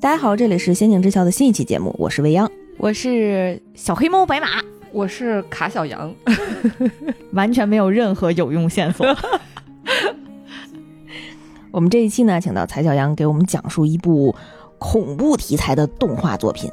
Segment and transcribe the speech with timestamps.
[0.00, 4.46] 大家好，这里是《仙境之桥》的新一期节目，我是未央，我是小黑猫白马，
[4.92, 6.14] 我是卡小羊，
[7.34, 9.04] 完全没有任何有用线索。
[11.72, 14.32] 我们这一期呢，请到柴小羊给我们讲述一部
[14.78, 16.70] 恐怖题材的动画作品。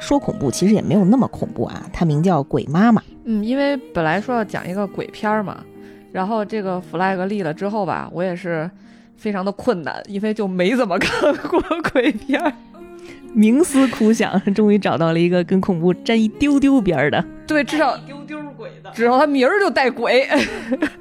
[0.00, 3.00] 说恐怖，其实也没有那么恐怖啊，它名叫《鬼妈妈》。
[3.26, 5.62] 嗯，因为本来说要讲一个鬼片儿嘛，
[6.10, 8.68] 然后这个 flag 立了之后吧，我也是
[9.16, 11.60] 非常的困难，因为就没怎么看过
[11.92, 12.52] 鬼片儿。
[13.34, 17.22] 冥思苦想，终于找到了一个跟恐怖沾一丢丢边儿的。
[17.46, 20.26] 对，至少丢丢鬼的，至少他名儿就带鬼。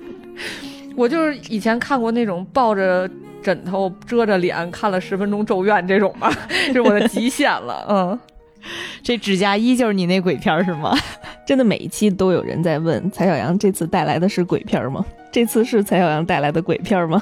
[0.97, 3.09] 我就是以前看过那种抱着
[3.41, 6.29] 枕头遮着脸看了十分钟《咒怨》这种吧，
[6.67, 7.85] 这是我的极限了。
[7.89, 8.19] 嗯，
[9.01, 10.93] 这指甲衣就是你那鬼片儿是吗？
[11.47, 15.05] 真的每一期都有人在问蔡小阳这次带来的是鬼片吗？
[15.31, 17.21] 这次是蔡小阳带来的鬼片吗？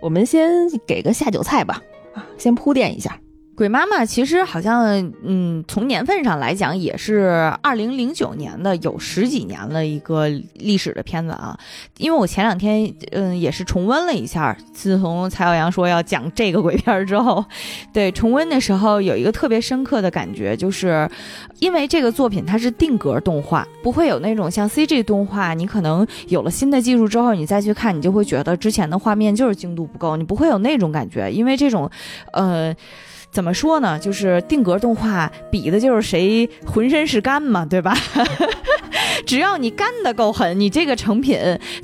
[0.00, 1.82] 我们先给个下酒菜吧，
[2.14, 3.18] 啊，先铺垫一下。
[3.58, 11.58] 鬼妈妈其实好像，嗯，从年份上来讲也是二零零九年的，有十几年了一个历史的片子啊。
[11.96, 17.44] 因为我前两天，嗯，也是重温了一下，自从蔡小阳说要讲这个鬼片之后，
[17.92, 21.10] 对重温的时候有一个特别深刻的感觉，就是
[21.58, 31.90] 因为这个作品它是定格动画，不会有那种像 CG 动画，你可能有了新的技术之后，你再去看，你就会觉得之前的画面就是精度不够，你不会有那种感觉，因为这种，
[32.32, 32.72] 呃。
[33.30, 33.98] 怎么说呢？
[33.98, 37.94] 就是定格动画比的就是谁浑身是干嘛，对吧？
[39.26, 41.38] 只要你干的够狠，你这个成品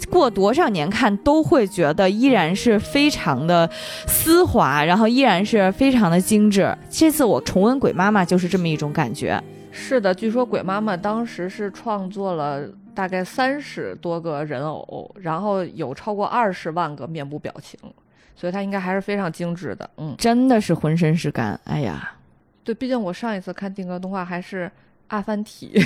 [0.09, 3.69] 过多少年看都会觉得依然是非常的
[4.07, 6.75] 丝滑，然后依然是非常的精致。
[6.89, 9.39] 这次我重温《鬼妈妈》就是这么一种感觉。
[9.71, 12.63] 是的，据说《鬼妈妈》当时是创作了
[12.95, 17.79] 大概三十多个人偶，然后有超过二十万个面部表情。
[18.37, 22.15] 所以它应该还是非常精致的，嗯，真的是浑身是干，哎呀，
[22.63, 24.71] 对，毕竟我上一次看定格动画还是
[25.09, 25.81] 阿凡提的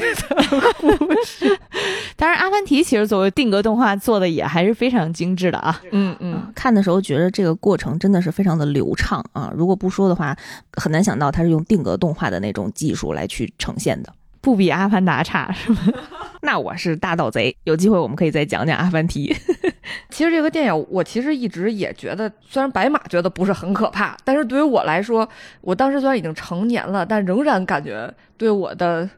[0.81, 1.59] 故事，
[2.17, 10.37] 当然阿凡提其实作为定格动画做的也还是非常精致的啊， 嗯嗯，看的时候觉得这个过程真的是非常的流畅啊，如果不说的话，
[10.75, 14.13] 很难想到它是用定格动画的那种技术来去呈现的。
[14.41, 15.81] 不比阿凡达差是吗？
[16.43, 19.35] 那我是大盗贼，有机会我们可以再讲讲阿凡提。
[20.11, 25.29] 其实这个电影我其实一直也觉得，虽然白马觉得不是很可怕，但是对于我来说，
[25.61, 29.09] 我当时虽然已经成年了，但仍然感觉对我的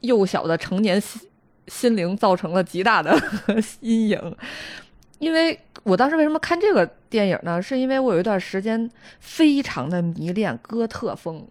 [0.00, 1.20] 幼小的成年心
[1.66, 3.20] 心灵造成了极大的
[3.80, 4.36] 阴影。
[5.18, 7.60] 因为我当时为什么看这个电影呢？
[7.60, 11.44] 是因为我有一段时间非常的迷恋哥特风，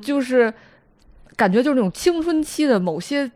[0.00, 0.52] 就是。
[1.36, 3.30] 感觉就是那种青春期的某些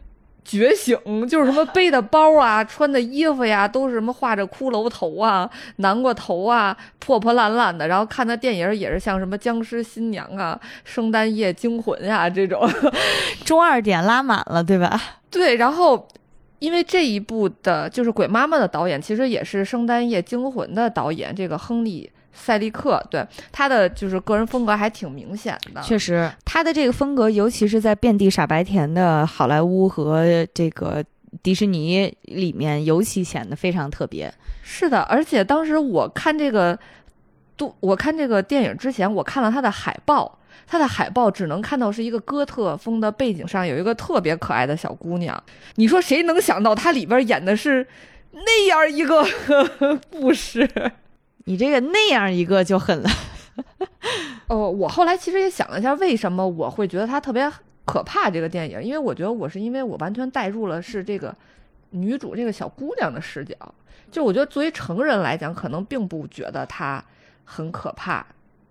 [0.44, 0.97] 觉醒，
[1.28, 7.86] 就是什么背的包啊、穿的衣服呀，都是什么画着骷髅头啊、南瓜头啊、破破烂烂的。
[7.86, 12.66] 然后看的电影也是像什么僵尸新娘啊、圣诞夜惊魂呀这种，
[13.44, 14.98] 中二点拉满了，对吧？
[15.30, 15.56] 对。
[15.56, 16.09] 然后，
[16.60, 22.10] 因为这一部的就是《鬼妈妈》的导演，其实也是《圣诞夜惊魂》的导演，这个亨利。
[22.33, 31.05] 赛利克对他的就是个人风格还挺明显的，确实，他的这个风格，尤其是在遍地傻白甜的好莱坞和这个
[31.43, 34.33] 迪士尼里面，尤其显得非常特别。
[34.62, 36.78] 是的，而且当时我看这个，
[37.56, 45.43] 都我看这个电影之前，我看了他的海报，他的海报只能看到是一个哥特风的背景上有一个特别可爱的小姑娘。
[45.75, 47.87] 你说谁能想到他里边演的是
[48.33, 49.27] 那样一个
[50.10, 50.69] 故事？
[51.48, 53.09] 你这个那样一个就狠了，
[54.48, 57.50] 哦，我后来其实也想了一下，为什么我会觉得它特别
[57.86, 58.28] 可怕？
[58.28, 61.34] 这个电影，因为我觉得我是因为我完全带入了是这个
[61.92, 63.56] 女主这个小姑娘的视角，
[64.12, 67.03] 就我觉得作为成人来讲，可能并不觉得她
[67.47, 68.26] 很可怕。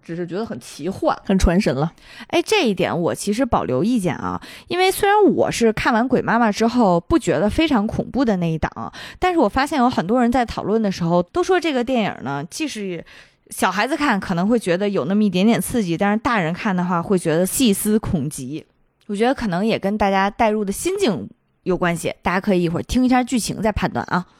[0.08, 1.92] 只是觉得很奇幻，很传神了。
[2.28, 8.72] 哎，这一点我其实保留意见啊，因为虽然我是看完《鬼妈妈》之后不觉得非常恐怖的那一档，
[9.20, 13.04] 但是我发现有很多人在讨论的时候都说这个电影呢，既是
[13.50, 18.66] 小孩子看可能会觉得有那么一点点刺激，但是大人看的话会觉得细思恐极。
[19.08, 21.30] 我觉得可能也跟大家带入的心境
[21.64, 24.26] 有关系，大家可以一会儿听一下剧情再判断啊。《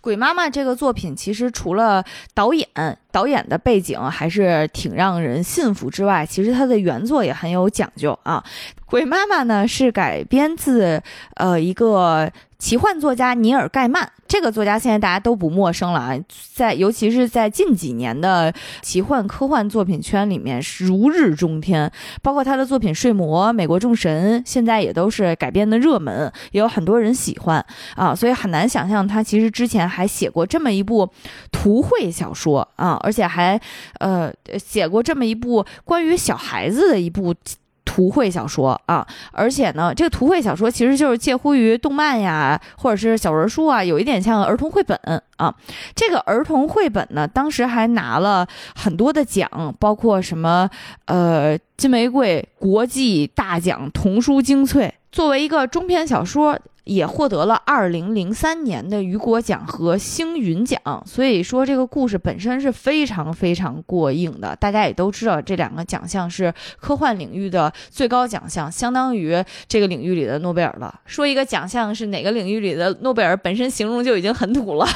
[0.00, 2.02] 鬼妈妈》这个作品，其实除了
[2.32, 2.66] 导演
[3.12, 8.42] 导演的背景还是挺让人信服之外，其实它的原作也很有讲究啊。
[8.86, 11.00] 鬼妈妈呢是改编自
[11.36, 12.28] 呃一个
[12.58, 16.12] 奇幻作家尼尔盖曼，这个作家现在大家都不陌生了啊，
[16.52, 18.52] 在尤其是在近几年的
[18.82, 21.90] 奇幻科幻作品圈里面如日中天，
[22.20, 27.64] 包括他的作品《睡魔》《美国众神》，现在也都是改编的热门，也有很多人喜欢。
[27.94, 31.08] 啊，所以很难想象他其实之前还写过这么一部
[31.52, 33.60] 图绘小说啊，而且还
[33.98, 37.34] 呃写过这么一部关于小孩子的一部。
[37.82, 44.96] 图绘小说啊，而且呢，这个图绘小说其实就是介乎于动漫呀，或者是小人书啊，有一点像儿童绘本
[45.38, 45.52] 啊。
[45.96, 50.70] 这个儿童绘本呢，当时还拿了很多的奖，包括什么
[51.06, 54.94] 呃金玫瑰国际大奖童书精粹。
[55.12, 56.58] 作为一个中篇小说。
[56.84, 64.56] 也获得了二零零三年的雨果奖和星云奖，所以说这个故事本身是非常非常过硬的。
[64.56, 70.92] 大家也都知道，这两个奖项是科幻领域的最高奖项，相当于这个领域里的诺贝尔了。
[71.04, 74.86] 说一个奖项是哪个领域里的诺贝尔，本身形容就已经很土了。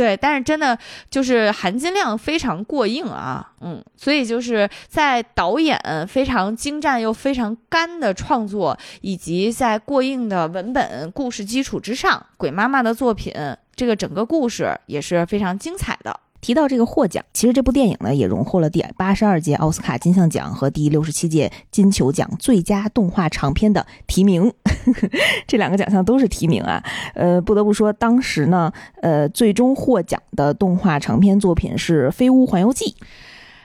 [0.00, 0.78] 对，但是真的
[1.10, 13.30] 就是含金量非常过硬啊，嗯，所以就是在导演非常精湛又非常干的创作，以及在过硬的文本故事基础之上，鬼妈妈的作品
[13.76, 16.18] 这个整个故事也是非常精彩的。
[16.40, 24.52] 提到这个获奖，其实这部电影呢也荣获了第八十二届奥斯卡金像奖和第六十七届金球奖最佳动画长片的提名，
[25.46, 26.82] 这两个奖项都是提名啊。
[27.14, 28.72] 呃，不得不说，当时呢，
[29.02, 32.86] 呃，最终获奖的动画长片作品是《飞屋环游记》，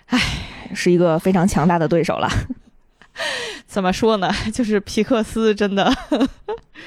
[0.08, 0.20] 唉，
[0.74, 2.30] 是一个非常强大的对手了。
[3.66, 4.30] 怎么说呢？
[4.54, 5.94] 就是皮克斯真的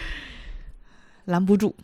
[1.24, 1.74] 拦不住。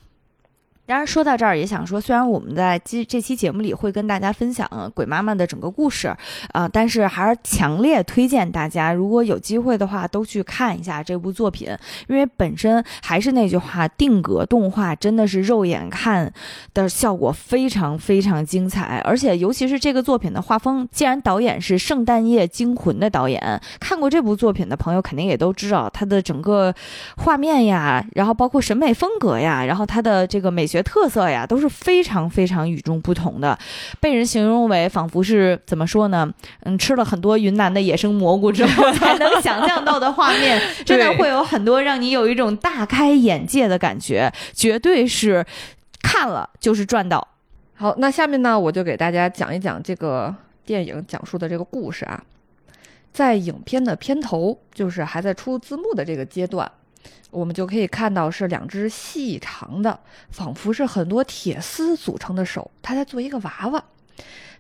[0.86, 6.14] 当然，说到这儿也想说，虽然我们在这这期节目里会跟大家分享鬼妈妈的整个故事，
[6.52, 11.68] 啊，但是还是强烈推荐大家，如果有机会的话，都去看一下这部作品，
[12.06, 16.30] 因为本身还是那句话，定格动画真的是肉眼看
[16.74, 26.74] 的效果非常非常精彩，而且尤其是这个作品的画风，既然导演是《圣诞夜惊魂》的导演，看过这部作品的朋友肯定也都知道，它的整个
[27.16, 30.68] 画面呀，然后包括审美风格呀，然后它的这个美。
[30.74, 33.56] 学特色呀都是非常非常与众不同的，
[34.00, 36.28] 被人形容为仿佛是怎么说呢？
[36.64, 45.46] 嗯，吃了很多云南的野生蘑菇之后 才能想象到的画面，真的会有很多让你有一种大开眼界的感觉，绝对是
[46.02, 47.24] 看了就是赚到。
[47.76, 50.34] 好，那下面呢，我就给大家讲一讲这个
[50.66, 52.20] 电影讲述的这个故事啊，
[53.12, 56.68] 在影片的片头，就是还在出字幕的这个阶段。
[57.30, 59.98] 我们就可以看到是两只细长的，
[60.30, 63.84] 仿佛是很多铁丝组成的手，他在做一个娃娃。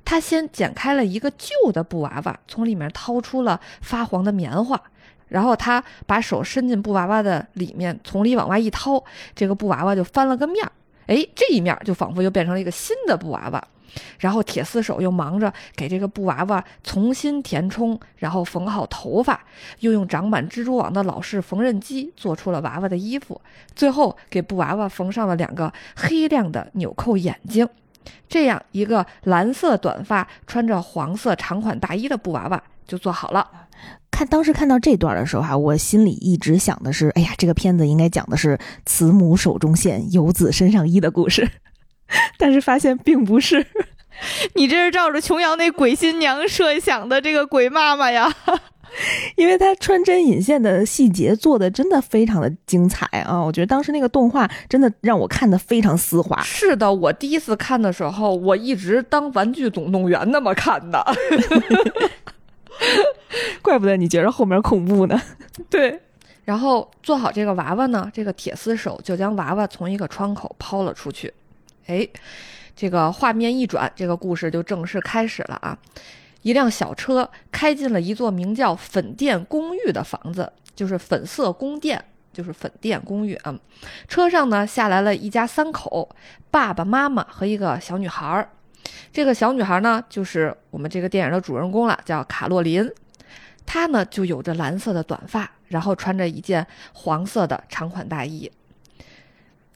[0.04, 4.78] 他先剪开了一个旧的布娃娃，从里面掏出了发黄的棉花，
[5.28, 9.02] 然后他把手伸进布娃娃的里面，从里往外一掏，
[9.34, 10.70] 这个布娃娃就翻了个面儿。
[11.06, 13.68] 哎，这一面就仿佛又变成了一个新的布娃娃。
[14.18, 19.40] 然后铁丝手又忙着给这个布娃娃重新填充，然后缝好头发，
[19.80, 23.40] 又用长满蜘蛛网的老式缝纫机做出了娃娃的衣服，
[23.74, 27.68] 最后给布娃娃缝上了两个黑亮的纽扣眼睛。
[28.28, 33.48] 这样一个蓝色短发、穿着黄色长款大衣的布娃娃就做好了。
[34.10, 41.48] 看当时看到这段的时候哈，我心里一直想的是，哎呀，这个片子应该讲的是慈母手中线，游子身上衣的故事。
[42.38, 43.66] 但是发现并不是，
[44.54, 48.32] 你这是照着琼瑶那鬼新娘设想的这个鬼妈妈呀，
[49.36, 53.42] 因为她穿针引线的细节做的真的非常的精彩啊！
[53.42, 56.40] 我觉得当时那个动画真的让我看的非常丝滑。
[56.42, 61.04] 是的，我第一次看的时候，我一直当《玩具总动员》那么看的，
[63.62, 65.20] 怪不得你觉得后面恐怖呢。
[65.68, 65.98] 对，
[66.44, 71.32] 然后做好这个娃娃呢，这个铁丝手就将娃娃从一个窗口抛了出去。
[71.86, 72.08] 哎，
[72.74, 75.78] 这个画面一转，这个故事就正式开始了啊！
[76.42, 83.58] 一辆小车开进了一座名叫“粉店公寓”的房子，就是粉色宫殿，就是粉店公寓啊。
[84.08, 86.08] 车上呢下来了一家三口，
[86.50, 88.48] 爸爸妈妈和一个小女孩儿。
[89.10, 92.90] 这个小女孩呢，就是我们这个电影的主人公了，叫卡洛琳。
[93.64, 98.50] 她呢就有着蓝色的短发，然后穿着一件黄色的长款大衣。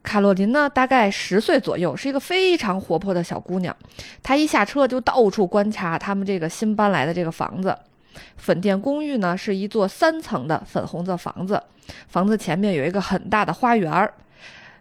[0.03, 3.77] 卡洛琳呢，大概十岁左右，是一个非常活泼的小姑娘。
[4.23, 7.77] 她一下车就到处观察他们这个新搬来的这个房子。
[8.37, 11.63] 粉店公寓呢，是一座三层的粉红色房子，
[12.09, 14.13] 房子前面有一个很大的花园儿。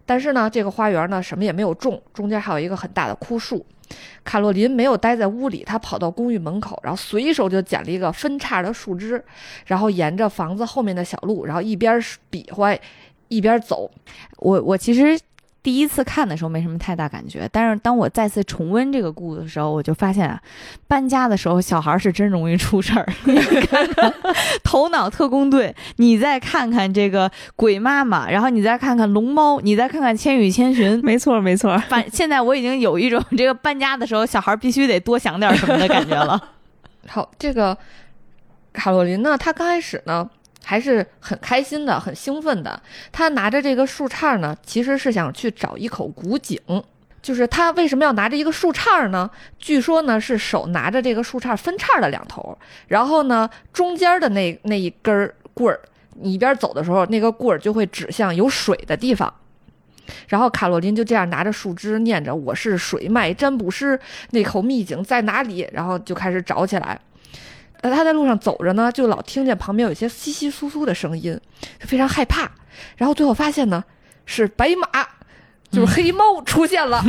[0.06, 3.66] 但是呢，这个花园呢什么也没有种，中间还有一个很大的枯树。
[4.24, 9.24] 卡洛琳没有待在屋里，她跑到公寓门口，然后随手就捡了一个分叉的树枝，
[9.66, 12.74] 然后沿着房子后面的小路，然后一边比划
[13.28, 13.90] 一边走。
[14.38, 15.20] 我我其实。
[15.64, 20.42] 第一次看的时候没什么太大感觉，但是当我再次重温这个故事的时候，我就发现啊，
[20.88, 23.06] 搬家的时候小孩是真容易出事儿。
[23.26, 24.10] 你看看
[24.64, 31.78] 《头脑特工队》，你再看看这个《鬼妈妈》，然后你再看看《龙猫》，你再看看《千与千寻》，没错没错。
[31.90, 36.42] 反现在我已经有一种这个搬家的时候小孩必须得多想点什么的感觉了。
[37.10, 37.78] 好，这个
[38.72, 40.30] 卡洛琳呢，她刚开始呢。
[40.68, 42.78] 还是很开心的，很兴奋的。
[43.10, 46.60] 他拿着这个树杈呢，其实是想去找一口古井。
[47.22, 49.30] 就是他为什么要拿着一个树杈呢？
[49.58, 52.58] 据说呢是手拿着这个树杈分叉的两头，
[52.90, 55.80] 然后呢中间的那那一根棍儿，
[56.20, 59.34] 你一边走的时候，那个棍儿就会指向有水的地方。
[60.28, 63.98] 然后卡洛琳就这样拿着树枝念着：“我是水脉占卜师，
[64.32, 67.00] 那口秘井在哪里？”然后就开始找起来。
[67.82, 71.40] 那他在路上走着呢，就老听见旁边有一些窸窸窣窣的声音，
[71.80, 72.52] 就非常害怕。
[72.96, 73.84] 然后最后发现呢，
[74.26, 75.08] 是白马，
[75.72, 77.04] 就是黑猫出现了。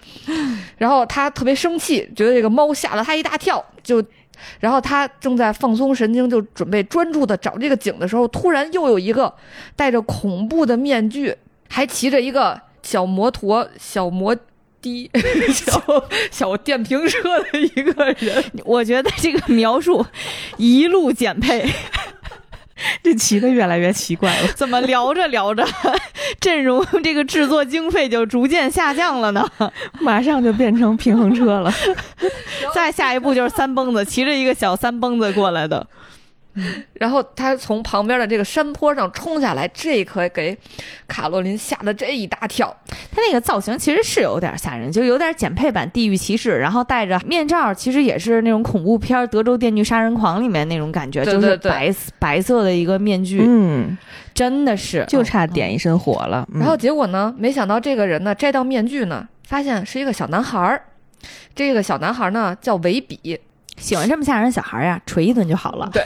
[0.76, 3.64] 然后他特别生气，觉得这个猫吓了他一大跳。
[3.82, 4.02] 就，
[4.60, 9.34] 然后他正在放松神经，就准备专注的找这个井的时候，突然又有一个
[9.74, 11.36] 戴着恐怖的面具，
[11.68, 14.36] 还骑着一个小摩托、小摩。
[14.84, 15.10] 低
[15.50, 15.82] 小
[16.30, 20.04] 小电瓶车的一个人，我觉得这个描述
[20.58, 21.66] 一路减配，
[23.02, 24.48] 这骑的越来越奇怪了。
[24.48, 25.66] 怎么聊着聊着，
[26.38, 29.48] 阵容这个制作经费就逐渐下降了呢？
[30.00, 31.72] 马上就变成平衡车了。
[32.74, 35.86] 再下一步就是三蹦子骑着一个小三蹦子过来的。
[36.94, 40.56] 然后他从旁边的这个山坡上冲下来，这可给
[41.08, 42.74] 卡洛琳吓得这一大跳。
[43.10, 53.42] 他那个造型其实是有点吓人，就有点减配版《地狱骑士》，然后戴着面罩，其实也是那种恐怖片《德州电锯杀人狂》里面那种感觉，就是白白色的一个面具。
[53.44, 53.96] 嗯，
[54.32, 56.46] 真的是就差点一身火了。
[56.54, 60.80] 然后结果呢，没想到这个人呢摘掉面具呢，发现是一个小男孩儿。
[61.54, 63.40] 这个小男孩呢叫维比。
[63.76, 65.90] 喜欢这么吓人的小孩呀，捶一顿就好了。
[65.92, 66.04] 对。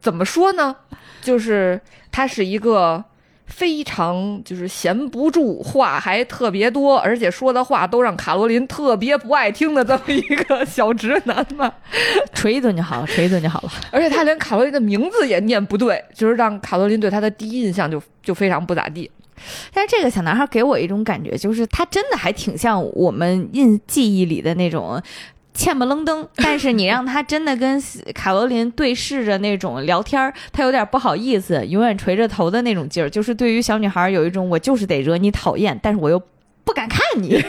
[0.00, 0.76] 怎么说呢？
[1.20, 3.04] 就是他是一个
[3.46, 11.72] 非常就是闲不住，话还特别多，而且说的话都让卡罗琳特别不爱听的这么一个小直男嘛。
[12.32, 13.70] 锤一顿就好了，锤一顿就好了。
[13.90, 19.10] 而且他连卡罗琳的名字也念不对，就是让卡罗琳对他的第一印象就就非常不咋地。
[19.72, 25.02] 但是这个小男孩给我一种感觉，就是他真的还挺像我们印记忆里的那种。
[25.58, 27.82] 欠不愣登， 但是你让他真的跟
[28.14, 36.22] 卡罗琳对视着那种聊天他有点不好意思，永远垂着头的那种劲儿，就是对于小女孩有一种我就是得惹你讨厌，但是我又
[36.64, 37.42] 不敢看你。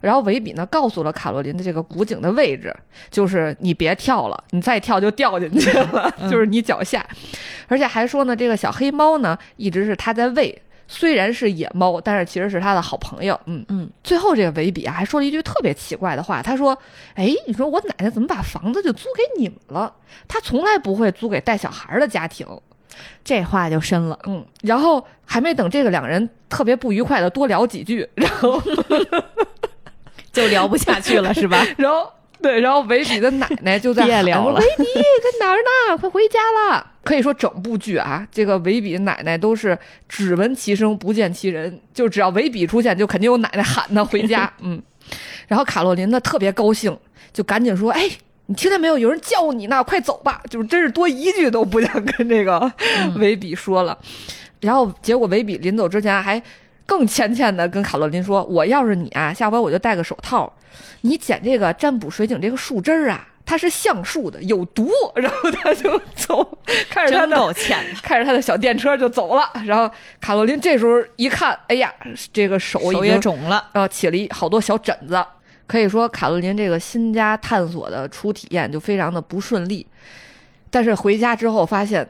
[0.00, 2.72] 然后维比呢告诉了卡罗琳的这个古井的位置，
[3.10, 7.04] 就是你别跳了，你再跳就掉进去了，就是你脚下，
[7.66, 10.56] 而且还说呢，这个小黑猫呢一直是他在喂。
[10.88, 13.38] 虽然是野猫，但是其实是他的好朋友。
[13.44, 13.88] 嗯嗯。
[14.02, 16.42] 最后这个维比啊，还说了一句特别奇怪的话。
[16.42, 16.76] 他说
[17.14, 19.94] ：“哎，你说我奶奶怎么把房子就租给你们了？
[20.26, 22.46] 她从来不会租给带小孩的家庭。”
[23.22, 24.18] 这话就深了。
[24.26, 24.44] 嗯。
[24.62, 28.60] 然后还没等这个两人特别不愉快的多聊几句，然后
[30.32, 31.64] 就聊不下去了，是吧？
[31.76, 32.10] 然后。
[32.42, 35.98] 对，然后维比的奶奶就在喊：“维比在哪儿呢？
[35.98, 39.76] 快回家了！”可以说整部剧啊，这个维比奶奶都是
[40.08, 44.52] 只闻其声不见其人，就只要维比出现，就肯定有奶奶喊他回家。
[44.62, 44.80] 嗯，
[45.48, 46.96] 然后卡洛琳呢特别高兴，
[47.32, 48.08] 就赶紧说：“哎，
[48.46, 48.96] 你听见没有？
[48.96, 52.70] 有人叫你呢，快走吧！”就是真是多一句都不想跟这个
[53.16, 53.98] 维比说了。
[54.60, 56.40] 然后结果维比临走之前还
[56.84, 60.52] 更欠欠的跟卡洛琳说：“我要是你啊，下回我就戴个手套。”
[61.02, 64.90] 你捡这个占卜水井这个树枝儿啊，它是橡树的，有毒。
[65.14, 66.58] 然后他就走，
[66.90, 67.54] 开着他的
[68.02, 69.50] 开着他的小电车就走了。
[69.64, 71.92] 然后卡洛琳这时候一看，哎呀，
[72.32, 75.24] 这个手手也肿了，然后起了好多小疹子。
[75.66, 79.86] 可以说卡洛琳这个新家探索的初体验就非常的不顺利。
[80.70, 82.08] 但是回家之后发现。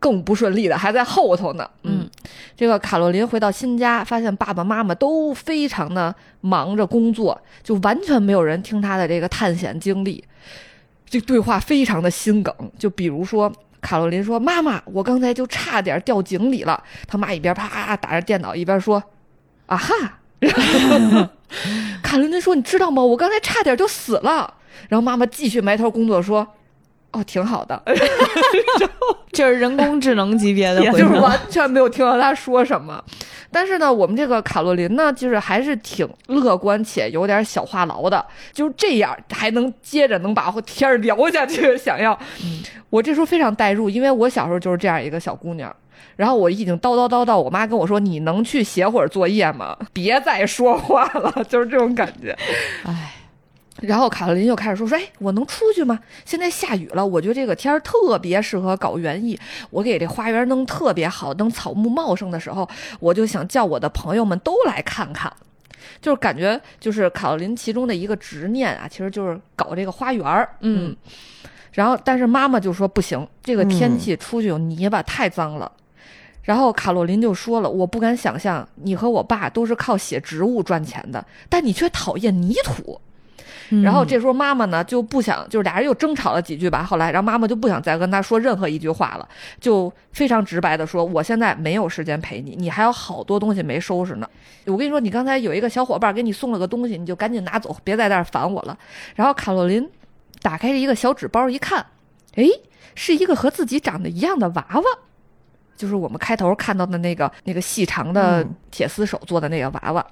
[0.00, 1.70] 更不顺利的还在后头呢。
[1.82, 2.08] 嗯，
[2.56, 10.24] 这个卡洛琳回到新家，发现爸爸妈妈都非常的忙着工作，就完全没有人听她的这个探险经历。
[11.08, 12.54] 这对话非常的心梗。
[12.78, 19.02] 就比如说，卡洛琳说：“妈妈，我刚才就差点掉井里了。”他妈一边啪打着电脑，一边说
[19.66, 20.18] ：“啊哈。
[22.02, 23.02] ”卡洛琳说：“你知道吗？
[23.02, 24.54] 我刚才差点就死了。”
[24.88, 26.46] 然后妈妈继续埋头工作说。
[27.12, 27.82] 哦，挺好的，
[29.32, 33.02] 就是人工智能级别的，就是完全没有听到他说什么。
[33.52, 41.76] 但是呢，我们这个卡洛琳呢，就是还是挺乐观且有点小话痨的，就这样还能接着能把天儿聊下去。
[41.76, 42.16] 想要，
[42.90, 45.74] 我这时候非常代入，因为我小时候就是这样一个小姑娘。
[46.16, 49.76] 然后我已经叨叨叨叨，我妈跟我说：“你能去写会儿作业吗？
[49.92, 52.36] 别再说话了。”就是这种感觉。
[52.84, 53.14] 唉，
[53.80, 55.98] 然后卡洛琳就开始说：“说哎，我能出去吗？
[56.24, 59.38] 现在下雨了，我觉得这个天儿特别适合搞园艺。
[59.70, 62.68] 我给这花园弄特别好，等草木茂盛的时候，
[63.00, 65.32] 我就想叫我的朋友们都来看看。
[66.00, 70.48] 就是感觉，就是卡洛琳其中的一个执念啊，其实就是搞这个花园儿。
[70.60, 70.94] 嗯，
[71.72, 75.70] 然后但是妈妈就说不行，这个天气出去有泥巴，太脏了。
[76.42, 83.00] 然后卡洛琳就说了：“我不敢想象，你和我爸都是靠写植物赚钱的，但你却讨厌泥土。”
[83.82, 86.82] 然后这时候妈妈呢就不想，就是俩人又争吵了几句吧。
[86.82, 89.28] 后来，然后妈妈就不想再跟他说任何一句话了，
[89.60, 94.28] 就非常直白的说：“我现在没有时间陪你，你还有好多东西没收拾呢。
[94.66, 98.76] 我跟你说，你刚才有一个小伙伴给你送了个东西，你就赶紧拿走，别在那儿烦我了。”
[99.14, 99.88] 然后卡洛琳
[100.42, 101.86] 打开一个小纸包一看，
[102.34, 102.48] 诶，
[102.94, 104.82] 是一个和自己长得一样的娃娃。
[105.76, 110.06] 就是我们开头看到的那个那个细长的铁丝手做的那个娃娃，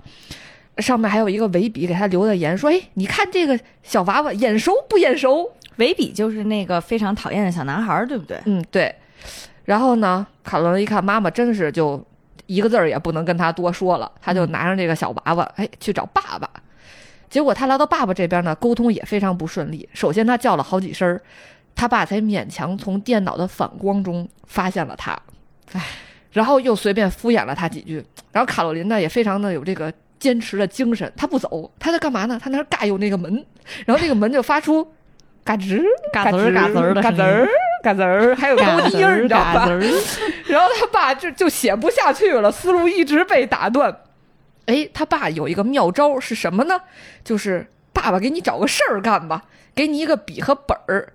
[0.78, 5.50] 上面还有一个维比给他留的言，说：“哎，你看这个小娃娃眼熟不眼熟？
[5.76, 8.94] 维比就是那个非常讨厌的小男孩，对不对？”嗯，对。
[9.64, 12.02] 然后呢，卡罗琳一看妈妈真是就
[12.46, 16.48] 一个字儿也不能跟他多说了，他就拿上这个小娃娃，哎，去找爸爸。
[17.28, 19.86] 结果他来到爸爸这边呢，沟通也非常不顺利。
[19.92, 21.20] 首先他叫了好几声，
[21.74, 25.16] 他爸才勉强从电脑的反光中发现了他。
[25.72, 25.82] 唉，
[26.32, 32.38] 然后又随便敷衍了他几句，然后卡洛琳呢也非常的有这个坚持的精神，他不走，他在干嘛呢？
[32.42, 33.44] 他那嘎有那个门，
[33.86, 34.86] 然后那个门就发出
[35.44, 35.82] 嘎吱
[36.12, 37.48] 嘎吱嘎吱的嘎吱儿
[37.82, 39.68] 嘎吱儿，还有高低音，你知道吧？
[40.46, 44.00] 然后他爸就就写不下去了，思路一直被打断。
[44.66, 46.78] 哎，他爸有一个妙招是什么呢？
[47.24, 49.44] 就是爸爸给你找个事儿干吧，
[49.74, 51.12] 给你一个笔和本儿。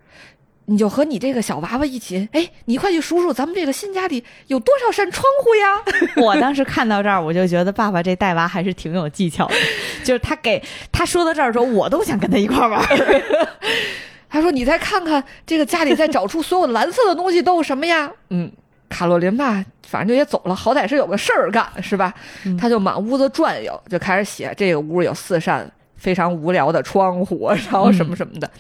[0.65, 6.15] 你就和你这个小娃娃一起，哎，你快去数数咱们这个新家里有多少扇窗户呀！
[6.23, 9.55] 我当时看到这儿，我就觉得爸爸这带娃还是挺有技巧的。
[10.03, 12.81] 就是他给他说到这儿的时候，我都想跟他一块玩。
[14.29, 18.51] 他说：“你再看看这个家里，再找出所有蓝色的东西都有什么呀？”嗯，
[18.89, 22.11] 卡洛琳吧，反正就也走了，好歹是有个事儿干，是吧？
[22.59, 25.69] 他就满屋子转悠，就开始写这个屋有四扇
[26.03, 28.51] 非常无聊的窗户，然后什么什么的。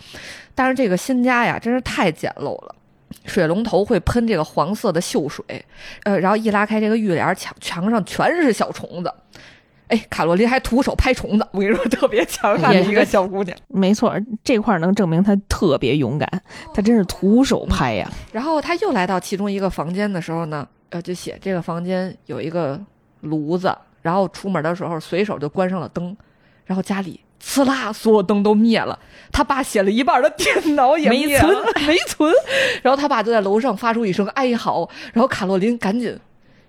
[0.55, 2.73] 但是这个新家呀，真是太简陋了。
[3.25, 5.43] 水龙头会喷这个黄色的锈水，
[6.03, 9.13] 呃，然后一拉开这个浴帘，墙墙上全是小虫子。
[9.89, 13.55] 哎，卡洛琳还徒手拍虫子，我跟你说，特别强悍的一个小姑娘。
[13.67, 16.27] 没错，这块能证明她特别勇敢，
[16.73, 18.09] 她真是徒手拍呀。
[18.31, 22.79] 然后她又来到其中一个房间的时候呢，呃，就写这个房间有一个
[23.19, 26.15] 炉子，然后出门的时候随手就关上了灯，
[26.65, 27.19] 然后家里。
[27.45, 28.97] 呲啦，所有灯都灭了。
[29.31, 31.55] 他爸写了一半的电脑也没存，
[31.87, 32.31] 没存。
[32.81, 34.87] 然后他爸就在楼上发出一声哀嚎。
[35.11, 36.17] 然后卡洛琳赶紧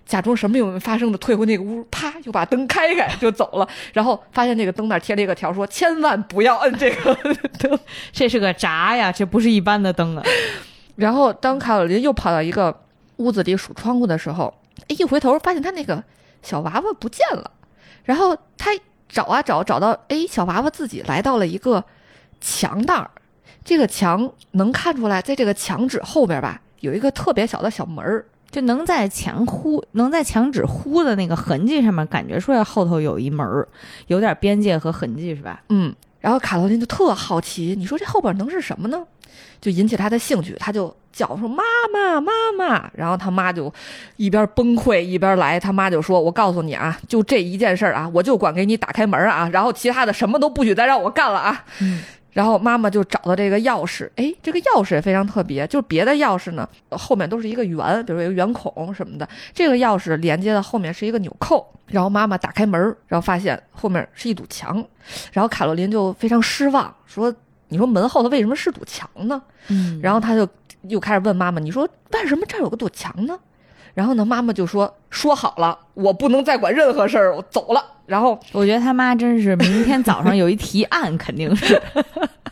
[0.04, 3.68] 假装什么也没发生的退回那个屋，啪又把灯开开就走了。
[3.92, 7.14] 然后发现那个灯那贴了一个条，说千万不要摁这个
[7.58, 7.78] 灯，
[8.12, 10.22] 这是个闸呀，这不是一般的灯啊。
[10.96, 12.74] 然后当卡洛琳又跑到一个
[13.16, 14.52] 屋子里数窗户的时候，
[14.88, 16.02] 一回头发现他那个
[16.42, 17.50] 小娃娃不见了。
[18.02, 18.70] 然后他。
[19.14, 21.84] 找啊找，找到哎，小娃娃自己来到了一个
[22.40, 23.08] 墙那儿。
[23.64, 33.68] 这个墙能看出来，在这个墙纸后边吧，有一个特别小的小门儿，就能在墙糊，能在墙纸糊的那个痕迹上面感觉出来后头有一门儿，
[34.08, 35.62] 有点边界和痕迹是吧？
[35.68, 35.94] 嗯。
[36.24, 39.04] 然后卡罗琳就特好奇，你说这后边能是什么呢？
[39.60, 43.70] 就引起他的兴趣，他就叫说：“妈妈，妈妈！”然后他妈就
[44.16, 51.62] 一边崩溃一边来，他妈就说：“我告诉你啊，就这一件事儿啊，我就管给你打开门啊，然后其他的什么都不许再让我干了啊。
[52.34, 61.66] ”然后妈妈就找到这个钥匙，哎，这个钥匙也非常特别，就是别的钥匙呢后面都是一个圆，比如有一个圆孔什么的，这个钥匙连接的后面是一个纽扣。
[61.86, 64.82] 然后妈妈打开门，然后发现后面是一堵墙，
[65.32, 67.32] 然后卡洛琳就非常失望，说
[67.68, 70.48] ：“你说门后头为什么是堵墙呢？”嗯，然后他就
[70.88, 73.38] 又开始问妈妈：“你说为什么这儿有个堵墙呢？”
[73.92, 81.80] 然后呢，妈妈就说：“说好了，我不能再管任何事儿，我走了。”然后我觉得他妈真是明天早上有一提案，肯定是。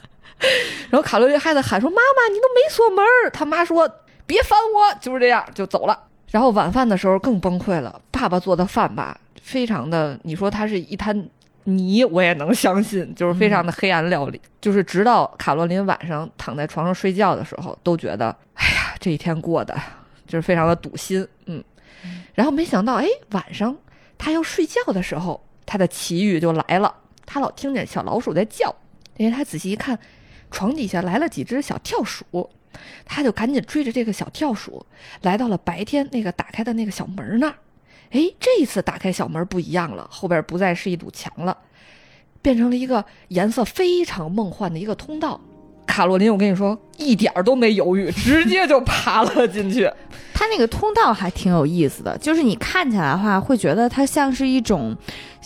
[0.90, 3.88] 然后卡罗琳还在喊说：“妈妈，你都没锁门。”他妈说
[4.26, 5.98] ：“别烦我。”就是这样就走了。
[6.30, 11.28] 然后晚饭的时候更崩溃了，爸爸做的饭吧，非常的，你说它是一滩
[11.64, 14.40] 泥，我也能相信，就是非常的黑暗料理。
[14.60, 19.76] 就是直到卡洛琳晚上躺在床上睡觉的时候，都觉得，哎呀，这一天过的
[20.26, 21.62] 就是非常的堵心，嗯。
[22.34, 23.76] 然后没想到，哎，晚上。
[24.24, 26.94] 他要睡觉的时候，他的奇遇就来了。
[27.26, 28.72] 他老听见小老鼠在叫，
[29.16, 29.98] 因为他仔细一看，
[30.48, 32.48] 床底下来了几只小跳鼠，
[33.04, 34.86] 他就赶紧追着这个小跳鼠，
[35.22, 37.56] 来到了白天那个打开的那个小门那儿。
[38.10, 41.58] 哎，这一次打开小门不一样了，后边不再是一堵墙了，
[42.40, 45.40] 变成了一个颜色非常梦幻的一个通道。
[45.84, 49.90] 卡洛琳，我跟你说，一点儿都没犹豫，直接就爬了进去。
[50.42, 54.96] 它那个通道还挺有意思的，就是你看起来的话，会觉得它像是一种，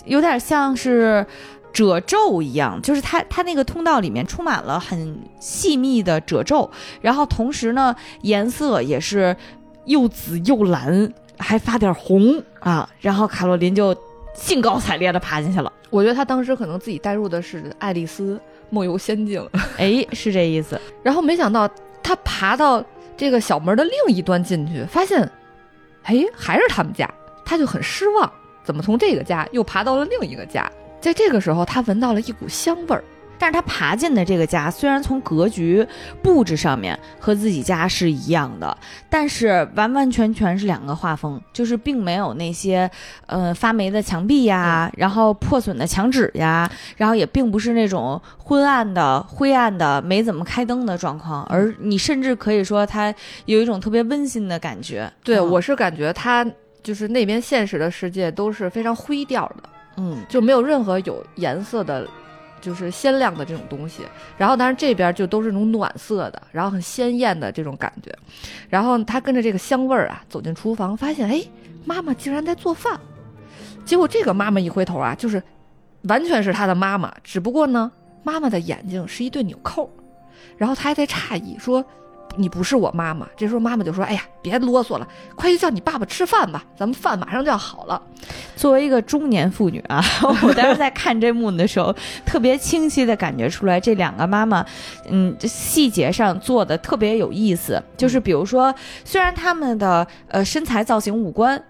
[0.07, 1.25] 有点像是
[1.71, 6.71] 褶皱一样，就是它它那个通道里面充满了很细密的褶皱，
[7.03, 9.37] 然后同时呢，颜色也是
[9.85, 13.95] 又紫又蓝，还发点红啊，然后卡洛琳就
[14.33, 15.71] 兴高采烈的爬进去了。
[15.91, 20.81] 我觉得他当时可能自己带入的是《爱丽丝梦游仙境》，哎，是这意思。
[21.03, 21.69] 然后没想到
[22.03, 22.83] 他爬到
[23.17, 25.21] 这个小门的另一端进去，发现，
[26.03, 27.09] 哎，还是他们家，
[27.45, 28.31] 他就很失望，
[28.63, 30.71] 怎么从这个家又爬到了另一个家？
[31.01, 33.03] 在这个时候，他闻到了一股香味儿。
[33.39, 35.87] 但是他爬进的这个家，虽然从格局
[36.23, 38.77] 布置上面和自己家是一样的，
[39.11, 42.91] 但是完完全全是两个画风，就是并没有那些
[43.27, 55.11] 呃发霉的墙壁呀，然后破损的墙纸呀，然后也并不是那种昏暗的、灰暗的、没怎么开灯的状况，而你甚至可以说它有一种特别温馨的感觉。
[55.23, 56.47] 对嗯我是感觉它
[56.83, 59.69] 就是那边现实的世界都是非常灰调的，
[59.99, 62.07] 嗯就没有任何有颜色的。
[62.67, 64.03] 就是鲜亮的这种东西，
[64.37, 68.13] 然后当然这边就都是那种暖色的，然后很鲜艳的这种感觉，
[68.69, 71.41] 然后他跟着这个香味儿啊走进厨房，发现哎，
[71.85, 72.99] 妈妈竟然在做饭，
[73.85, 75.41] 结果这个妈妈一回头啊，就是
[76.09, 77.93] 完全是他的妈妈，只不过呢，
[78.25, 79.89] 妈妈的眼睛是一对纽扣，
[80.57, 81.85] 然后他还在诧异说。
[82.37, 83.27] 你不是我妈妈。
[83.37, 88.01] 这时候妈妈就说：“哎呀，别啰嗦了，快去叫你爸爸吃饭吧，咱们饭马上就要好了。
[88.57, 90.03] 作为一个中年妇女啊，
[90.43, 91.95] 我当时在看这幕的时候，
[92.25, 94.65] 特别清晰的感觉出来，这两个妈妈，
[95.09, 97.83] 嗯，细节上做的特别有意思。
[97.97, 101.63] 就是比如说，虽然他们的呃身材造型、五官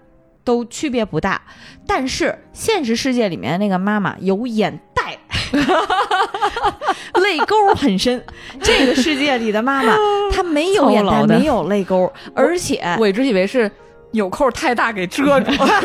[0.47, 1.41] 都区别不大，
[1.85, 5.17] 但是现实世界里面的那个妈妈有眼袋。
[7.21, 8.23] 泪沟很深，
[8.61, 9.93] 这个世界里的妈妈
[10.33, 13.69] 她没有眼袋，没有泪沟，而且我一直以为是
[14.11, 15.81] 纽扣太大给遮住了。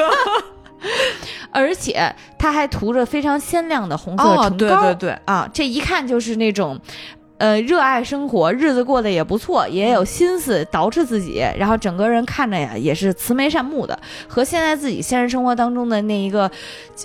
[1.51, 4.83] 而且她还涂着非常鲜亮的红色哦，唇膏。
[4.83, 6.79] 对对对，啊，这一看就是那种，
[7.43, 16.49] 呃，热爱生活，日子过得也不错，也有心思捯饬自己，然后整个人看着呀也是慈眉善目的，和现在自己现实生活当中的那一个，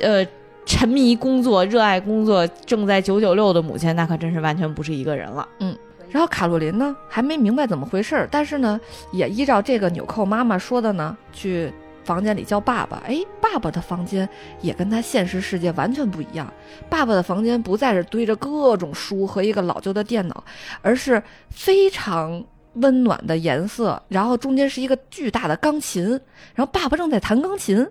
[0.01, 0.23] 呃。
[0.69, 5.47] 沉迷工作、热爱工作、正在九九六的母亲，那可真是完全不是一个人了。
[5.59, 5.73] 嗯
[6.11, 8.77] 然后卡洛琳呢还没明白怎么回事儿，但是呢
[9.13, 11.71] 也依照这个纽扣妈妈说的呢，去
[12.07, 13.03] 房间里叫爸爸。
[13.05, 14.27] 哎，爸爸的房间
[14.61, 16.51] 也跟他现实世界完全不一样。
[16.89, 20.41] 爸爸的房间不再是堆着各种书和一个老旧的电脑，
[20.81, 22.41] 而是非常
[22.75, 26.09] 温暖的颜色，然后中间是一个巨大的钢琴，
[26.55, 27.85] 然后爸爸正在弹钢琴，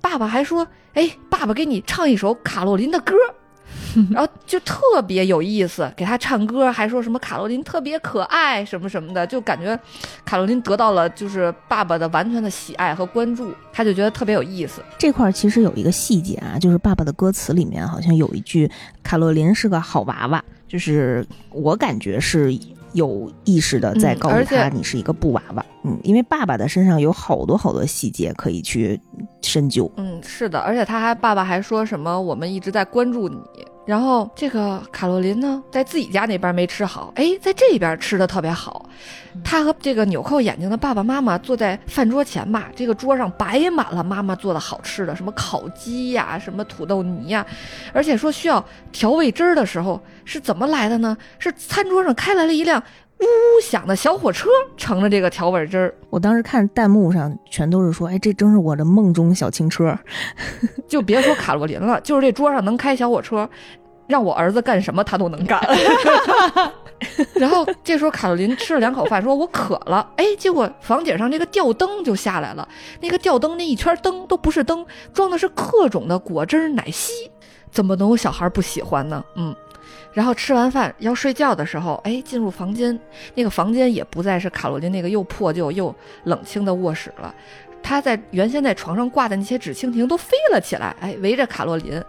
[0.00, 3.14] 爸爸还说：“哎，爸爸给你唱一首卡洛琳的歌。”
[4.10, 9.78] 然后就特别有意思，给他唱歌，还说什么卡洛琳特别可爱什么什么的，就感觉
[10.24, 14.82] 卡洛琳得到了就是爸爸的完全的喜爱和关注，他就觉得特别有意思。
[14.98, 18.70] 这块儿其实有一个细节啊，就是爸爸的歌词里面好像有一句
[19.02, 22.56] “卡洛琳是个好娃娃”，就是我感觉是
[22.92, 25.64] 有意识的在告诉他你是一个布娃娃。
[25.84, 28.98] 嗯，因为爸爸的身上有好多好多细节可以去
[29.42, 29.90] 深究。
[29.96, 33.38] 嗯，是的，而且他还爸爸还说什么我们一直在关注你。
[33.86, 38.88] 然后这个卡洛琳呢，在自己家那边没吃好，哎，在这边吃的特别好。
[39.42, 47.44] 他和这个纽扣眼睛的爸爸妈妈坐在饭桌前吧，这个桌上摆满了妈妈做的好吃的，什么烤鸡呀，什么土豆泥呀，
[47.92, 51.16] 而且说需要调味汁儿的时候是怎么来的呢？
[51.38, 52.82] 是餐桌上开来了一辆
[53.24, 55.94] 呜呜响的小火车，盛着这个调味汁儿。
[56.10, 59.96] 我当时看弹幕上全都是说：“哎，这真是我的梦中小轻车。
[60.86, 63.48] 就别说卡洛琳了，就是这桌上能开小火车，
[64.06, 65.60] 让我儿子干什么他都能干。
[67.34, 70.08] 然后这时候卡洛琳吃了两口饭，说我渴了。
[70.16, 72.66] 哎，结果房顶上这个吊灯就下来了，
[73.00, 77.12] 那个吊灯那一圈灯都不是灯，装的是各种的果汁儿奶昔，
[77.70, 79.24] 怎么能有小孩不喜欢呢？
[79.36, 79.54] 嗯。
[80.14, 82.98] 然后吃完饭要睡觉的时候，哎，进入房间，
[83.34, 87.34] 那个房间也不再是卡洛琳那个又破旧又冷清的卧室了。
[87.82, 92.02] 他在原先在床上挂的那些纸蜻蜓都飞了起来，哎，围着卡洛琳，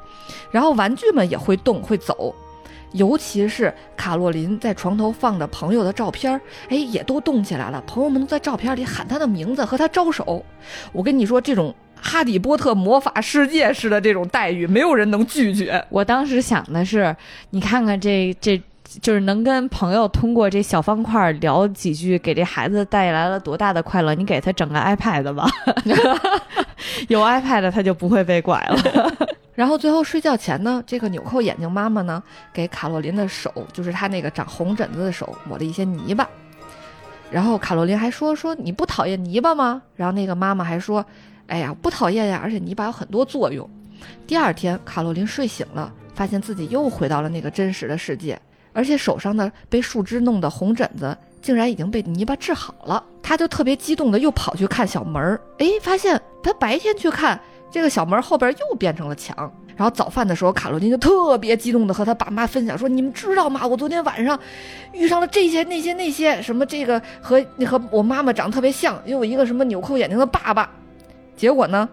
[0.50, 2.34] 然后玩具们也会动会走，
[2.94, 6.39] 尤其是卡洛琳在床头放着朋友的照片，
[6.70, 7.84] 哎，也都动起来了。
[7.86, 10.46] 朋友们在照片里喊他的名字和他招手。
[10.94, 15.84] 我跟你说，这种哈利波特魔法世界似的这种待遇，没有人能拒绝。
[15.89, 17.13] 我当时想的是，
[17.50, 18.62] 你看看这这。
[19.02, 24.13] 就是能跟朋友通过这小方块聊几句，给这孩子带来了多大的快乐？
[24.13, 25.50] 你给他整个 iPad 吧，
[27.10, 29.12] 有 iPad 他就不会被拐了。
[29.54, 36.30] 然后最后睡觉前呢，这个纽扣眼睛妈妈呢，给卡洛琳的手，就是她那个长红疹子的手抹了一些泥巴。
[37.32, 39.82] 然后卡洛琳还说说你不讨厌泥巴吗？
[39.96, 41.04] 然后那个妈妈还说，
[41.47, 43.69] 哎呀不讨厌呀，而且泥巴有很多作用。
[44.27, 48.39] 第二天卡洛琳睡醒了，发现自己又回到了那个真实的世界。
[48.73, 53.01] 而且手上呢被树枝弄的红疹子，竟然已经被泥巴治好了。
[53.23, 57.39] 他就特别激动的又跑去看小门儿，哎，发现他白天去看
[57.71, 59.51] 这个小门后边又变成了墙。
[59.77, 63.65] 然后早饭的时候，卡洛琳就特别激动的和他爸妈分享说：“你们知道吗？
[63.67, 64.39] 我昨天晚上
[64.93, 70.69] 遇上了这些那些那些什么，这个和和我妈妈长得特别像，又有一个什么纽扣眼睛的爸爸。
[71.36, 71.88] 结果呢，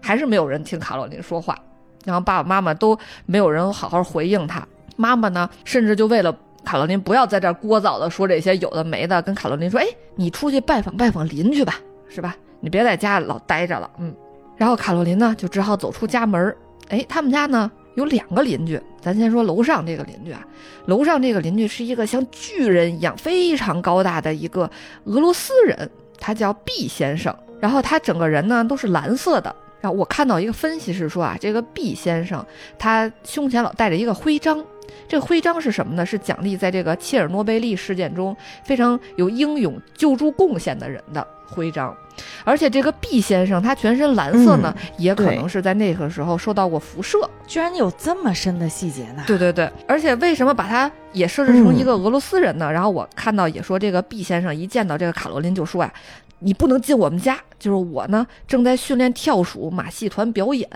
[0.00, 1.58] 还是没有人听卡洛琳说话，
[2.04, 11.76] 然后爸爸妈妈都没有人好好回应他。”妈妈呢，甚至就为了卡洛琳不要在这儿聒噪的说这些有的没的，跟卡洛琳说：“哎，你出去拜访拜访邻居吧，
[12.08, 12.34] 是吧？
[12.60, 14.12] 你别在家老待着了。”嗯，
[14.56, 16.56] 然后卡洛琳呢，就只好走出家门。
[16.88, 20.44] 哎，他们家呢有两个邻居，咱先说楼上这个邻居啊，
[20.86, 24.68] 楼上这个邻居是一个像巨人一样非常高大的一个
[25.04, 27.32] 俄罗斯人，他叫毕先生。
[27.60, 29.54] 然后他整个人呢都是蓝色的。
[29.80, 32.44] 然后我看到一个分析是说啊，这个毕先生
[32.78, 34.64] 他胸前老带着一个徽章。
[35.06, 36.04] 这个徽章是什么呢？
[36.04, 41.94] 是奖励在这个切尔诺贝利事件中非常有英勇救助贡献的人的徽章。
[42.42, 47.18] 而且这个毕先生他全身蓝色呢，也可能是在那个时候受到过辐射。
[47.46, 49.22] 居然有这么深的细节呢？
[49.26, 52.70] 对对对，而且为什么把他也设置成一个俄罗斯人呢？
[52.72, 55.92] 然后我看到也说，这个毕先生一见到这个卡罗琳就说呀
[56.40, 60.68] ：“你不能进我们家，就是我呢正在训练跳鼠马戏团表演，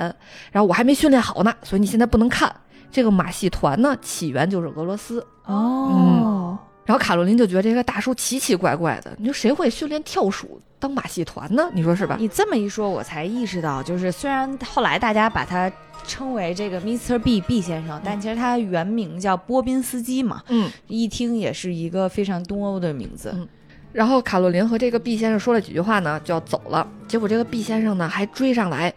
[0.51, 2.55] 然后我还没训练好呢，所以你现在不能看。”
[2.93, 6.59] 这个马戏团呢，起源就是俄罗斯哦。
[6.85, 11.71] 然后卡洛琳就觉得这个大叔奇奇怪怪的，你说谁会训练跳鼠当马戏团呢？
[11.73, 12.17] 你说是吧？
[12.19, 15.73] 你这么一说，我才意识到，就是虽然后来大家把他
[16.07, 17.19] 称为这个 Mr.
[17.19, 20.43] B B 先生，但其实他原名叫波宾斯基嘛。
[20.49, 23.33] 嗯，一听也是一个非常东欧的名字。
[23.35, 23.49] 嗯。
[23.93, 26.87] 然后卡洛琳和这个毕先生说了几句话呢，就要走了。
[27.07, 28.93] 结果这个毕先生呢还追上来。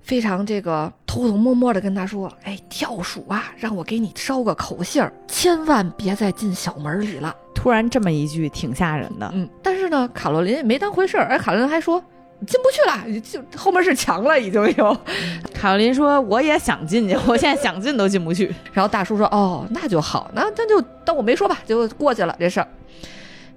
[0.00, 9.30] 非常这个偷偷摸摸的跟他说：“哎，跳鼠啊，让我给你捎个口信儿，千万别再进小门里了。”突然这么一句，挺吓人的。
[9.34, 11.26] 嗯，但是呢，卡洛琳也没当回事儿。
[11.26, 12.02] 哎，卡洛琳还说
[12.46, 14.96] 进不去了，就后面是墙了，已经有。
[15.52, 18.46] 卡洛琳说：“我也想进去，我现在想进都进不去。
[18.72, 22.68] ”然后大叔说：“哦，那就好，那那就当我没说吧，就过去了这事儿。”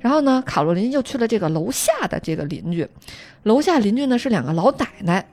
[0.02, 2.88] 然后呢，卡洛琳又去了这个楼下的这个邻居，
[3.44, 5.26] 楼下邻居呢是两个老奶奶。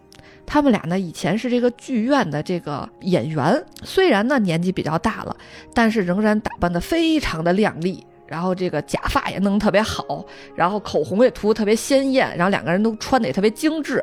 [0.46, 5.36] 他们俩呢，以前是这个剧院的这个演员，虽然呢年纪比较大了，
[5.74, 14.02] 但是仍然打扮得非常的靓丽，然后这个假发也弄特别好，然后口红也涂特别鲜艳，然后两个人都穿得也特别精致。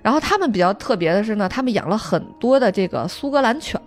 [0.00, 3.78] 然后他们比较特别的是呢，他们养了很多的这个苏格兰犬。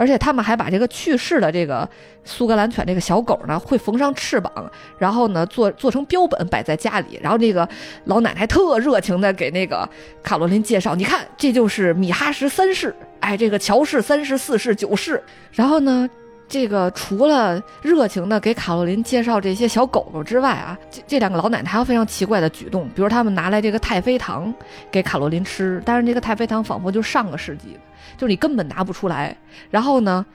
[0.00, 1.86] 而且他们还把这个去世的这个
[2.24, 4.50] 苏格兰犬这个小狗呢，会缝上翅膀，
[4.96, 7.20] 然后呢做做成标本摆在家里。
[7.22, 7.68] 然后这个
[8.04, 9.86] 老奶奶特热情的给那个
[10.22, 15.22] 卡罗琳介绍，你看这就是米哈什三世，哎，这个乔氏三世、四世、九世。
[15.52, 16.08] 然后呢，
[16.50, 24.52] 这个除了热情的给卡洛琳介绍这些小狗狗之外啊，这这两个老奶奶还有非常奇怪的举动，比如他们拿来这个太妃糖
[24.90, 27.80] 给卡洛琳吃，但是这个太妃糖仿佛就上个世纪的。
[28.16, 29.34] 就是你根本拿不出来，
[29.70, 30.26] 然后呢，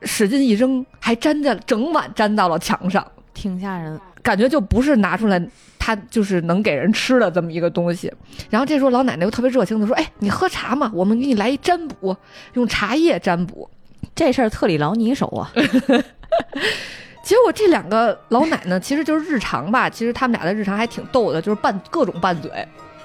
[0.00, 5.38] 使劲一扔，还粘在了整碗粘到了墙上，挺吓人，感觉就不是拿出来，
[5.78, 8.10] 它就是能给人吃的这么一个东西。
[8.48, 12.16] 然后这时候老奶奶又特别热情的说：“哎，你喝茶嘛，我们给你来一占卜，
[12.54, 13.68] 用茶叶占卜。”
[14.14, 15.50] 这事儿特里劳尼手啊。
[17.22, 22.50] 结果这两个老奶奶其实就是日常吧，其实他们俩的日常还挺逗的，就是拌各种拌嘴。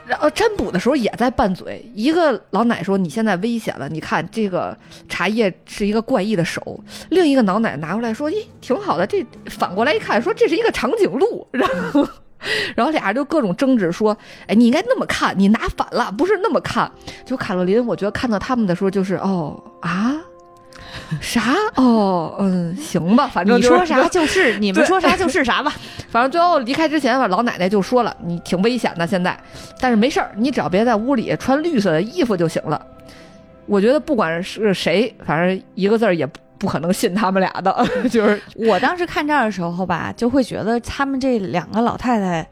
[0.08, 4.76] 然后占卜的时候也在拌嘴，一个老奶说你现在危险了，你看这个
[5.10, 12.08] 茶叶是一个怪异的手，另一个老奶拿过来说，咦，挺好的，这反过来一看说这是一个长颈鹿，然 后
[12.74, 14.17] 然后俩人就各种争执说，
[14.48, 16.89] 哎，你应该那么看，你拿反了，不是那么看。
[17.26, 20.15] 就卡洛琳，我觉得看到他们的时候就是哦啊。
[21.22, 21.54] 啥？
[21.76, 25.74] 哦，嗯，行吧，反正你说啥就是， 你们说啥就是啥吧。
[26.10, 29.38] 反正最后离开之前吧，老奶奶就说了，你挺危险的现在，
[29.80, 32.82] 但是没事儿，你只要别在屋里穿绿色的衣服就行了。
[33.65, 36.26] 我觉得不管是谁，反正一个字儿也
[36.58, 37.86] 不可能信他们俩的。
[38.10, 42.48] 就是我当时看这儿的时候吧，就会觉得他们这两个老太太，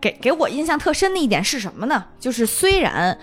[0.00, 2.04] 给给我印象特深的一点是什么呢？
[2.18, 3.16] 就是虽然。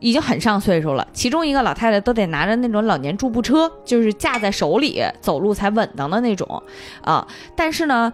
[0.00, 6.62] 已经很上岁数了，其中一个老太太都得拿着那种老年助步车，就是架在手里走路才稳当的那种
[7.02, 7.26] 啊。
[7.56, 8.12] 但是呢，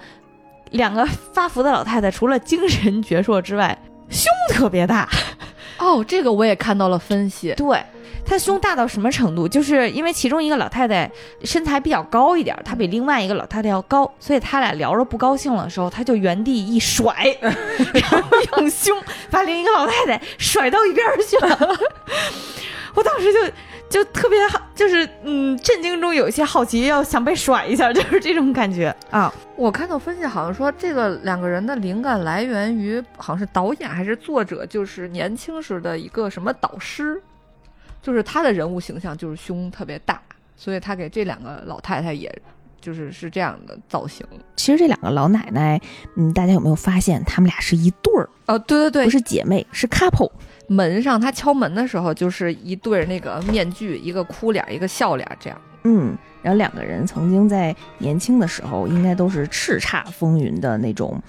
[0.70, 3.76] 两个发福的老太太除了精神矍铄之外，
[4.08, 5.08] 胸特别大。
[5.78, 7.52] 哦，这个我也看到了分析。
[7.56, 7.82] 对，
[8.24, 9.46] 她胸大到什么程度？
[9.46, 11.10] 就是因为其中一个老太太
[11.42, 18.96] 身材比较高一点，她比另外一个老太太要高，所以他俩聊着不高兴的时候，她就原地一甩， 然后用胸
[19.30, 21.78] 把另一个老太太甩到一边儿去了。
[22.94, 23.40] 我当时就
[23.90, 29.32] 就特别好，就是嗯，震惊中有一些好奇，要想被甩一下，就是这种感觉啊。
[29.56, 37.20] 我看到分析好像说，这个两个人的灵感来源于好像是导演还是作者，就是年轻时的一个什么导师，
[38.04, 40.20] 就是他的人物形象就是胸特别大，
[40.54, 42.30] 所以他给这两个老太太也
[42.78, 44.26] 就是是这样的造型。
[44.56, 45.80] 其实这两个老奶奶，
[46.16, 50.30] 嗯，大家有没有发现，她们俩是一对儿，哦，对对对，不是姐妹，是 couple。
[50.66, 55.58] 门上他敲门的时候，就是一对儿那个面具，一个哭脸，一个笑脸，这样。
[55.84, 61.22] 嗯，然后两个人曾经在年轻的时候，应该都是叱咤风云的那种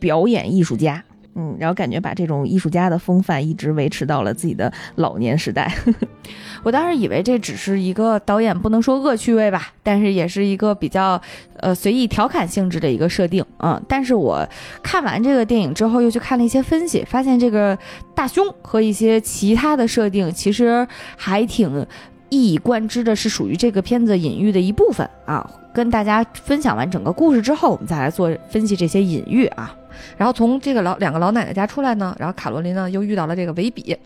[0.00, 1.02] 表演艺术家。
[1.36, 5.72] 嗯，然后感觉把这种艺术家的风范一直维持到了自己的老年时代。
[6.64, 11.20] 我当时以为这只是一个导演不能说恶趣味吧，但是也是一个比较
[11.58, 14.44] 呃随意调侃性质的一个设定嗯，但是我
[14.82, 17.78] 看完这个电影之后，又去看了一些分析，发现这个
[18.14, 21.86] 大胸和一些其他的设定其实还挺
[22.30, 25.48] 一以贯之的，是属于这个片子隐喻的一部分啊。
[25.72, 29.76] 跟大家分享完整个故事之后，我们再来做分析这些隐喻啊。
[30.16, 33.96] 然后从这个老两个老奶奶家出来呢，然后卡罗琳呢又遇到了这个维比，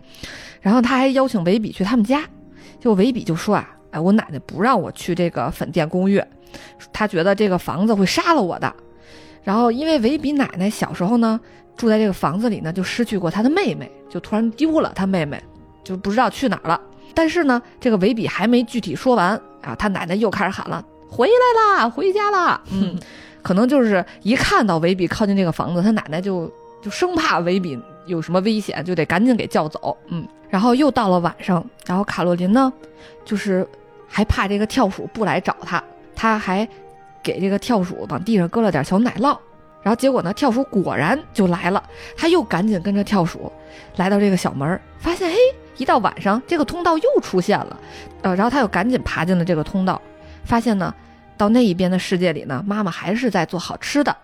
[0.60, 2.22] 然后他还邀请维比去他们家，
[2.78, 6.22] 就维比就说啊，哎，我奶奶不让我去这个粉店公寓，
[6.92, 8.72] 他觉得这个房子会杀了我的。
[9.42, 11.40] 然后因为维比奶奶小时候呢
[11.76, 15.42] 住在这个房子里呢，就失去过她的妹妹，就突然丢了她妹妹，
[15.82, 16.80] 就不知道去哪儿了。
[17.14, 19.30] 但是呢，这个维比还没具体说完
[19.62, 22.96] 啊，他奶奶又开始喊了，回来啦，回家啦，嗯。
[23.42, 26.50] 可能就是一看到维比靠近这个房子，他奶奶就
[26.82, 29.96] 就生怕维比有什么危险，就得赶紧给叫走。
[30.08, 32.72] 嗯，然后又到了晚上，然后卡洛琳呢，
[33.24, 33.66] 就是
[34.08, 35.82] 还怕这个跳鼠不来找他，
[36.14, 36.66] 他还
[37.22, 39.36] 给这个跳鼠往地上搁了点小奶酪。
[39.82, 41.82] 然后结果呢，跳鼠果然就来了，
[42.16, 43.50] 他又赶紧跟着跳鼠
[43.96, 45.36] 来到这个小门，发现嘿，
[45.78, 47.78] 一到晚上这个通道又出现了，
[48.22, 50.00] 呃，然后他又赶紧爬进了这个通道，
[50.44, 50.94] 发现呢。
[51.40, 54.14] 到那一边的世界里呢，妈妈还是在做好吃的，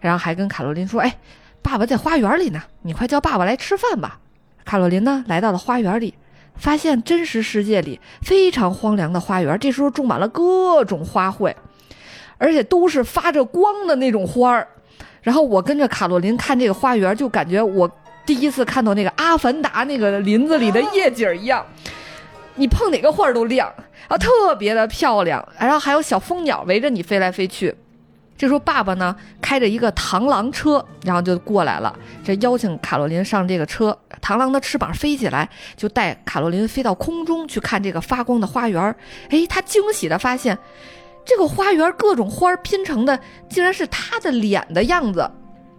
[0.00, 1.18] 然后还跟卡洛琳说：“哎，
[1.60, 4.18] 爸爸在花园里呢，你快叫爸爸来吃饭吧。”
[4.64, 6.14] 卡洛琳呢，来到了花园里，
[6.56, 11.54] 发现真实世界里非常荒凉的花园，这时候种满了各种花卉，
[12.38, 14.66] 而且都是发着光的那种花儿。
[15.20, 17.90] 然后我跟着卡洛琳看这个花园，就感觉我
[18.24, 21.66] 第一次看到那个《阿凡达》那个林子里的夜景一样。
[22.54, 23.72] 你碰哪个花儿都亮，
[24.08, 27.74] 啊特别的漂亮，然后还有小蜂鸟围着你飞来飞去。
[28.36, 33.96] 这时候爸爸呢开着一个螳螂车，然后就过来了，这邀请卡洛琳上这个车。
[34.20, 38.94] 螳螂的翅膀飞起来，就带卡洛琳飞到空中去看这个发光的花园。
[39.30, 40.58] 哎，他惊喜的发现，
[41.24, 45.30] 这个花园各种花儿拼成的竟然是他的脸的样子，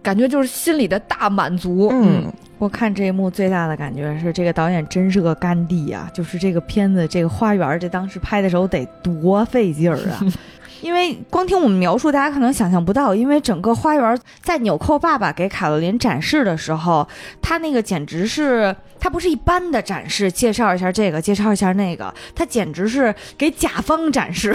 [0.02, 1.88] 感觉就是心里的大满足。
[1.92, 2.32] 嗯。
[2.58, 6.08] 我看这一幕最大的感觉是，这个导演真是个干弟啊！
[6.14, 10.20] 就是这个片子，这个花园，这当时拍的时候得多费劲儿啊！
[10.84, 17.08] 因为光听我们描述，大家可能想象不到，因为整个花园在纽扣爸爸给卡洛琳展示的时候，
[17.40, 18.76] 他那个简直是。
[19.00, 24.50] 他不是一般的展示，介绍一下这个，介绍一下那个，他简直是给甲方展示，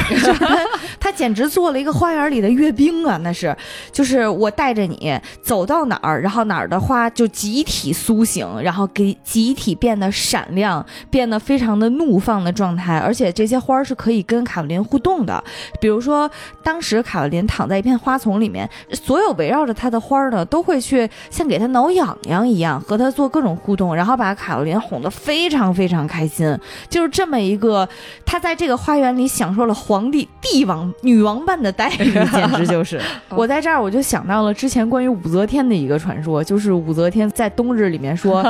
[1.00, 3.16] 他简直做了一个花园里的阅兵啊！
[3.18, 3.56] 那是，
[3.92, 15.44] 就是我带着你走到哪儿，然后哪儿的花就集体苏醒，然后给集体变得闪亮，变得非常的怒放的状态，而且这些花是可以跟卡洛琳互动的。
[15.80, 16.19] 比如说，
[16.64, 24.30] 当时卡洛琳躺在一片花丛里面，所有围绕着她的花呢，都会去像给她挠痒痒一样，和她做各种互动，然后把。
[24.40, 27.86] 卡洛琳哄得非常非常开心，就是这么一个，
[28.26, 33.02] 她在这个花园里享受了皇帝、帝王、女王般的待遇，简直 就是。
[33.30, 38.42] 我在这儿我就想到了之前关于武则天的一个传说，就是武则天在冬日里面说：“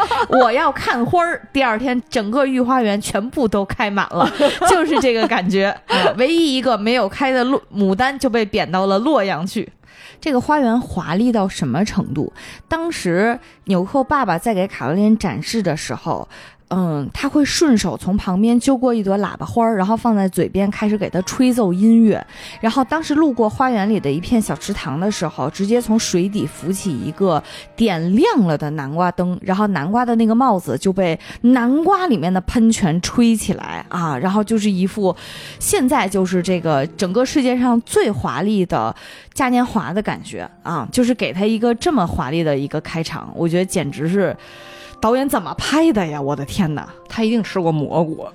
[0.28, 4.30] 我要看花儿。”第二天整个御花园全部都开满了，
[4.70, 5.74] 就是这个感觉。
[6.16, 9.72] 唯一一个没有开的洛牡丹就被贬到了洛阳去。
[10.20, 12.32] 这个花园华丽到什么程度？
[12.68, 16.28] 当时纽扣爸爸在给卡罗琳展示的时候，
[16.68, 22.24] 嗯，他会顺手从旁边揪过一朵喇叭花儿，然后放在嘴边，开始给他吹奏音乐。
[22.60, 27.40] 然后当时路过花园里的一片小池塘的时候，直接从水底浮起一个
[27.76, 35.14] 点亮了的南瓜灯，然后南瓜的那个帽子就被南瓜里面的喷泉吹起来啊，然后就是一副
[35.60, 38.92] 现在就是这个整个世界上最华丽的
[39.32, 44.34] 嘉年华的感觉啊，就是给他一个这么华丽的一个开场，我觉得简直是。
[45.04, 46.18] 导演怎么拍的呀？
[46.18, 48.26] 我的天哪，他一定吃过蘑菇。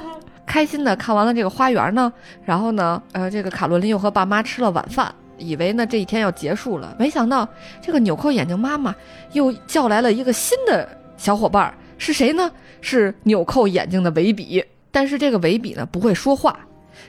[0.44, 2.12] 开心的看完了这个花园呢，
[2.44, 7.48] 然后呢，呃，这个卡罗琳又和爸妈吃了晚饭，以为呢这一天要结束了，没想到
[7.80, 8.94] 这个纽扣眼镜妈妈
[9.32, 12.52] 又叫来了一个新的小伙伴，是谁呢？
[12.82, 14.62] 是纽扣眼镜的维比。
[14.90, 16.54] 但是这个维比呢不会说话。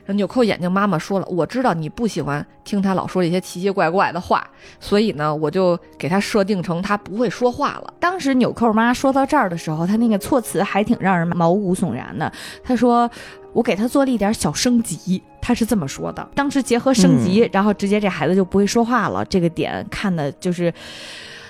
[0.08, 4.48] 纽扣眼镜妈妈说了：“我知道你不喜欢听他老说这些奇奇怪怪的话，
[4.80, 12.32] 所以呢，我就给他设定成他不会说话了。”当时纽扣妈说到这儿的时候，她那个措辞还挺让人毛骨悚然的。
[12.64, 13.10] 她说
[13.54, 16.30] ：“我给他做了一点小升级。”他是这么说的。
[16.36, 19.26] 当时结合升级，然后直接这孩子就不会说话了。
[19.26, 20.72] 这个点看的就是，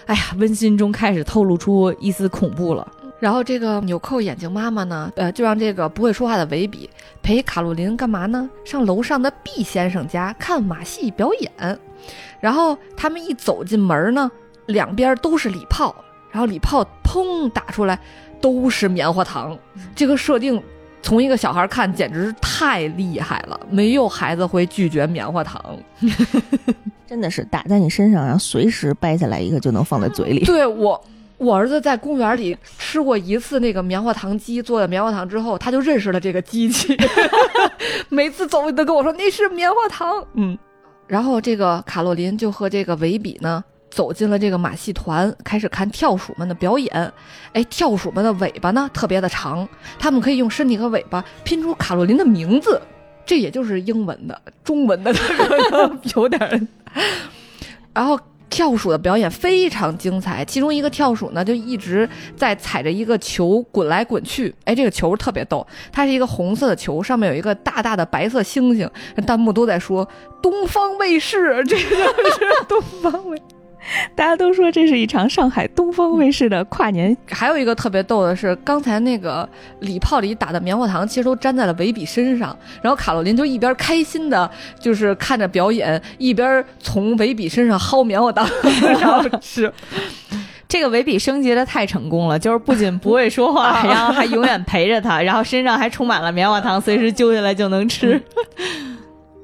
[0.05, 2.87] 哎呀，温馨中开始透露出一丝恐怖了。
[3.19, 6.89] 然后这个纽扣眼镜妈妈呢，呃，就让这个不会说话的维比
[7.21, 8.49] 陪卡洛琳干嘛呢？
[8.63, 11.79] 上楼上的毕先生家看马戏表演。
[12.39, 14.31] 然后他们一走进门呢，
[14.67, 15.93] 两边都是礼炮，
[16.31, 17.99] 然后礼炮砰打出来，
[18.39, 19.57] 都是棉花糖。
[19.93, 20.61] 这个设定
[21.01, 25.77] 从一个小孩看简直是太厉害了，没有孩子会拒绝棉花糖，
[27.05, 30.45] 真的是打在你身上，然后随时掰下来一个就能放在嘴里。
[30.45, 31.03] 对我。
[31.39, 36.97] 我儿子在公园里吃过一次那个棉花糖机做的棉花糖之后，他就认识了这个机器，
[38.09, 40.21] 每次走都跟我说那是棉花糖。
[40.33, 40.57] 嗯，
[41.07, 47.13] 然后这个卡洛琳就和这个维比呢走进了这个马戏团，开始看跳鼠们的表演。
[47.53, 49.65] 哎，跳鼠们的尾巴呢特别的长，
[49.97, 52.81] 他们可以用身体和尾巴拼出卡洛琳的名字，
[53.25, 55.15] 这也就是英文的，中文的
[56.15, 56.67] 有点。
[57.93, 58.19] 然后。
[58.59, 68.89] 跳鼠的表演非常精彩，其中一个跳鼠呢就一直在踩着一个球滚来滚去，哎，这个球特别逗，它是一个红色的球，上面有一个大大的白色星星，
[69.25, 70.05] 弹幕都在说
[70.43, 73.41] 东方卫视，这个是东方卫。
[74.15, 77.15] 大家都说这是一场上海东方卫视的跨年。
[77.29, 79.47] 还有一个特别逗的是，刚才那个
[79.79, 82.55] 礼炮里打的棉花糖，其实都粘在了维比身上。
[82.81, 88.47] 然后卡洛琳就一边开心的，就是看着表演，一边从维比身上薅棉花糖，
[88.81, 89.71] 然后吃。
[90.67, 98.21] 这个维比升级的太成功了，就是不仅不会说话，然后还永远陪着他，然后身上还充满了棉花糖，随时揪下来就能吃。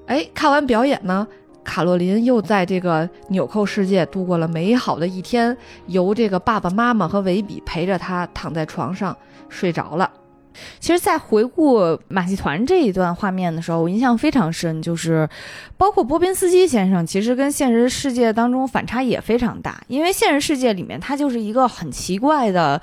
[0.06, 1.28] 哎，看完表演呢？
[1.66, 5.58] 卡洛琳又在这个纽扣世界度过了美好的一天，
[5.88, 9.18] 由这个爸爸妈妈和维比陪着她躺在床上
[9.50, 10.10] 睡着了。
[10.80, 15.28] 其实，在回顾马戏团这一段画面的时候，我印象非常深，就是
[15.78, 19.82] 包括波宾斯基先生，其实跟现实世界当中反差也非常大。
[19.88, 22.82] 因为现实世界里面，他就是一个很奇怪的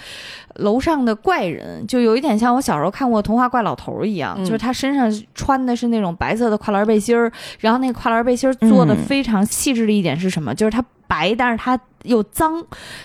[0.56, 10.54] 楼上的怪人，就有一点像我小时候看过童话怪老头一样，就是他身上穿的是那种白色的跨栏背心儿，然后那个跨栏背心儿做的非常细致的一点是什么？
[10.54, 11.78] 就是它白，但是它。
[12.04, 12.60] 又脏，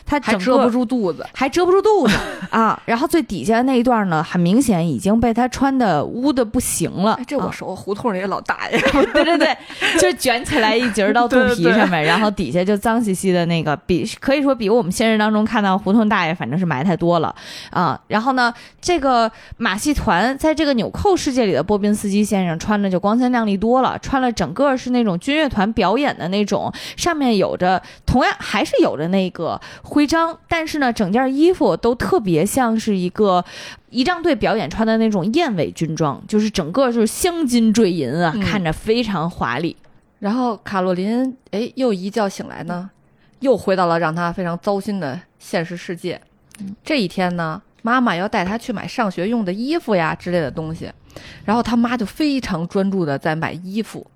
[0.08, 2.18] 它还遮不住肚子，还遮不住肚子
[2.50, 2.82] 啊！
[2.84, 7.16] 然后最底下那一段呢，很明显已经被他穿的污的不行了。
[7.28, 8.80] 这我熟，胡同里老大爷，
[9.14, 9.56] 对对对，
[10.00, 17.36] 就卷起来一截到肚皮上面，然后底下就脏兮兮的那个，比可以说比我们现实当中看到胡同大爷反正是埋汰多了
[17.70, 18.02] 啊。
[18.08, 18.52] 然后呢，
[18.82, 28.98] 这个马戏团在这个纽扣世界里的波宾斯基先生穿的就光鲜亮丽多了，穿了整个是那种军乐团表演的那种，上面有着同样还是有。
[28.98, 33.46] 着那个徽章，但是呢，整件衣服都特别像是一个
[33.92, 39.78] 仪仗队表演穿的那种燕尾军装，就是整个就是镶金坠银啊，看着非常华丽。
[40.18, 42.90] 然后卡洛琳哎，又一觉醒来呢，
[43.42, 46.20] 又回到了让她非常糟心的现实世界。
[46.84, 50.92] 这一天呢，妈妈要带她去买上学用的衣服呀之类的东西，
[51.46, 54.08] 然后她妈就非常专注的在买衣服。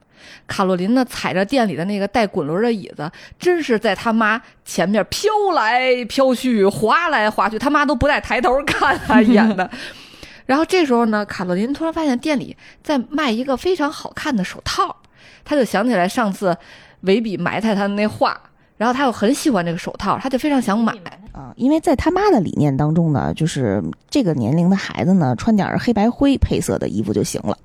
[0.48, 9.70] 卡洛琳呢，踩着店里的那个带滚轮的椅子，真是在他妈前面飘来飘去，滑来滑去，他妈都不带抬头看他一眼的。
[10.48, 14.98] 然后这时候呢，卡洛琳突然发现店里在卖一个非常好看的手套，
[15.46, 16.58] 他就想起来上次
[17.02, 18.38] 维比埋汰他的那话，
[18.82, 20.92] 然后他又很喜欢这个手套，他就非常想买。
[21.32, 23.80] 啊，因为在他妈的理念当中呢，就是
[24.10, 27.56] 这个年龄的孩子呢，穿点黑白灰配色的衣服就行了。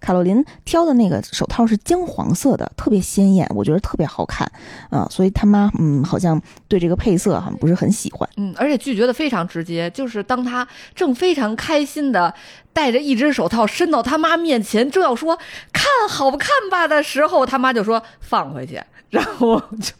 [0.00, 4.50] 卡洛琳挑的那个手套是姜黄色的，特别鲜艳，我觉得特别好看
[4.90, 8.28] 啊，所以他妈嗯，好像对这个配色好像不是很喜欢。
[8.36, 12.34] 嗯，而且拒绝的非常直接，就是当他正非常开心的
[12.72, 15.38] 戴着一只手套伸到他妈面前，正要说
[15.72, 19.92] 看好不看吧的时候，他妈就说放回去，然后就。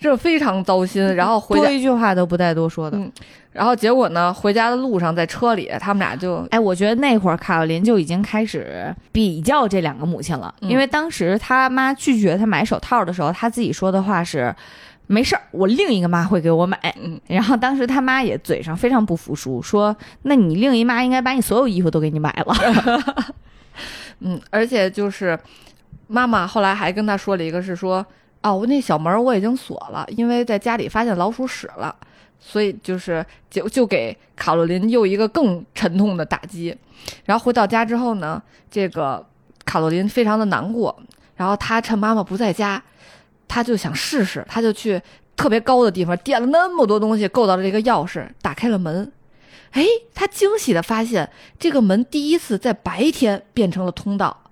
[0.00, 2.96] 这 非常糟心，然后回家多一句话都不带多说的。
[2.98, 3.10] 嗯
[3.52, 14.54] 然后结果呢，回家的路上在车里，他们俩就哎，我觉得那会儿卡洛琳就已经开始比较这两个母亲了，嗯因为当时他妈拒绝他买手套的时候，他自己说的话是。
[15.08, 16.76] 没事儿，我另一个妈会给我买。
[17.00, 22.52] 嗯，然后当时他妈也嘴上非常不服输，说：“那你另一妈应该把你所有衣服都给你买了。
[24.18, 25.38] 嗯，而且就是
[26.08, 28.04] 妈妈后来还跟他说了一个，是说
[28.42, 31.94] 哦，我那小门我已经锁了，因为在家里发现老鼠屎了，
[32.38, 36.76] 所以就是就就给卡洛琳又一个更沉痛的打击。
[37.24, 39.24] 然后回到家之后呢，这个
[39.64, 40.96] 卡洛琳非常的难过，
[41.34, 42.82] 然后她趁妈妈不在家，
[43.48, 45.00] 她就想试试，她就去
[45.36, 49.10] 特别高的地方点了那么多东西，够到了这个钥匙，打开了门。
[49.72, 49.84] 哎，
[50.14, 51.28] 她惊喜的发现，
[51.58, 54.44] 这个门第一次在白天变成了通道。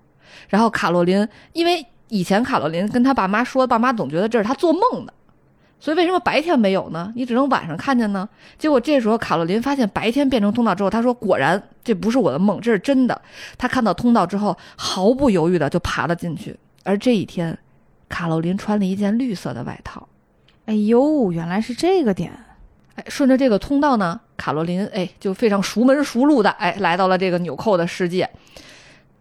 [0.48, 5.12] 然后卡洛琳，因为以前卡洛琳跟他爸妈说，爸妈总觉得这是他做梦的，
[5.80, 7.12] 所以为什么白天没有呢？
[7.16, 8.28] 你只能晚上看见呢？
[8.58, 13.20] 结果这时候卡洛琳发现白天变成通道之后，他说：“果然这不是我的梦，这是真的。”
[13.58, 16.56] 他看到通道之后，毫不犹豫的就爬了进去。
[16.84, 17.58] 而这一天，
[18.08, 20.08] 卡洛琳穿了一件绿色的外套。”
[20.66, 22.32] 哎呦，原来是这个点。
[22.94, 28.30] 哎，顺着这个通道呢，卡洛琳哎就非常熟门熟路的哎来到了这个纽扣的世界。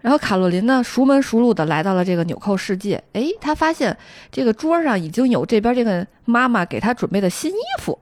[0.04, 3.98] 然后卡洛琳呢熟门熟路的来到了这个纽扣世界，哎，她发现
[4.30, 7.98] 这个桌上已经有这边这个妈妈给她准备的新衣服，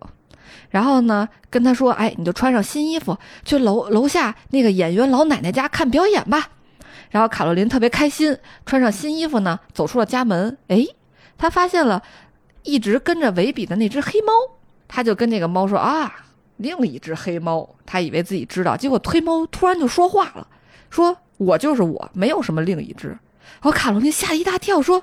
[0.72, 6.49] 然后呢跟她说，哎，你就穿上新衣服去楼楼下那个演员老奶奶家看表演吧。
[7.12, 8.36] 然后卡洛琳特别开心，
[8.66, 10.84] 穿上新衣服呢走出了家门，哎，
[11.38, 12.02] 她发现了
[12.64, 14.34] 一直跟着维比的那只黑猫。
[14.88, 16.12] 她就跟那个猫说啊，
[16.58, 20.47] 另一只黑猫，她以为自己知道，结果黑猫突然就说话了，
[20.89, 23.08] 说我就是我，没有什么另一只。
[23.08, 25.02] 然后卡罗琳吓了一大跳，说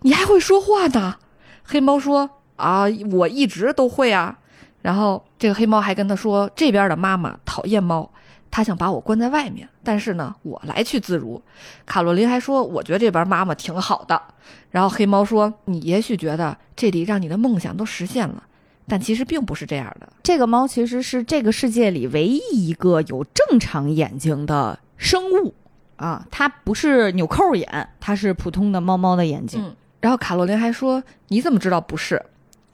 [0.00, 1.16] 你还会说话呢？
[1.62, 4.38] 黑猫说啊，我一直都会啊。
[4.80, 8.10] 然后这个黑猫还跟他说，这边的妈妈讨厌猫，
[8.50, 11.42] 她想把我关在外面，但是呢，我来去自如。
[11.84, 14.22] 卡洛琳还说，我觉得这边妈妈挺好的。
[14.70, 18.42] 然后黑猫说，你也许觉得这里让你的梦想都实现了。
[18.86, 20.08] 但其实并不是这样的。
[20.22, 25.54] 这个猫其实是这个世界里唯一一个有正常眼睛的生物
[25.96, 29.58] 啊，它不是纽扣眼，它是普通的猫猫的眼睛。
[29.64, 29.74] 嗯。
[30.00, 32.22] 然后卡洛琳还说：“你怎么知道不是？”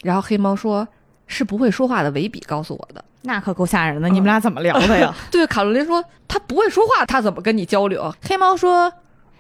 [0.03, 0.87] 然后黑猫说
[1.27, 4.09] ：“是不会说话的维比告诉我的。”那可够吓人的！
[4.11, 5.15] 你们俩怎么聊的呀？
[5.33, 8.93] 对，卡洛琳说：“他不会说话，他怎么跟你交流？”黑猫说：“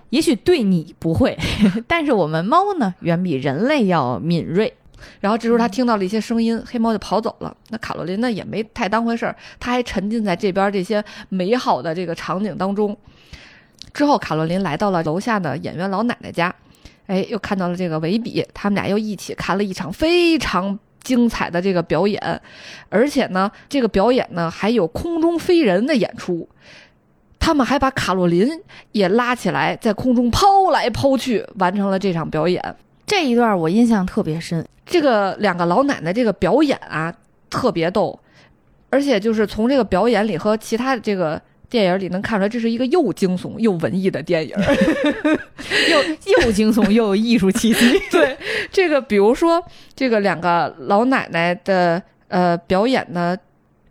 [0.08, 1.36] 也许对你不会，
[1.86, 4.74] 但是我们猫呢，远比人类要敏锐。”
[5.20, 7.56] 然后这时候他听到了一些声音，黑猫就跑走了。
[7.70, 12.96] 那卡洛琳呢也没太当回事儿，他还沉浸在这边这些美好的这个场景当中。
[13.92, 16.54] 之后，卡洛琳来到了楼下的演员老奶奶家，
[17.06, 22.40] 哎，又看到了这个维比，他们俩又一起看了一场非常精彩的这个表演，
[22.88, 26.48] 而且呢，这个表演呢还有空中飞人的演出。
[27.38, 28.48] 他们还把卡洛琳
[28.92, 32.76] 也拉起来，在空中抛来抛去，完成了这场表演。
[33.06, 34.66] 这一段我印象特别深。
[34.86, 37.14] 这个两个老奶奶这个表演啊，
[37.48, 38.18] 特别逗，
[38.90, 41.40] 而且就是从这个表演里和其他的这个
[41.70, 44.54] 电影里能看出来，这是一个又惊悚又文艺的电影，
[45.90, 47.98] 又又惊悚又有艺术气息。
[48.12, 48.36] 对，
[48.70, 49.62] 这个比如说
[49.94, 53.36] 这个两个老奶奶的呃表演呢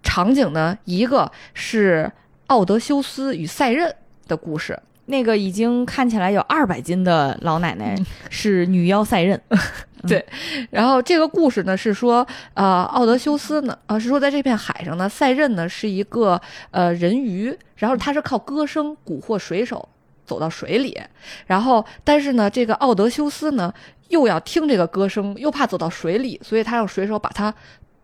[0.04, 2.12] 场景呢，一个是
[2.48, 3.94] 奥德修斯与赛壬
[4.28, 4.80] 的故事。
[5.06, 7.96] 那个已经看起来有二百斤的老奶奶
[8.30, 9.40] 是女妖赛壬，
[10.08, 10.26] 对。
[10.70, 16.40] 然后这个故事呢是说，呃，奥德修斯呢，呃，是说在这片海上呢，赛壬呢是一个
[16.72, 19.90] 呃人鱼，然后他是靠歌声蛊惑水手
[20.26, 20.98] 走到水里，
[21.46, 23.74] 然后但是呢，这个奥德修斯呢
[24.08, 27.54] 又要听这个歌声，又怕走到水里，所以他让水手把他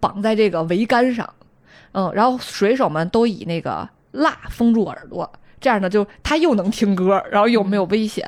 [0.01, 1.33] 绑在这个桅杆上，
[1.93, 5.31] 嗯，然后水手们都以那个蜡封住耳朵。
[5.59, 8.25] 这样呢，就他又能听歌，然后又没有危险。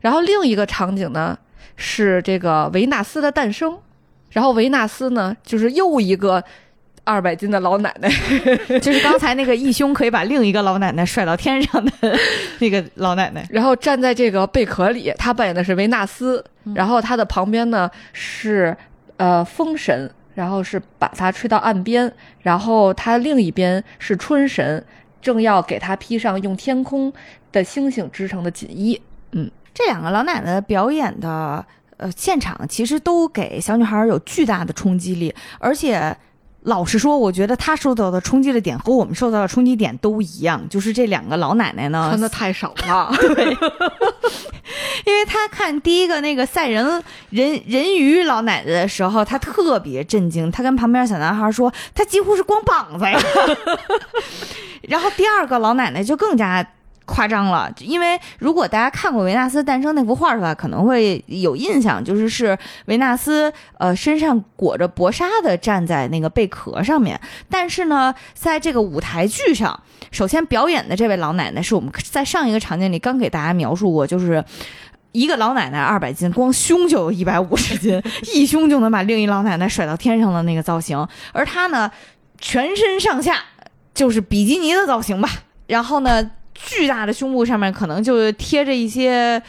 [0.00, 1.38] 然后另一个场景呢，
[1.76, 3.76] 是这个维纳斯的诞生。
[4.30, 6.42] 然后维纳斯呢，就是又一个
[7.04, 8.08] 二百斤的老奶奶，
[8.80, 12.18] 就是刚才那个义兄可以把另一个老奶奶甩到天上的
[12.58, 13.46] 那个老奶奶。
[13.48, 18.76] 然后站在这个贝壳里，他扮演的是维纳斯，嗯然后他的旁边呢是
[19.16, 24.84] 呃风神，然后是把他吹到岸边，然后他另一边是春神，
[25.26, 27.12] 正要给她披上用天空
[27.50, 29.00] 的星星织成的锦衣。
[29.32, 31.66] 嗯这两个老奶奶表演的
[31.96, 36.16] 呃现场，其实都给小女孩有巨大的冲击力，而且。
[36.62, 43.56] 老实说，我觉得她受到的冲击的点和我们受到的冲击点都一样，就是这两个老奶奶呢，穿的太少了， 对
[45.04, 46.84] 因为她看第一个那个赛人
[47.30, 53.16] 人人鱼老奶奶的时候，她特别震惊，她跟旁边小男孩说，他几乎是光膀子呀。
[54.88, 56.66] 然后第二个老奶奶就更加。
[57.08, 67.20] 夸张了，因为如果大家看过维纳斯诞生那幅画的话，可能会有印象，就是是维纳斯呃身上裹着薄纱的站在那个贝壳上面。
[67.48, 69.80] 但是呢，在这个舞台剧上，
[70.10, 74.44] 首先表演的这位老奶奶是我们在上一个场景里刚给大家描述过，就是。
[75.12, 78.02] 一个老奶奶二百斤，光胸就有一百五十斤，
[78.34, 81.90] 一胸就能把另一老奶奶甩到天上的那个造型，而她呢，
[82.38, 83.36] 全身上下
[83.96, 85.28] 就是比基尼的造型吧。
[85.66, 89.42] 然后呢，巨大的胸部上面可能就贴着一些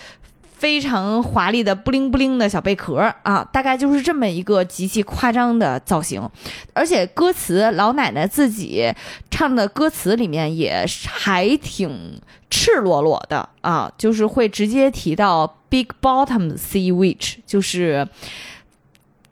[0.57, 6.27] 非常华丽的布灵布灵的小贝壳啊，大概就是这么一个极其夸张的造型。
[6.73, 8.91] 而且歌词，老奶奶自己
[9.29, 12.19] 唱的歌词里面也还挺
[12.49, 18.07] 赤裸裸的啊，就是会直接提到 big bottom sea witch，就是。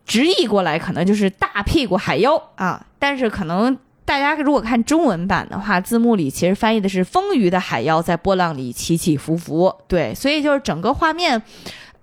[0.08, 3.76] 直译过来可能就是大屁股海妖啊，但是可能
[4.06, 9.76] 大家如果看中文版的话，字幕里其实翻译的是丰腴的海妖在波浪里起起伏伏。
[9.88, 11.42] 对，所以就是整个画面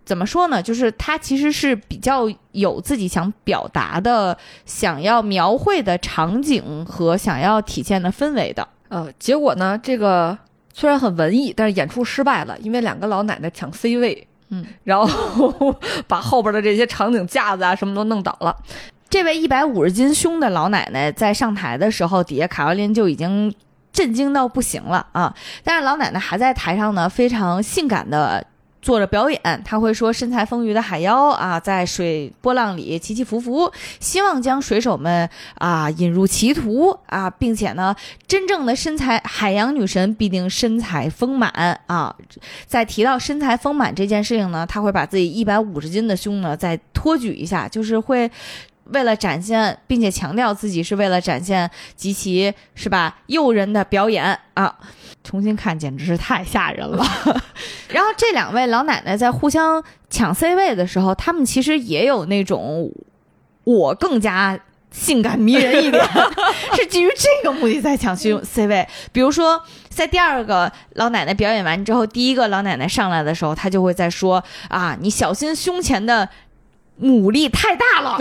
[0.05, 0.61] 怎么说呢？
[0.61, 4.37] 就是它其实是比较有自己想表达的、
[4.67, 8.67] 想要描绘的场景和想要体现的氛围的。
[8.89, 10.37] 呃，结果呢，这个
[10.75, 15.75] 虽然很文艺，但是演出失败了，因为两个老奶奶抢 C 位，嗯，然后
[16.09, 18.55] 把后边的这些场景架子啊什么都弄倒了。
[19.13, 23.55] 这位一百五十斤胸的老奶奶在上台的时候，底下卡罗琳就已经
[23.93, 25.35] 震惊到不行了啊！
[25.63, 28.43] 但是老奶奶还在台上呢，非常性感的
[28.81, 29.39] 做着表演。
[29.67, 37.95] 她会说：“身材丰腴的海妖啊，在水波浪里起起伏伏，希望将水手们啊引入歧途啊，并且呢，
[38.27, 42.17] 真正的身材海洋女神必定身材丰满啊。”
[42.67, 48.31] 在提到身材丰满这件事情呢，她会把自己一百五十斤的胸呢再托举一下，就是会。
[48.87, 54.75] 为了展现，并且强调自己是为了展现极其是吧诱人的表演啊！
[55.25, 57.05] 重新看简直是太吓人了。
[57.91, 62.93] 然后这两位老奶奶在互相抢 C 位的时候，她们其实也有那种
[63.65, 64.59] 我更加
[64.91, 66.05] 性感迷人一点，
[66.75, 68.87] 是基于这个目的在抢 C C 位。
[69.13, 76.29] 比如说，在第二个老奶奶表演完之后，第一个老奶奶上来的时候，她就会在说啊，你小心胸前的。
[77.01, 78.19] 牡蛎太大了，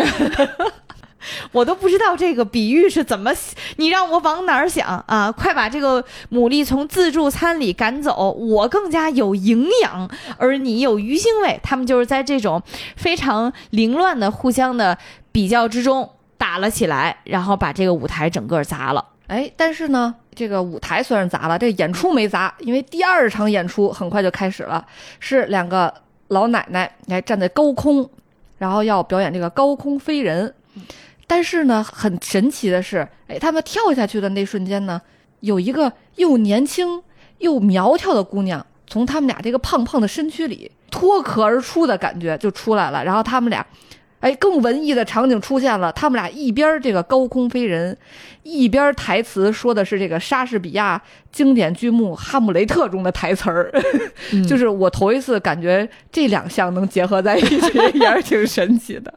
[1.51, 3.32] 我都不知道这个比喻是怎么，
[3.78, 5.32] 你让我往哪儿想啊？
[5.32, 11.59] 快把这个牡蛎从自助餐里赶走，我更加有营养，而你有鱼腥味。
[11.61, 12.61] 他们就是在这种
[12.95, 14.97] 非常凌乱的互相的
[15.32, 19.05] 比较之中打了起来，然后把这个舞台整个砸了。
[19.28, 24.84] 哎，但是呢，这个舞台虽然砸了，这个演出没砸，因为第二场演出很快就开始了，
[25.19, 25.93] 是两个
[26.30, 28.09] 老奶奶来站在高空。
[28.62, 30.53] 然后要表演这个高空飞人，
[31.26, 35.01] 但是呢，很神奇的是，哎，他们跳下去的那瞬间呢，
[35.39, 37.01] 有一个又年轻
[37.39, 43.03] 又苗条的姑娘从他们俩这个胖胖的身躯里脱壳而出的感觉就出来了。
[43.03, 43.66] 然后他们俩，
[44.22, 47.95] 哎，更文艺的场景出现了，他们俩一边这个高空飞人，
[48.43, 51.01] 一边台词说的是这个莎士比亚
[51.32, 53.72] 经典剧目《哈姆雷特》中的台词儿。
[54.47, 59.13] 就是我头一次感觉这两项能结合在一起， 也是挺神奇的。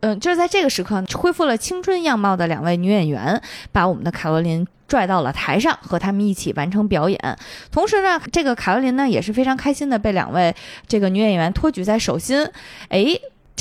[0.00, 3.40] 嗯，就是在这个时刻，恢复了青春样貌的两位女演员，
[3.70, 7.38] 把我们的卡罗琳拽到了台上，和他们一起完成表演。
[7.70, 10.54] 同时呢，这个卡罗琳呢也是非常开心的被两位
[10.88, 12.48] 这个女演员托举在手心。
[12.88, 13.06] 哎，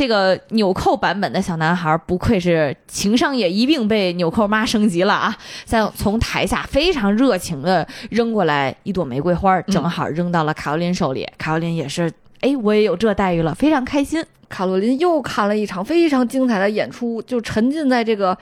[0.01, 5.37] 这个纽扣版本的小男孩不愧是情商也一并被纽扣妈升级了啊！
[5.63, 11.29] 在从台下非常热情的扔过来一朵玫瑰花，正好扔到了卡罗琳手里。
[11.37, 14.25] 卡罗琳也是，哎，我也有这待遇了，非常开心。
[14.49, 18.35] 卡罗琳又看了一场非常精彩的演出，就沉浸在这个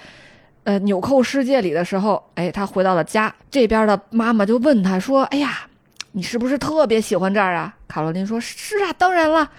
[0.63, 5.67] 呃纽扣世界里的时候，哎，她回到了家，这边的妈妈就问她说：“哎呀，
[6.13, 9.51] 你是不是特别喜欢这儿啊？”卡罗琳说：“是啊，当然了，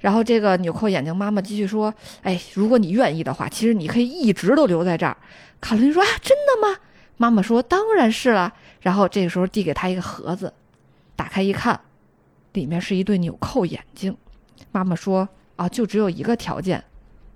[0.00, 1.92] 然后这个纽扣眼镜妈妈继续说
[2.22, 5.16] ：“哎，如果你愿意的话，其实你可以一直都留在这儿。”
[5.60, 6.78] 卡罗琳说：“啊，真的吗？”
[7.18, 10.52] 妈妈说：“当然是了。”然后这个时候递给她一个盒子，
[11.16, 11.80] 打开一看，
[12.52, 14.16] 里面是一对纽扣眼镜。
[14.70, 16.84] 妈妈说：“啊，就只有一个条件，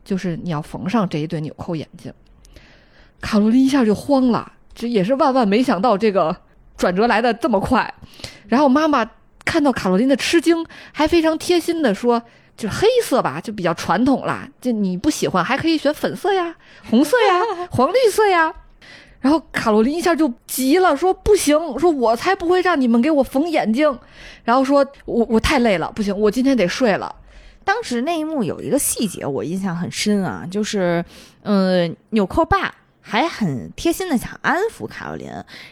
[0.04, 2.14] 就是你要缝上这一对纽扣眼镜。”
[3.20, 6.36] 卡罗琳一下就慌了，这也是万万没想到这个
[6.76, 7.92] 转折来的这么快。
[8.46, 9.10] 然后妈妈
[9.44, 12.22] 看到卡罗琳的吃惊，还非常贴心的说。
[12.62, 14.48] 就黑色吧，就比较传统啦。
[14.60, 16.54] 就你不喜欢，还可以选粉色呀、
[16.88, 18.54] 红色呀、黄绿色呀。
[19.18, 23.98] 然后卡罗琳一下就急了，说不行，说我才不会让你们给我缝眼睛。
[24.44, 27.12] 然后说我我太累了，不行，我今天得睡了。
[27.64, 31.04] 当时那一幕有一个细节我印象很深啊，就是
[31.42, 32.72] 嗯，纽扣爸。
[33.04, 35.28] 还很贴心的想安抚卡洛琳，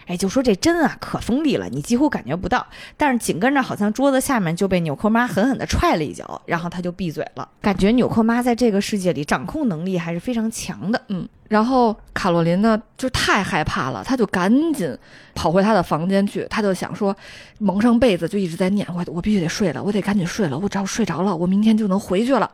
[0.07, 2.67] 哎，就说这针啊可锋利了，你几乎感觉不到。
[2.97, 7.49] 但是紧跟着好像桌子下面就被纽扣妈狠狠地踹了一脚，然后他就闭嘴了。
[7.63, 11.01] 感觉纽扣妈在这个世界里掌控能力还是非常强的。
[11.09, 14.99] 嗯，然后卡洛琳呢就太害怕了，他就赶紧
[15.33, 17.17] 跑回他的房间去，他就想说
[17.59, 22.51] 蒙上被子就一直在念我我必须得睡了，我得赶紧睡了，我只要睡着了，我明天就能回去了。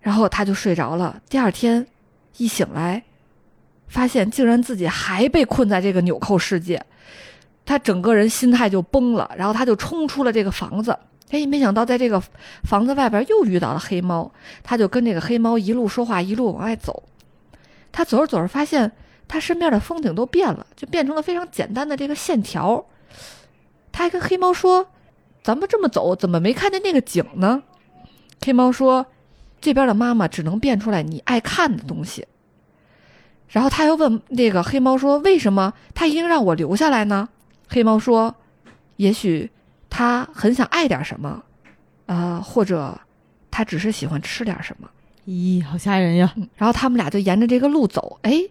[0.00, 1.16] 然后他就睡着了。
[1.28, 1.86] 第二天
[2.38, 3.04] 一醒来。
[3.94, 6.84] 发现竟然自己还被困在这个纽扣世界，
[7.64, 10.98] 他整个人心态就崩了，然后他就冲出了这个房子。
[11.30, 12.20] 哎，没想到在这个
[12.64, 14.28] 房子外边又遇到了黑猫，
[14.64, 17.04] 他就跟这个黑猫一路说话，一路往外走。
[17.92, 18.90] 他走着走着，发现
[19.28, 22.84] 他身边的风景都变了，就变成了非常简单的这个线条。
[23.92, 24.88] 他还跟黑猫说
[25.44, 27.62] ：“咱们这么走，怎么没看见那个景呢？”
[28.44, 29.06] 黑猫说
[29.62, 32.26] ：“这边的妈妈只能变出来你爱看的东西。”
[33.54, 37.28] 然后他又问那个黑猫说：“为什么他一定让我留下来呢？”
[37.70, 38.34] 黑猫说
[38.96, 39.48] ：“也许
[39.88, 41.40] 他很想爱点什么，
[42.06, 42.98] 呃，或者
[43.52, 44.90] 他只是喜欢吃点什么。”
[45.28, 46.34] 咦，好吓人呀！
[46.56, 48.42] 然后他们俩就沿着这个路走，哎，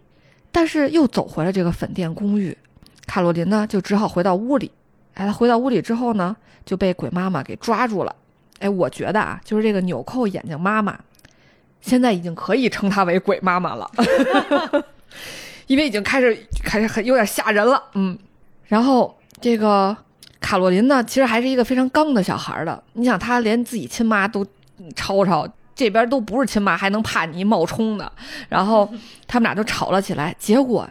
[0.54, 2.58] 但是又走回了这个粉店公寓。
[3.06, 4.72] 卡洛琳呢，就只好回到屋里。
[5.16, 6.34] 哎，他回到屋里之后呢，
[6.66, 8.16] 就被鬼妈妈给抓住了。
[8.60, 10.98] 哎，我觉得啊，就是这个纽扣眼睛妈妈。
[11.82, 13.92] 现在已经可以称她为鬼妈妈了，
[15.68, 18.18] 因为已经开始开始很有点吓人了，嗯。
[18.66, 19.96] 然后这个
[20.40, 22.84] 卡洛琳呢，其实还是一个非常刚的小孩的。
[22.94, 24.46] 你想，她连自己亲妈都
[24.96, 28.12] 吵吵，这边都不是亲妈，还能怕你冒充的。
[28.50, 28.92] 然后
[29.28, 30.36] 他们俩就吵了起来。
[30.40, 30.90] 结果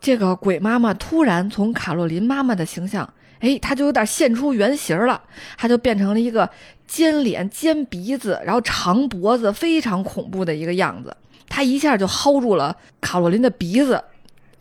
[0.00, 3.08] 这个鬼妈妈突然从卡洛琳妈妈的形象，
[3.40, 5.22] 哎，她就有点现出原形了，
[5.56, 6.48] 她就变成了一个。
[6.84, 11.16] 尖脸、尖鼻子，然后长脖子，非常恐怖的一个样子。
[11.52, 14.02] 他一下就薅住了卡洛琳的鼻子。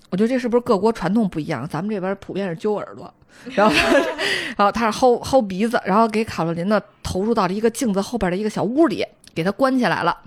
[0.10, 1.66] 我觉得这是不是各国传统不一样？
[1.66, 3.14] 咱们这边普遍是揪耳朵，
[3.56, 3.74] 然后，
[4.58, 10.18] 然后他是薅薅鼻子，然后给卡洛琳呢投入到了一个镜子后边的一个小屋里，给他关起来了。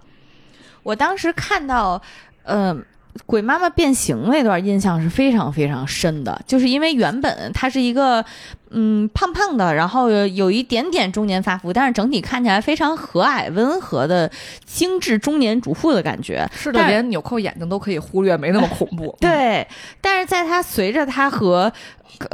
[0.82, 2.00] 我当时看到，
[2.44, 2.82] 嗯。
[3.26, 8.24] 鬼妈妈变形那段印象是非常非常深的，就是因为原本她是一个，
[8.70, 14.30] 嗯，胖胖的，然后有一点点中年发福，但是整体看起来非常和蔼温和的
[14.64, 16.48] 精致中年主妇的感觉。
[16.54, 19.16] 是的，连纽扣眼睛都可以忽略，没那么恐怖。
[19.20, 19.66] 对，
[20.00, 21.72] 但是在她随着她和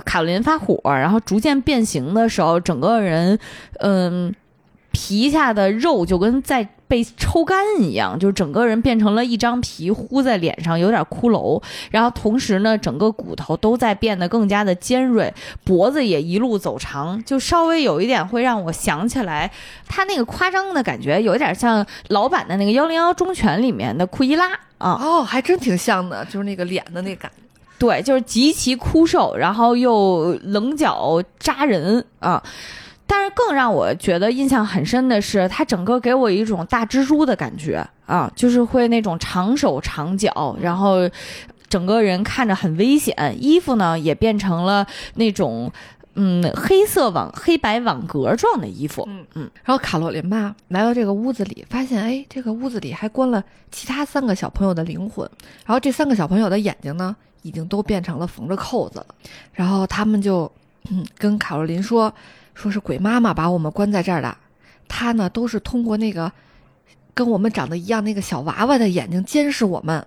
[0.04, 3.38] 卡罗琳发火，然后逐渐变形的时候，整个人，
[3.80, 4.34] 嗯。
[4.92, 11.62] 皮下的肉就跟在被抽干一样，就是整个人变成了一张皮糊在脸上，有点骷髅。
[11.92, 15.32] 然后同时呢，整个骨头都在变得更加的尖锐，
[15.62, 19.48] 脖子也一路走长，就稍微有一点会让我想起来
[19.86, 24.98] 他那个夸张的感觉，有点像老版的那个幺零幺忠犬里面的库伊拉啊。
[25.00, 27.42] 哦，还真挺像的，就是那个脸的那感觉。
[27.78, 32.42] 对，就是极其枯瘦，然后又棱角扎人啊。
[33.12, 40.98] 但是更让我觉得印象很深的是，它整个给我一种大蜘蛛的感觉啊，就是会那种长手长脚，然后
[41.68, 44.86] 整个人看着很危险，衣服呢也变成了
[45.16, 45.72] 那种
[46.14, 49.50] 嗯黑色网黑白网格状的衣服，嗯嗯。
[49.64, 53.42] 然后卡洛琳吧来到这个屋子里，发现哎，这个屋子里还关了
[53.72, 55.28] 其他三个小朋友的灵魂，
[55.66, 59.06] 然后这三个小朋友的眼睛呢已经都变成了缝着扣子了，
[59.52, 60.48] 然后他们就
[60.92, 62.14] 嗯跟卡洛琳说。
[62.60, 64.36] 说是鬼妈妈把我们关在这儿的，
[64.86, 66.30] 她呢都是通过那个
[67.14, 70.06] 跟我们长得一样那个小娃娃的眼睛监视我们，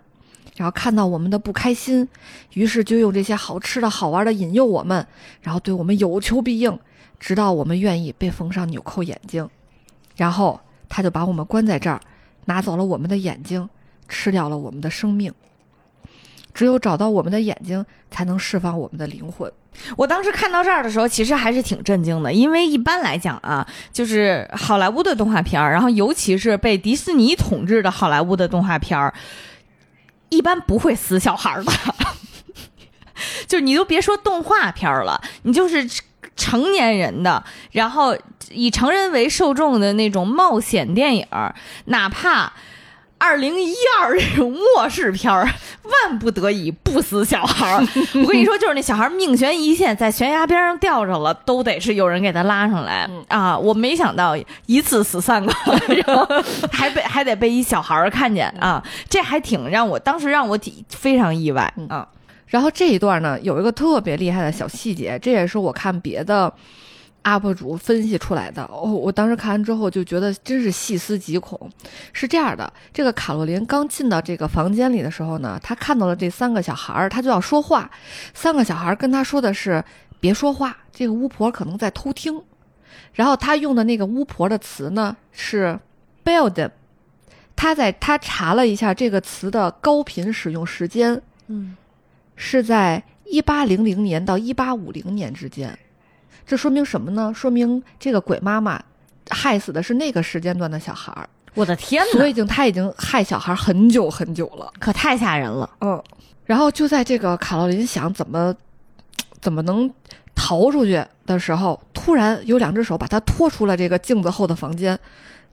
[0.55, 2.07] 然后看到我们的不开心，
[2.53, 5.07] 于是就用这些好吃的好玩的引诱我们，
[5.41, 6.77] 然后对我们有求必应，
[7.19, 9.49] 直到我们愿意被缝上纽扣眼睛，
[10.15, 11.99] 然后他就把我们关在这儿，
[12.45, 13.67] 拿走了我们的眼睛，
[14.07, 15.33] 吃掉了我们的生命。
[16.53, 19.51] 只有找到我们的眼睛，才能释放我们的灵魂。
[19.97, 29.11] 我当时看到这儿的时候，其实还是挺震惊的，因为一般来讲啊，就是好莱坞的动画片儿，然后尤其是被迪士尼统治的好莱坞的动画片儿，
[30.29, 31.71] 一般不会死小孩儿的。
[33.47, 35.89] 就你都别说动画片儿了，你就是
[36.35, 38.15] 成年人的，然后
[38.51, 41.25] 以成人为受众的那种冒险电影，
[41.85, 42.53] 哪怕。
[43.23, 45.47] 二零一二这种末世片儿，
[45.83, 47.79] 万不得已不死小孩儿。
[48.21, 53.57] 我跟你说，就是那小孩命悬一线，在悬崖边上吊着了，都得是有人给他拉上来啊！
[53.57, 55.53] 我没想到一次死三个，
[56.05, 56.27] 然后
[56.69, 58.83] 还被还得被一小孩儿看见啊！
[59.09, 62.05] 这还挺让我当时让我挺非常意外啊。
[62.47, 66.53] 然后这一段呢，有一个特别厉害的小细节，这也是我看别的。
[67.23, 71.69] UP 主分析出来的哦，我当时看完之后就觉得真是细思极恐。
[72.11, 77.89] 是这样的，这个卡洛琳刚进到这个房间里的时候呢，她看到了这三个小孩儿，她就要说话。
[78.33, 79.83] 三个小孩儿跟她说的是
[80.19, 82.41] 别说话，这个巫婆可能在偷听。
[83.13, 85.79] 然后她用的那个巫婆的词呢是
[86.25, 86.69] build，
[87.55, 91.77] 她在她查了一下这个词的高频使用时间，嗯，
[92.35, 95.77] 是在一八零零年到一八五零年之间。
[96.45, 97.31] 这说明什么呢？
[97.35, 98.81] 说明这个鬼妈妈
[99.29, 101.29] 害死的是那个时间段的小孩儿。
[101.53, 102.11] 我的天哪！
[102.13, 105.69] 所以已经他已经害小孩很久很久了，可太吓人了。
[105.81, 106.01] 嗯。
[106.45, 108.53] 然后就在这个卡洛琳想怎么
[109.39, 109.89] 怎么能
[110.35, 114.99] 逃出去的时候，突然有两只手把他拖出了这个镜子后的房间。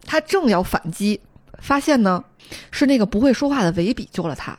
[0.04, 1.20] 他正要反击，
[1.58, 2.24] 发现呢
[2.70, 4.58] 是那个不会说话的维比救了他。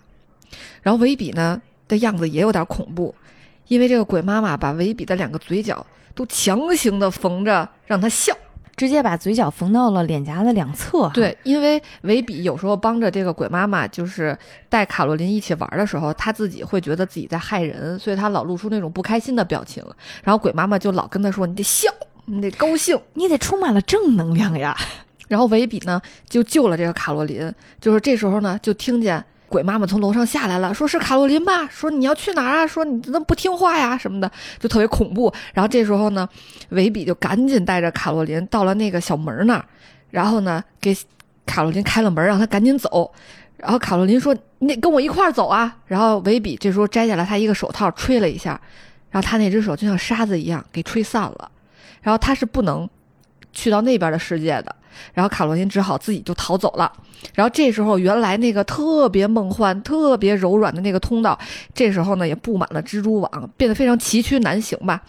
[0.82, 3.14] 然后维比呢的样子也有点恐怖，
[3.68, 5.86] 因为这个鬼妈妈把维比的两个嘴角。
[6.14, 8.34] 都强行的缝着让他笑，
[8.76, 11.10] 直接把嘴角缝到了脸颊的两侧。
[11.14, 14.38] 对，因为维比有时候帮着这个鬼妈妈，就是
[14.70, 19.84] 带卡洛琳一起玩的时候，他自己会觉得自己在害人，所以他老露出那种不开心的表情。
[20.24, 21.90] 然后鬼妈妈就老跟他说：“你得笑，
[22.26, 24.76] 你得高兴，你得充满了正能量呀。
[25.28, 29.24] ”然后维比呢就救了这个卡洛琳，就是这时候呢就听见。
[29.52, 32.66] 鬼妈妈从楼上下来了，说是卡洛琳吧，说你要去哪儿啊？
[32.66, 33.98] 说你怎么不听话呀？
[33.98, 35.32] 什么的，就特别恐怖。
[35.54, 36.28] 然后这时候呢，
[36.70, 39.66] 维比就赶紧带着卡洛琳到了那个小门那儿，
[40.10, 40.98] 然后呢给
[41.46, 43.12] 卡洛琳开了门，让他赶紧走。
[43.58, 48.60] 然后卡洛琳说：“你得跟我一块儿走啊！”然后维比这时候摘下来他一个手套，吹了一下，
[49.12, 51.52] 然后他那只手就像沙子一样给吹散了。
[52.02, 52.90] 然后他是不能
[53.54, 54.76] 去到那边的世界的。
[55.14, 56.92] 然后卡洛琳只好自己就逃走了。
[57.36, 61.38] 然后这时候，原来那个特别梦幻、特别柔软的那个通道，
[61.74, 65.02] 这时候呢也布满了蜘蛛网，变得非常崎岖难行吧。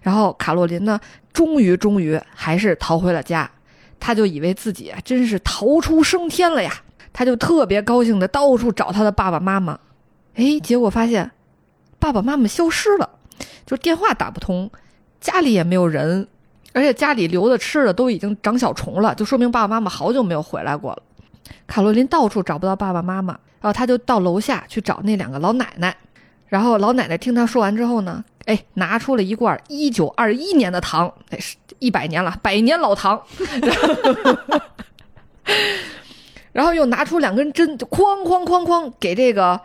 [0.00, 0.98] 然后卡洛琳呢，
[1.32, 3.50] 终于终于还是逃回了家。
[4.00, 6.72] 他就以为自己真是逃出升天了呀，
[7.12, 9.78] 他就特别高兴的到处找他的爸爸妈妈。
[10.36, 11.32] 哎，结果发现
[11.98, 13.10] 爸爸妈妈消失了，
[13.66, 14.70] 就电话打不通，
[15.20, 16.28] 家里也没有人。
[16.78, 21.02] 而且家里留的吃的都已经长小虫了，就说明爸爸妈妈好久没有回来过了。
[21.66, 25.96] 卡洛琳到处找不到爸爸妈妈，然后他就到楼下去找那两个老奶奶。
[26.46, 33.20] 然后老奶奶听他说完之后呢，哎，拿出了一罐一九二一年的糖，得，是一百年了，百年老糖。
[36.52, 39.60] 然后又拿出两根针，哐哐哐哐给这个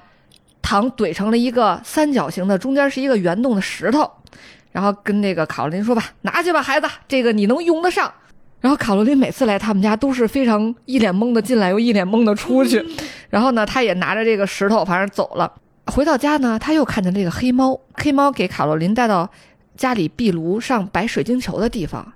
[0.64, 4.10] 糖怼成了一个三角形的，中间是一个圆洞的石头。
[4.74, 8.12] 然后跟那个卡洛琳说吧，拿去吧，孩子，这个你能用得上。
[8.60, 12.84] 然后卡洛琳每次来他们家都是非常一脸懵的进来，又一脸懵的出去。
[13.30, 15.54] 然后呢，他也拿着这个石头，反正走了。
[15.88, 19.30] 回到家呢，他又看见这个黑猫，黑猫给卡洛琳带到
[19.76, 22.14] 家里壁炉上摆水晶球的地方。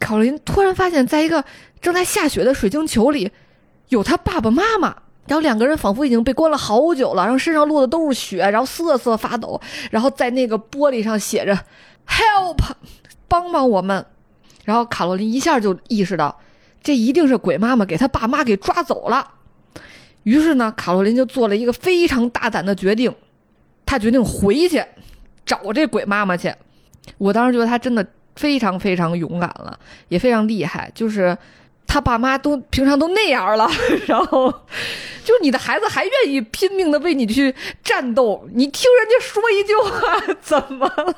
[0.00, 1.44] 卡洛琳突然发现，在一个
[1.80, 3.30] 正在下雪的水晶球里，
[3.90, 4.96] 有他爸爸妈妈。
[5.28, 9.60] 然后两个人仿佛已经被关了好久了，然后身上落的都是雪，然后瑟瑟发抖。
[9.90, 11.56] 然后在那个玻璃上写着。
[12.06, 12.58] Help，
[13.28, 14.04] 帮帮我们！
[14.64, 16.38] 然后卡洛琳一下就意识到，
[16.82, 19.32] 这一定是鬼妈妈给她爸妈给抓走了。
[20.22, 23.12] 于是呢，卡洛琳就做了一个非常大胆的决定，
[23.84, 24.84] 她决定回去
[25.44, 26.54] 找这鬼妈妈去。
[27.18, 29.76] 我当时觉得她真的非常非常勇敢了，
[30.08, 30.90] 也非常厉害。
[30.94, 31.36] 就是
[31.92, 33.68] 他爸妈都平常都那样了，
[34.08, 34.50] 然后
[35.22, 41.14] 就你的孩子还愿意拼命的为你去战斗，你听人家说一句话怎么了？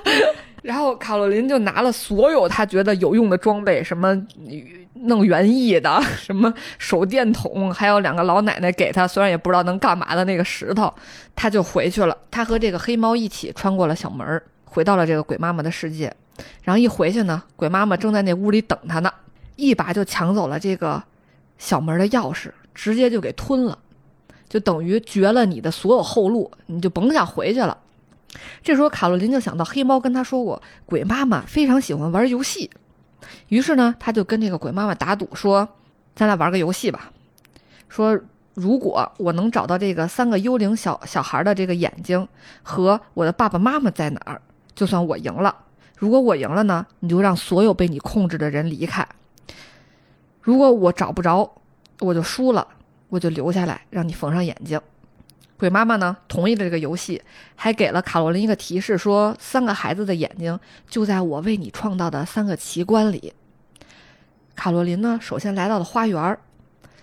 [0.60, 4.14] 然后卡洛琳就拿了所有他觉得有用的装备，什么
[4.92, 10.92] 弄园艺的， 什么手电筒，还有两个老奶奶给他，虽然也不知道能干嘛的那个石头，
[11.34, 12.14] 他就回去了。
[12.30, 16.14] 他和这个黑猫一起穿过了小门，回到了这个鬼妈妈的世界。
[16.64, 19.10] 然后一回去呢，鬼妈妈正在那屋里等他呢，
[19.56, 21.02] 一把就抢走了这个
[21.58, 23.78] 小门的钥匙，直接就给吞了。
[24.48, 27.78] 就等于绝了你的所有后路，你就甭想回去了。
[28.62, 32.70] 这时候卡洛琳就想到黑猫跟他说过，鬼妈妈非常喜欢玩游戏，
[33.48, 35.68] 于是呢，他就跟这个鬼妈妈打赌说
[36.14, 37.12] ：“咱俩玩个游戏吧。
[37.88, 38.18] 说
[38.54, 42.26] 如果我能找到这个三个幽灵小小孩的这个眼睛
[42.62, 44.42] 和我的爸爸妈妈在哪儿，
[44.74, 45.54] 就算我赢了。
[45.96, 49.04] 如果我赢了呢，你就让所有被你控制的人离开；
[50.42, 51.50] 如果我找不着，
[52.00, 52.66] 我就输了，
[53.08, 54.78] 我就留下来让你缝上眼睛。”
[55.56, 57.22] 鬼妈妈呢同意了这个游戏，
[57.54, 63.32] 还给了卡洛琳一个提示，说三个孩子的眼睛就在我为你创造的三个奇观里。
[64.56, 66.40] 卡洛琳呢，首先来到了花园儿，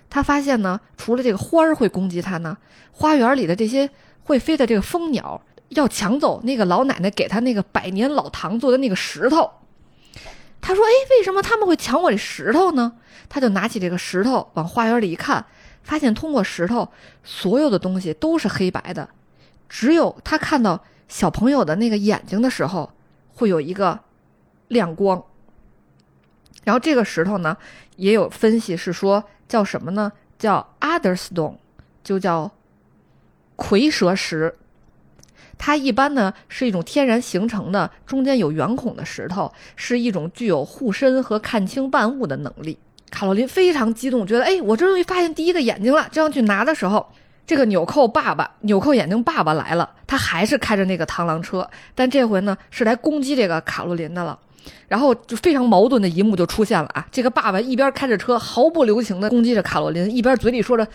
[0.10, 2.58] 她发现呢，除了这个花儿会攻击她呢，
[2.92, 3.90] 花园里的这些
[4.24, 9.50] 会飞的这个蜂鸟要抢走那个老奶奶给她那个百年老堂做的那个石头。
[10.60, 12.92] 他说：“哎，为什么他们会抢我这石头呢？”
[13.30, 15.46] 他就拿起这个石头往花园里一看。
[15.82, 16.88] 发现通过石头，
[17.24, 19.10] 所有的东西都是黑白的，
[19.68, 22.92] 只有他看到小朋友的那个眼睛的时候，
[23.34, 24.00] 会有一个
[24.68, 25.24] 亮光。
[26.66, 27.58] 然后这个石头呢，
[27.96, 30.12] 也有分析是说叫什么呢？
[30.38, 31.56] 叫 Other Stone，
[32.04, 32.52] 就叫
[33.58, 34.56] 蝰蛇石。
[35.58, 42.78] 它一般呢是一种天然形成的，中间有圆孔的石头，是一种具有护身和看清万物的能力。
[43.20, 46.08] 卡洛琳非常激动，觉得哎，我终于发现第一个眼睛了。
[46.10, 47.06] 正要去拿的时候，
[47.46, 49.90] 这个纽扣爸爸、纽扣眼睛爸爸来了。
[50.08, 54.40] 他还是开着那个螳螂车，但这回呢是来攻击这个卡洛琳的了。
[54.88, 57.06] 然后就非常矛盾的一幕就出现了啊！
[57.12, 60.88] 这个爸爸一边开着车毫不留情的攻击着卡洛琳，一边嘴里说着：“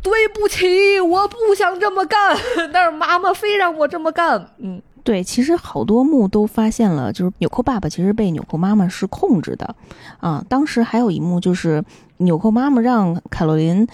[0.00, 2.38] 对不起，我不想这么干，
[2.72, 4.80] 但是妈妈非让我这么干。”嗯。
[5.04, 9.74] 对，其实好多幕都发现了，就是纽扣爸爸其实被纽扣妈妈是控制的，
[10.18, 11.84] 啊，当时还有一幕就是
[12.18, 13.86] 纽扣妈妈让凯洛琳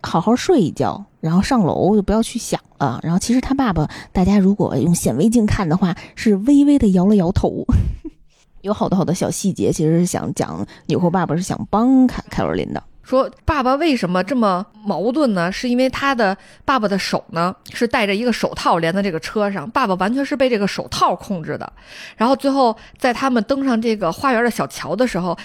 [0.00, 7.66] 好好睡一觉，然后上楼就不要去想了，然后其实他爸爸，大家如果用显微镜看的话，是微微的摇了摇头，
[8.62, 12.82] 有好多好多小细节，其实是想讲纽扣爸爸是想帮凯凯洛琳的。
[13.12, 15.52] 说爸爸为什么这么矛盾呢？
[15.52, 16.34] 是因为他的
[16.64, 21.70] 爸爸的手呢是戴着一个手套连在这个车上，爸爸完全是被这个手套控制的。
[22.16, 25.36] 然后最后在他们登上这个花园的小桥的时候，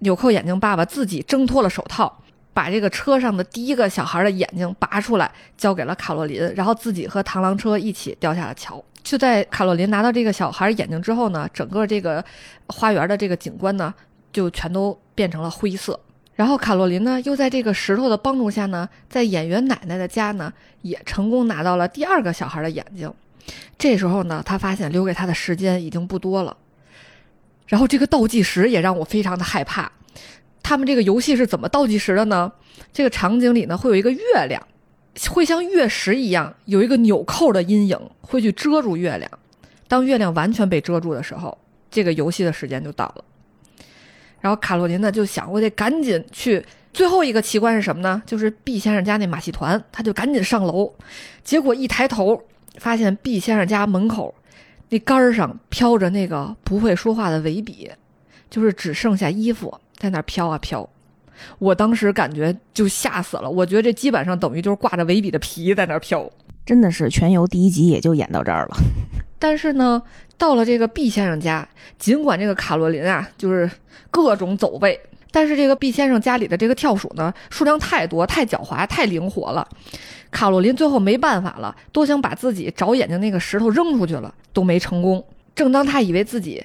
[0.00, 2.12] 纽扣眼睛爸爸自己挣脱了手套，
[2.52, 8.82] 把这个车上的第一个小孩的眼睛拔出来交给了卡洛琳，然后自己和螳螂车一起掉下了桥。
[9.04, 12.24] 就在卡洛琳拿到这个小孩眼睛之后呢，整个这个
[12.66, 13.94] 花园的这个景观呢
[14.32, 16.00] 就全都变成了灰色。
[16.34, 23.12] 然后卡洛琳呢，又在这个石头的帮助下呢，在演员奶奶的家呢，也成功拿到了第二个小孩的眼睛。
[23.78, 26.56] 这时候呢，他发现留给他的时间已经不多了。
[27.66, 29.90] 然后这个倒计时也让我非常的害怕。
[30.62, 32.50] 他们这个游戏是怎么倒计时的呢？
[32.92, 34.18] 这个场景里呢，会有一个月
[34.48, 34.66] 亮，
[35.28, 39.30] 会像月食一样，有一个纽扣的阴影会去遮住月亮。
[39.88, 41.58] 当月亮完全被遮住的时候，
[41.90, 43.24] 这个游戏的时间就到了。
[44.42, 46.62] 然后卡洛琳呢就想，我得赶紧去。
[46.92, 48.22] 最后一个奇观是什么呢？
[48.26, 50.92] 就是毕先生家那马戏团，他就赶紧上楼。
[51.42, 52.38] 结果一抬头，
[52.76, 54.34] 发现毕先生家门口
[54.90, 57.90] 那杆儿上飘着那个不会说话的维比，
[58.50, 60.86] 就是只剩下衣服在那飘啊飘。
[61.58, 66.30] 我当时感觉就吓死了，我觉得这基本上等于就是挂着维比的皮在那飘。
[66.66, 68.76] 真的是全游第一集也就演到这儿了。
[69.42, 70.00] 但是呢，
[70.38, 71.68] 到了这个毕先生家，
[71.98, 73.68] 尽管这个卡洛琳啊，就是
[74.08, 75.00] 各种走位，
[75.32, 79.66] 但是这个毕先生家里的这个跳鼠呢，数量太多、太狡猾、太灵活了。
[80.30, 85.24] 卡洛琳最后没办法了，多想把自己找眼睛那个石头扔出去了，都没成功。
[85.56, 86.64] 正当他以为自己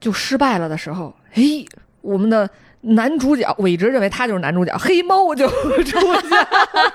[0.00, 1.66] 就失败了的时候，嘿，
[2.02, 2.48] 我们的
[2.82, 6.94] 男主角，我一直认为他就是男主角，黑猫就出现了。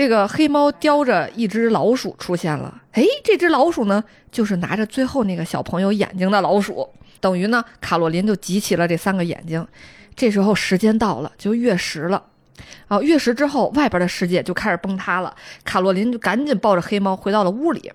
[0.00, 6.88] 这个黑猫叼着一只老鼠出现了，哎，这只老鼠呢，就是拿着最后那个小朋友眼睛的老鼠，
[7.20, 9.62] 等于呢，卡洛琳就集齐了这三个眼睛。
[10.16, 12.22] 这时候时间到了，就月食了，
[12.88, 15.36] 啊，月食之后，外边的世界就开始崩塌了。
[15.64, 17.92] 卡洛琳就赶紧抱着黑猫回到了屋里，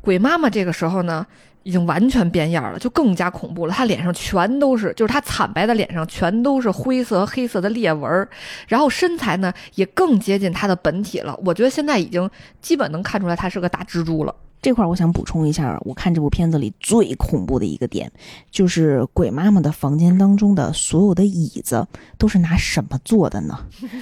[0.00, 1.26] 鬼妈妈这个时候呢。
[1.64, 3.72] 已经完全变样了，就更加恐怖了。
[3.72, 8.28] 他脸上全都是，就是他惨白的脸上全都是灰色和黑色的裂纹，
[8.68, 11.38] 然后身材呢也更接近他的本体了。
[11.44, 12.28] 我觉得现在已经
[12.60, 14.34] 基本能看出来他是个大蜘蛛了。
[14.60, 18.10] 这块我想补充一下，我看这部片子里最恐怖的一个点，
[18.48, 21.84] 就是鬼妈妈的房间当中的所有的椅子
[22.16, 23.58] 都是拿什么做的呢？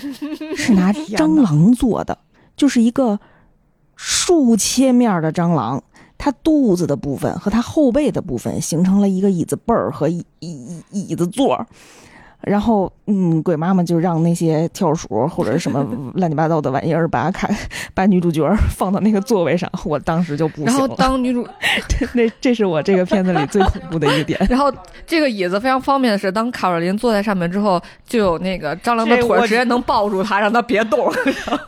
[0.55, 2.19] 是拿蟑螂做的，
[2.57, 3.19] 就是一个
[3.97, 5.83] 数千面的蟑螂。
[6.21, 11.67] 他肚子的部分和他后背的部分形成了一个椅子背儿和椅椅椅子座儿，
[12.43, 17.49] 然后，嗯，鬼妈妈就让那些跳鼠或者什么 乱七八糟的玩意儿把卡
[17.95, 20.89] 把女主角放到那个座位上，我当时就不行然后。
[20.97, 21.47] 当女主，
[22.15, 24.39] 那这是我这个片子里最恐怖的一个点。
[24.49, 24.73] 然后
[25.07, 31.07] 这个椅子非常方便的是，当卡若琳坐在上面之后，就有那个蟑螂的腿儿直接能抱住她，让她别动。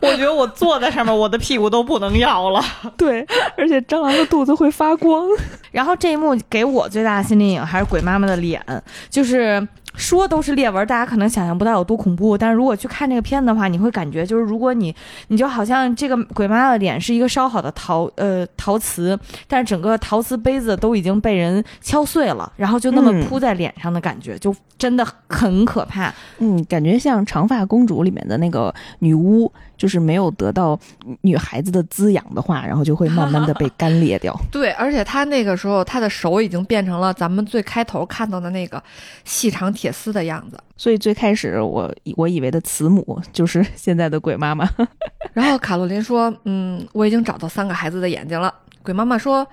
[0.00, 2.62] 我觉得我坐在上面，我的屁股都不能要了。
[2.96, 5.26] 对，而且蟑螂的肚子会发光。
[5.70, 8.62] 然后这一幕给我最大的心理阴影还是鬼妈妈的脸，
[9.08, 12.36] 就是说都是裂纹，大家可能想象不到有多恐怖。
[12.36, 14.95] 但是如果去看这个片子的话，你会感觉就是如果你
[15.28, 26.12] 你就好像这个鬼妈妈的脸是一个烧好的陶呃陶瓷，但是整个陶瓷杯子都已经被人敲碎了，然后就那么嗯铺在脸上的感觉，就真的很可怕。
[26.38, 30.78] 嗯，感觉像《长发公主》里面的那个女巫，就是没有得到
[31.20, 34.34] 女孩子的滋养的话，然后就会慢慢的被干裂掉。
[34.51, 38.82] 对，而且她那个时候，她的手已经变成了咱们最开头看到的那个
[39.24, 40.57] 细长铁丝的样子。
[40.76, 44.68] 所以最开始我以我以为的慈母就是 现在的鬼妈妈。
[45.35, 48.55] 然后卡洛琳说：“嗯，我已经找到三个孩子的眼睛了。”
[48.85, 49.45] 鬼妈妈说：“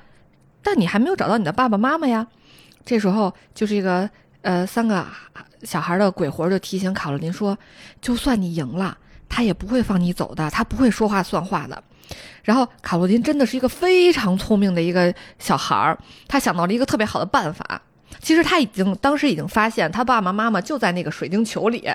[0.61, 2.27] 但你还没有找到你的爸爸妈妈呀。”
[2.85, 4.07] 这时候，就是一个
[4.43, 5.03] 呃三个
[5.63, 7.57] 小孩的鬼魂就提醒卡洛琳说
[7.99, 8.95] ：“就算你赢了，
[9.27, 11.83] 他也不会放你走的，他不会说话算话的。”
[12.43, 17.81] 然后卡洛琳真的是一个非常聪明的一个小孩儿，他想到了一个特别好的办法。
[18.21, 21.89] 其实他已经当时已经发现他爸爸妈妈就在那个水晶球里，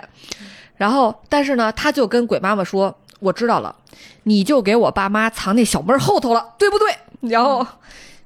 [0.76, 3.74] 然后但是呢，他就跟鬼妈妈说：“我知道了，
[4.24, 6.94] 你就给我爸妈藏那小门后头了，对不对？”
[7.30, 7.66] 然后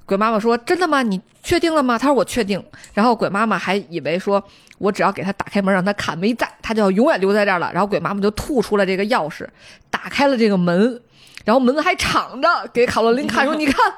[0.05, 1.03] 鬼妈妈说：“真的吗？
[1.03, 2.61] 你确定了吗？”他说：“我确定。”
[2.93, 4.43] 然后鬼妈妈还以为说，
[4.77, 7.71] 我只要给他打开门，让他看没在，他就要永远留在这儿了。
[7.71, 9.47] 然后鬼妈妈就吐出了这个钥匙，
[9.89, 11.01] 打开了这个门，
[11.45, 13.93] 然后门还敞着，给卡洛琳看说：“你看，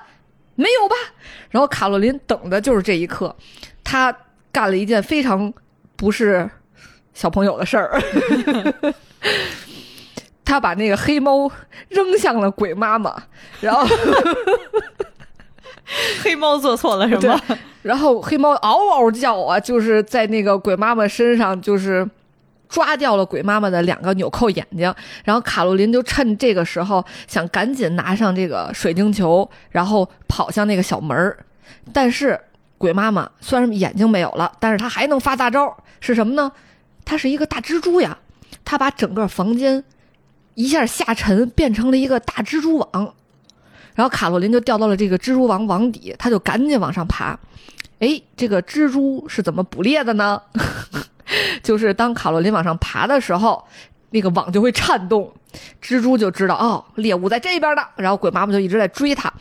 [0.56, 0.96] 没有吧？”
[1.50, 3.36] 然后卡洛琳等的就是这一刻，
[3.84, 4.16] 他
[4.52, 5.54] 干了一件非常
[5.96, 6.50] 不是
[7.14, 8.02] 小朋友的事儿。
[10.44, 11.50] 他把那个黑猫
[11.88, 13.16] 扔向了鬼妈妈，
[13.62, 13.88] 然后
[16.22, 17.40] 黑猫做错了什么？
[17.82, 22.06] 然后黑猫嗷嗷叫啊，就是在那个鬼妈妈身上，就是
[22.68, 24.94] 抓掉了鬼妈妈的两个纽扣眼睛。
[25.24, 31.38] 然后卡洛琳就趁这个时候想赶紧拿上这个水晶球，然后跑向那个小门儿。
[31.94, 32.38] 但是
[32.82, 36.52] 鬼妈妈虽然眼睛没有了，但是她还能发大招，是什么呢？
[37.06, 38.18] 她是一个大蜘蛛呀，
[38.66, 39.84] 她把整个房间
[40.56, 43.14] 一下下沉，变成了一个大蜘蛛网。
[43.94, 47.38] 然后卡洛琳就掉到了这个蜘蛛网网底，她就赶紧往上爬。
[48.00, 50.42] 哎，这个蜘蛛是怎么捕猎的呢？
[51.62, 53.64] 就是当卡洛琳往上爬的时候，
[54.10, 55.32] 那个网就会颤动，
[55.80, 57.84] 蜘蛛就知道哦，猎物在这边呢。
[57.98, 59.32] 然后鬼妈妈就一直在追她，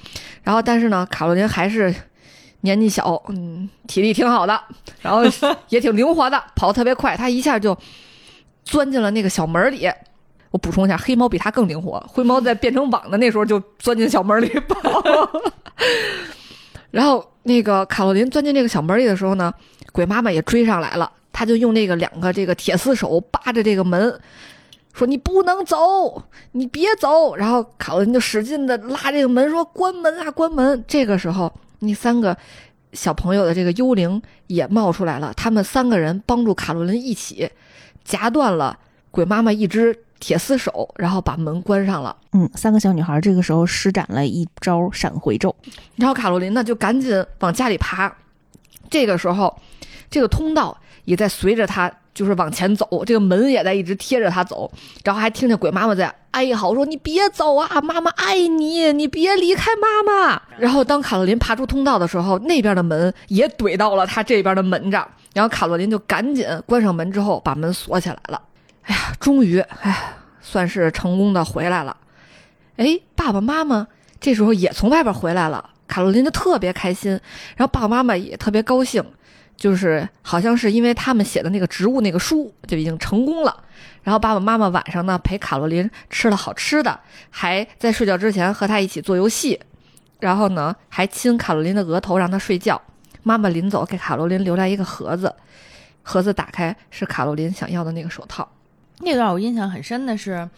[0.43, 1.95] 然后但是呢，卡洛琳还是
[2.63, 4.61] 年纪小，嗯，体力挺好的，
[5.01, 5.23] 然后
[5.69, 7.77] 也挺灵活的，跑得特别快，他一下就
[8.65, 9.89] 钻进了那个小门里。
[10.51, 15.03] 我补充一下，黑猫比他更灵活，灰猫在变成网的那时候就钻进小门里跑。
[16.91, 19.55] 然后那个卡洛琳钻进这个小门里的时候呢，
[19.93, 24.21] 鬼妈妈也追上来了，她就用那个两个这个铁丝手扒着这个门，
[24.93, 27.37] 说你不能走，你别走。
[27.37, 30.85] 然后卡洛琳就使劲的拉这个门，说关门啊，关门。
[30.89, 32.37] 这个时候，那三个
[32.93, 37.51] 小朋友的这个幽灵也冒出来了，他们三个人帮助卡洛琳一起
[38.05, 38.79] 夹断了
[39.11, 42.17] 鬼妈妈一只铁丝手，然后把门关上了。
[42.33, 45.55] 嗯，三个小女孩这个时候施展了一招闪回咒。
[45.97, 48.15] 然后卡洛琳呢就赶紧往家里爬。
[48.91, 49.57] 这个时候，
[50.11, 54.71] 这个通道也在随着他就是往前走，这个门也在一直贴着他走，
[55.05, 68.41] 然后还听见鬼妈妈在哀嚎说：“你别走啊，妈妈爱你，你别离开妈妈。”然后当卡洛琳爬出通道的时候，那边的门也怼到了他这边的门上，然后卡洛琳就赶紧关上门之后把门锁起来了。
[68.83, 69.99] 哎呀，终于，哎呀，
[70.41, 71.97] 算是成功的回来了。
[72.77, 73.87] 哎，爸爸妈妈
[74.21, 77.11] 这时候也从外边回来了，卡洛琳就特别开心，
[77.57, 79.05] 然后爸爸妈妈也特别高兴，
[79.61, 83.65] 就是好像是因为他们写的那个植物那个书就已经成功了。
[84.03, 86.99] 然后爸爸妈妈晚上呢陪卡洛琳吃了好吃的，
[87.29, 89.61] 还在睡觉之前和他一起做游戏，
[90.19, 92.81] 然后呢还亲卡洛琳的额头让她睡觉。
[93.23, 95.35] 妈妈临走给卡洛琳留了一个盒子，
[96.03, 98.51] 盒子打开是卡洛琳想要的那个手套。
[99.01, 100.49] 那段我印象很深的是，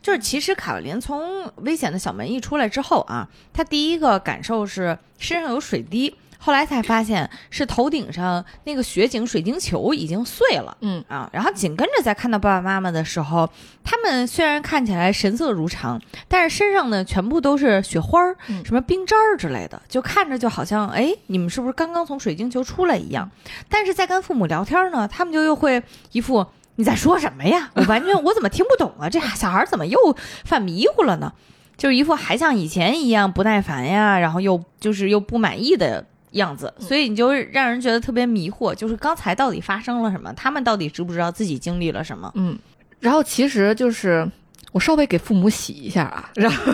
[0.00, 6.14] 就是其实卡洛琳从危险的小门一出来之后啊，她第一个感受是身上有水滴。
[6.44, 10.76] 后来才发现是头顶上那个雪景水晶球已经碎了。
[10.82, 13.48] 嗯啊，然后紧跟着再看到爸爸妈妈的时候，
[13.82, 23.30] 他们虽然看起来神色如常，但是身上呢全部都是雪花儿、嗯什么冰渣儿之类的，就看着就好像哎，你们是不是刚刚从水晶球出来一样？
[23.70, 25.82] 但是在跟父母聊天呢，他们就又会
[26.12, 27.70] 一副你在说什么呀？
[27.76, 29.08] 我完全我怎么听不懂啊？
[29.08, 29.98] 这小孩怎么又
[30.44, 31.32] 犯迷糊了呢？
[31.76, 40.32] 就是一副还像以前一样不耐烦呀，然后又就是又不满意的样子，所以你就让人觉得特别迷惑，就是刚才到底发生了什么？
[40.34, 42.30] 他们到底知不知道自己经历了什么？
[42.34, 42.58] 嗯，
[43.00, 44.26] 然后其实就是
[44.72, 46.72] 我稍微给父母洗一下啊， 然后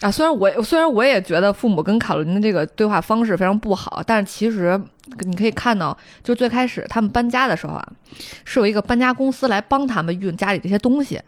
[0.00, 4.80] 啊，虽然我虽然我也觉得父母跟卡罗琳的这个对话方式非常不好，但是其实
[5.20, 7.88] 你可以看到，就最开始他们搬家的时候啊，
[8.44, 11.20] 是有一个搬家公司来帮他们运家里这些东西，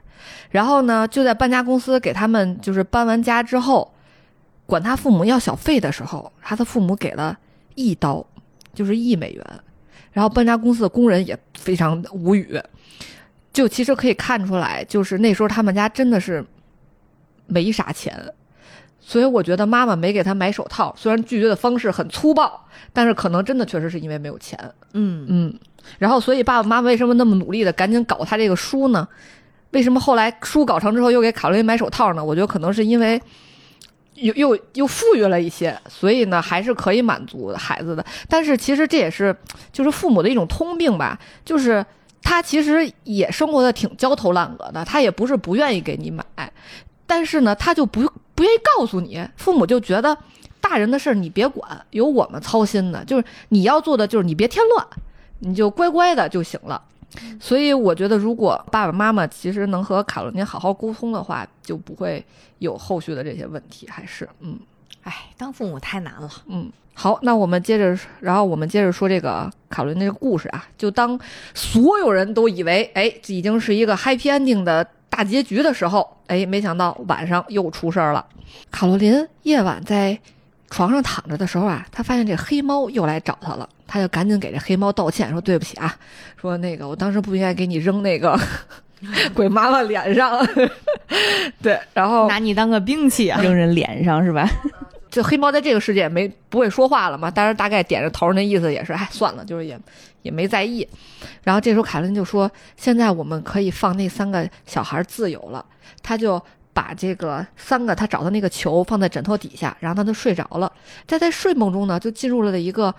[0.51, 3.94] 然后呢，就在搬家公司给他们就是搬完家之后，
[4.67, 7.39] 管他父母要小费的时候，他的父母给了
[7.75, 8.25] 一刀，
[8.73, 9.45] 就是一美元。
[10.13, 12.61] 然后搬家公司的工人也非常无语，
[13.53, 16.45] 就其实可以看出来，就是那时候他们家真的是
[17.47, 18.17] 没啥钱，
[19.01, 24.57] 所以我觉得妈妈没给他买手套，虽然拒绝的方式很粗暴，但是可能真的确实是因为没有钱。
[24.93, 25.59] 嗯嗯，
[25.99, 29.07] 然后所以爸爸妈妈为什么那么努力的赶紧搞他这个书呢？
[29.73, 32.25] 为什么后来书搞成之后又给卡罗琳买手套呢？
[32.25, 33.21] 我觉得可能是因为
[34.15, 38.05] 又又又富裕了一些，所以呢还是可以满足孩子的。
[38.29, 39.35] 但是其实这也是
[39.73, 41.85] 就是父母的一种通病吧，就是
[42.23, 46.25] 他其实也生活的挺焦头烂额的，他也不是不愿意给你买，
[47.07, 48.01] 但是呢他就不
[48.35, 50.17] 不愿意告诉你，父母就觉得
[50.61, 54.87] 大人的事儿你别管，由我们操心的，就是你要做的就是你别添乱，
[55.41, 56.81] 你就乖乖的就行了。
[57.41, 62.25] 所以我觉得，如果爸爸妈妈其实能和卡洛琳好好沟通的话，就不会
[62.59, 63.89] 有后续的这些问题。
[63.89, 64.59] 还是，嗯
[65.03, 66.31] 哎，当父母太难了。
[66.47, 66.71] 嗯。
[66.97, 70.65] 好，那我们接着，然后我们接着说这个卡洛琳这个故事啊。
[70.79, 71.19] 就当
[71.53, 78.25] 所有人都以为，哎，这已经是一个 happy ending 的大结局的时候，哎，没想到晚上又出事儿了。
[78.71, 80.17] 卡洛琳夜晚在
[80.71, 85.95] 床上躺着的时候啊，她发现这黑猫又来找她了，她就赶紧给这黑猫道歉，说对不起啊，
[86.37, 88.37] 说那个我当时不应该给你扔那个
[89.33, 90.45] 鬼妈妈脸上，
[91.63, 93.41] 对，然后拿你当个兵器啊！
[93.41, 94.49] 扔人脸上是吧？
[95.13, 99.79] 就黑猫在这个世界没不会说话了嘛，但是大概点着头儿那意思也是，哎，算了，就是也
[100.23, 100.85] 也没在意。
[101.45, 105.65] 然后这时候凯伦就说：“现在我们可以放那三个小孩自由了。”
[106.03, 106.43] 他就
[106.73, 110.73] 把这个三个他找的那个球放在枕头底下，然后他就睡着了。
[111.07, 112.93] 在在睡梦中呢，就进入了一个。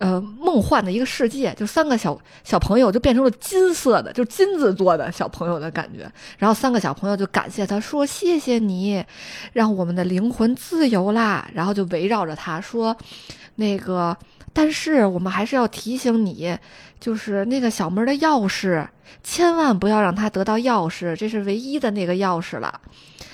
[0.00, 6.10] 呃，梦幻的一个世界，就三个小小朋友就变成了金色的，就金子做的小朋友的感觉。
[6.38, 9.04] 然后三个小朋友就感谢他说：“谢谢你，
[9.52, 12.96] 让我们的灵魂自由啦。”然后就围绕着他说
[13.56, 14.16] ：“那个，
[14.54, 16.56] 但是我们还是要提醒你，
[16.98, 18.88] 就是那个小门的钥匙，
[19.22, 22.80] 千万不要让他得到钥匙，这是唯一的那个钥匙了。”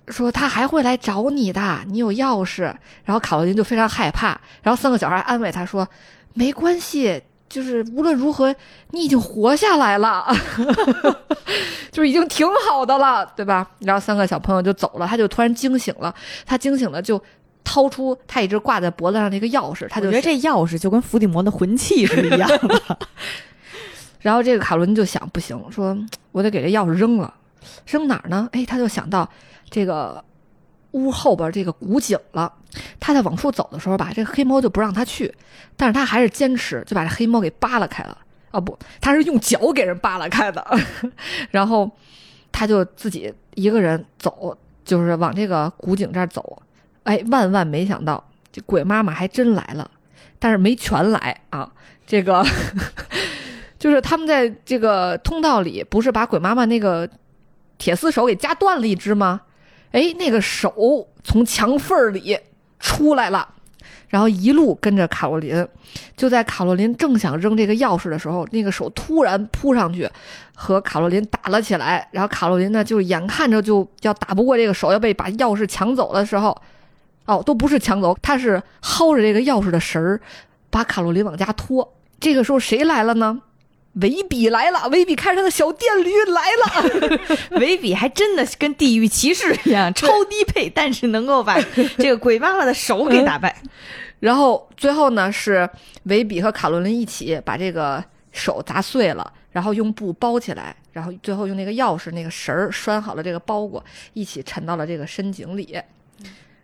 [0.08, 2.62] 说他还会来找你的，你有钥匙。
[3.04, 5.86] 然后卡洛琳就非常害怕，然后三个小孩安慰他说。
[6.36, 8.54] 没关系，就是无论如何，
[8.90, 10.26] 你已经活下来了，
[11.90, 13.66] 就是已经挺好的了，对吧？
[13.80, 16.14] 然后三个小朋友就走了，他就突然惊醒了，
[16.44, 17.20] 他惊醒了就
[17.64, 22.98] 掏出他一直挂在脖子上那个钥匙，他就觉得这钥匙就跟伏地魔的魂器是一样的。
[24.20, 25.96] 然后这个卡伦就想，不行，说
[26.32, 27.32] 我得给这钥匙扔了，
[27.86, 28.48] 扔哪儿呢？
[28.52, 29.28] 哎，他就想到
[29.70, 30.22] 这个
[30.92, 32.52] 屋后边这个古井了。
[33.00, 35.34] 他在往出走的时候吧，这黑猫就不让他去，
[35.76, 38.18] 但是他还是坚持，就把这黑猫给扒拉开了。
[38.50, 40.64] 哦不，他是用脚给人扒拉开的。
[41.50, 41.90] 然后
[42.52, 46.62] 他就自己一个人走，就是往这个古井这儿走。
[47.04, 48.22] 哎，万万没想到，
[48.52, 49.90] 这鬼妈妈还真来了，
[50.38, 51.72] 但是没全来啊。
[52.06, 52.44] 这个
[53.78, 57.08] 就是他们在这个通道里，不是把鬼妈妈那个
[57.78, 59.40] 铁丝手给夹断了一只吗？
[59.92, 62.38] 哎，那个手从墙缝里。
[62.78, 63.48] 出来了，
[64.06, 65.66] 然后一路跟着卡洛琳，
[66.14, 70.08] 就在卡洛琳正想扔这个钥匙的时候，那个手突然扑上去，
[70.54, 72.06] 和卡洛琳打了起来。
[72.12, 76.56] 然后卡洛琳呢，就眼看着就要打不过这个手，要被把钥匙抢走的时候，
[77.24, 80.20] 哦，都不是抢走，他是薅着这个钥匙的绳儿，
[80.68, 81.94] 把卡洛琳往家拖。
[82.20, 83.40] 这个时候谁来了呢？
[84.00, 87.20] 维比来了，维比开着他的小电驴来了。
[87.58, 91.58] 维比还真的跟地狱骑士一样 超低配，但是能够把
[91.98, 93.56] 这个鬼妈妈的手给打败。
[94.20, 95.68] 然后最后呢，是
[96.04, 98.02] 维比和卡洛琳一起把这个
[98.32, 105.78] 手砸碎了，然后用布包起来，然后最后用那个钥匙那个绳儿拴好了这个包裹，一起沉到了这个深井里。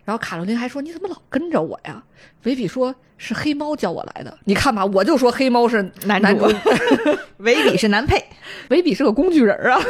[0.04, 2.02] 然后卡洛琳还说：“你怎么老跟着我呀？”
[2.44, 6.44] 维比说：“是黑猫叫我来的。”你看吧，我就说黑猫是男男主
[7.38, 8.22] 维比是男配，
[8.70, 9.80] 维比是个工具人儿啊。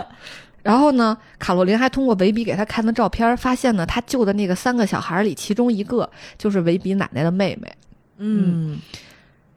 [0.62, 7.72] 然后呢，卡洛琳还通过维比给他看的照片，发现呢，他救的那个三个小孩里，其中一个就是维比奶奶的妹妹。
[8.18, 8.78] 嗯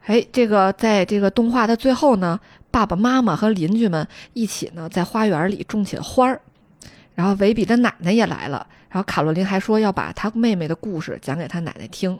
[0.05, 2.39] 哎，这个在这个动画的最后呢，
[2.71, 6.39] 爸爸妈妈和邻居们一起呢，在花园里种起了花儿。
[7.15, 12.19] 然后维比的奶奶也来了，然后卡洛琳还说要把她妹妹的故事讲给她奶奶听。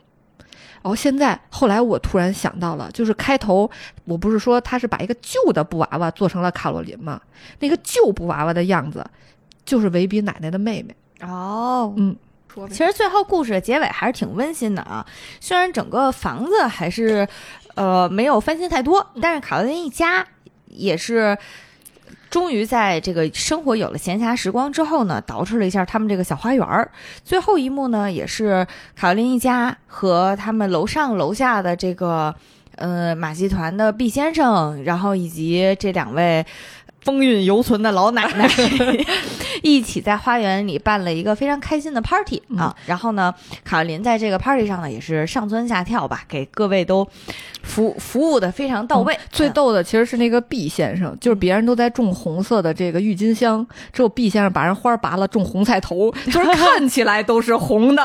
[0.82, 3.70] 然后现在后来我突然想到了，就是开头
[4.04, 7.20] 我不是说她是把一个旧的布娃娃做成了卡洛琳吗？
[7.58, 9.04] 那个旧布娃娃的样子
[9.64, 10.94] 就是维比奶奶的妹妹。
[11.20, 12.16] 哦，嗯，
[12.70, 15.06] 其实最后故事的结尾还是挺温馨的啊，
[15.38, 17.28] 虽然整个房子还是
[17.74, 20.26] 呃没有翻新太多，但是卡洛琳一家
[20.66, 21.36] 也是。
[22.30, 26.90] 终于在这个生活有了闲暇时光之后呢，捯饬了一下他们这个小花园儿。
[27.24, 32.34] 最后一幕呢，也是卡罗琳一家和他们楼上楼下的这个
[32.76, 36.46] 呃马戏团的毕先生，然后以及这两位
[37.02, 38.48] 风韵犹存的老奶奶
[39.62, 42.74] 一起在花园里办了一个非常开心的 party 啊。
[42.86, 47.06] 然后呢，卡洛琳在这个 party 上呢，也是上蹿下跳吧，给各位都
[47.62, 49.18] 服服务的非常到位。
[49.30, 58.02] 最逗的其实是那个毕先生，就是别人都在种红色的这个郁金香，只有毕先生把人花拔了，种红菜头， 就是看起来都是红的，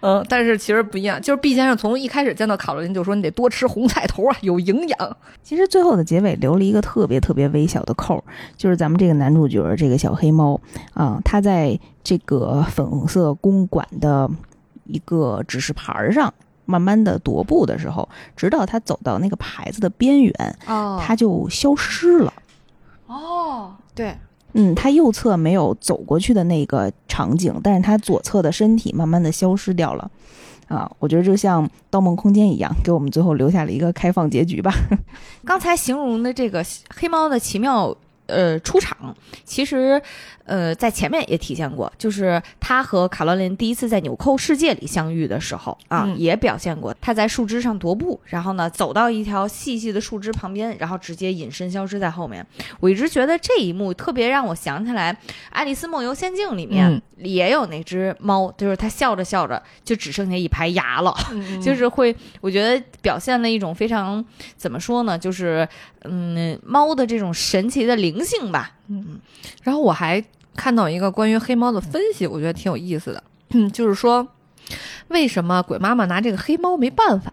[0.00, 1.20] 嗯， 但是其实不一样。
[1.20, 5.16] 就是毕先生从一开始见到卡洛琳就说：“你得多吃红菜头啊，有营养。
[5.42, 8.24] 其实最后的结尾留了一个特别特别微小的扣儿，
[8.56, 10.60] 就是咱们这个男主角这个小黑猫
[10.94, 14.30] 啊，他在这个粉红色公馆的
[14.84, 16.32] 一个指示牌儿上。
[16.64, 20.32] 慢慢的踱步的时候，直到他走到那个牌子的边缘，
[20.68, 22.32] 哦他就消失了。
[23.08, 24.16] 哦，对，
[24.52, 30.08] 嗯，他右侧没有走过去的那个场景，但是他左侧的身体慢慢的消失掉了。
[30.72, 34.72] 啊，我觉得就像《盗梦空间》一样，给我们最后留下了一个开放结局吧。
[35.44, 36.64] 刚才形容的这个
[36.96, 37.94] 黑猫的奇妙
[38.32, 39.14] 呃出场，
[39.44, 40.00] 其实
[40.44, 52.44] 呃在前面也体现过，就是他和卡罗琳第一次在纽扣世界里相遇的时候啊，嗯也表现过他在树枝上踱步，然后呢走到一条细细的树枝旁边，然后直接隐身消失在后面。
[52.80, 55.12] 我一直觉得这一幕特别让我想起来
[55.50, 61.14] 《爱丽丝梦游仙境》里面、嗯也有那只猫，就是它笑着笑着就只剩下一排牙了。
[61.30, 64.24] 嗯 就是会，我觉得表现了一种非常
[64.56, 65.68] 怎么说呢，就是
[66.04, 68.72] 嗯，猫的这种神奇的灵性吧。
[68.88, 69.20] 嗯
[69.62, 70.22] 然后我还
[70.56, 73.22] 看到一个关于黑猫的分析，我觉得挺有意思的，
[73.72, 74.26] 就是说
[75.08, 77.32] 为什么鬼妈妈拿这个黑猫没办法？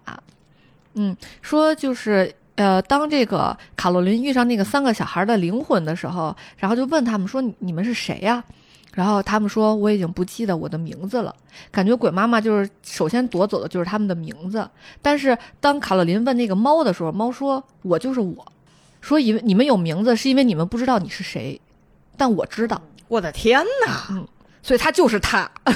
[0.94, 2.34] 嗯，说就是。
[2.56, 8.44] 呃，当这个卡洛琳遇上那个三个小孩的灵魂的时候，然后就问他们说：“你们是谁呀？”
[8.94, 11.34] 然后他们说：“我已经不记得我的名字了。”
[11.72, 14.70] 感觉鬼妈妈就是首先夺走的就是他们的名字。
[15.02, 18.46] 但是当卡洛琳问那个猫的时候，猫说：“我就是我。”
[19.02, 21.60] 说因为你们有名字，是因为你们不知道你是谁，
[22.18, 24.26] 但我知道，我的天哪！
[24.62, 25.50] 所以他就是他。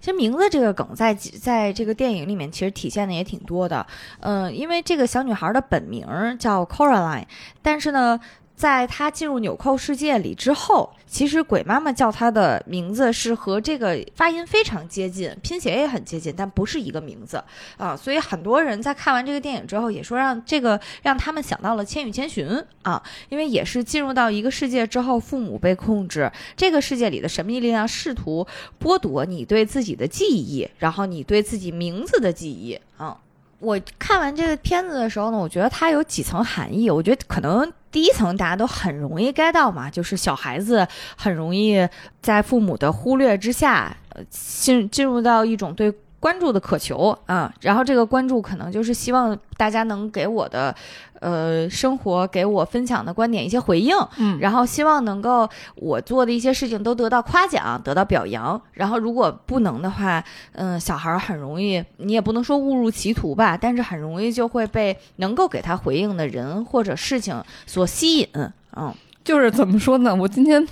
[0.00, 3.86] 其实名字这个梗在在这个电影里面其实体现的也挺多的。
[4.20, 6.04] 嗯、因为这个小女孩的本名
[6.38, 7.26] 叫 Coraline，
[7.62, 8.18] 但是呢。
[8.54, 17.42] 在她进入纽扣世界里之后，其实鬼妈妈叫她的名字是和这个发音非常接近，拼写也很接近，但不是一个名字
[17.76, 17.96] 啊。
[17.96, 22.46] 所以很多人在看完这个电影之后，也说让这个让他们想到了《千与千寻》
[22.82, 28.46] 啊，因为也是进入到一个世界之后，父母被控制，这个世界里的神秘力量试图
[28.80, 33.18] 剥夺你对自己的记忆，然后你对自己名字的记忆啊。
[33.58, 36.90] 我看完这个片子的时候呢，我觉得它有几层含义。
[36.90, 41.86] 我觉得可能第一层大家都很容易 get 到嘛，就是小孩子很容易
[42.22, 45.92] 在父母的忽略之下，呃，进进入到一种对
[46.22, 47.52] 关注的渴求啊。
[47.60, 50.72] 然后这个关注可能就是希望大家能给我的
[51.18, 58.60] 呃生活给我分享的观点一些回应，嗯然后希望能够我做的一些事情都得到夸奖，得到表扬。
[58.74, 60.22] 然后如果不能的话，
[60.52, 68.28] 嗯、小孩儿很容易，你也不能说误入歧途吧，但是很容易就会被能够给他回应的人或者事情所吸引。
[68.76, 68.94] 嗯，
[69.24, 70.14] 就是怎么说呢？
[70.14, 70.64] 我今天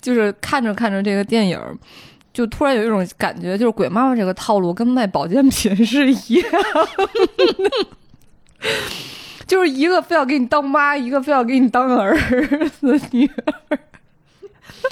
[0.00, 1.76] 就是看着看着这个电影儿，
[2.32, 7.70] 就突然有一种感觉，就是鬼妈妈这个套路跟卖保健品是一样的，
[9.46, 12.16] 就是一个非要给你当妈，一个非要给你当儿
[12.80, 13.78] 子女儿。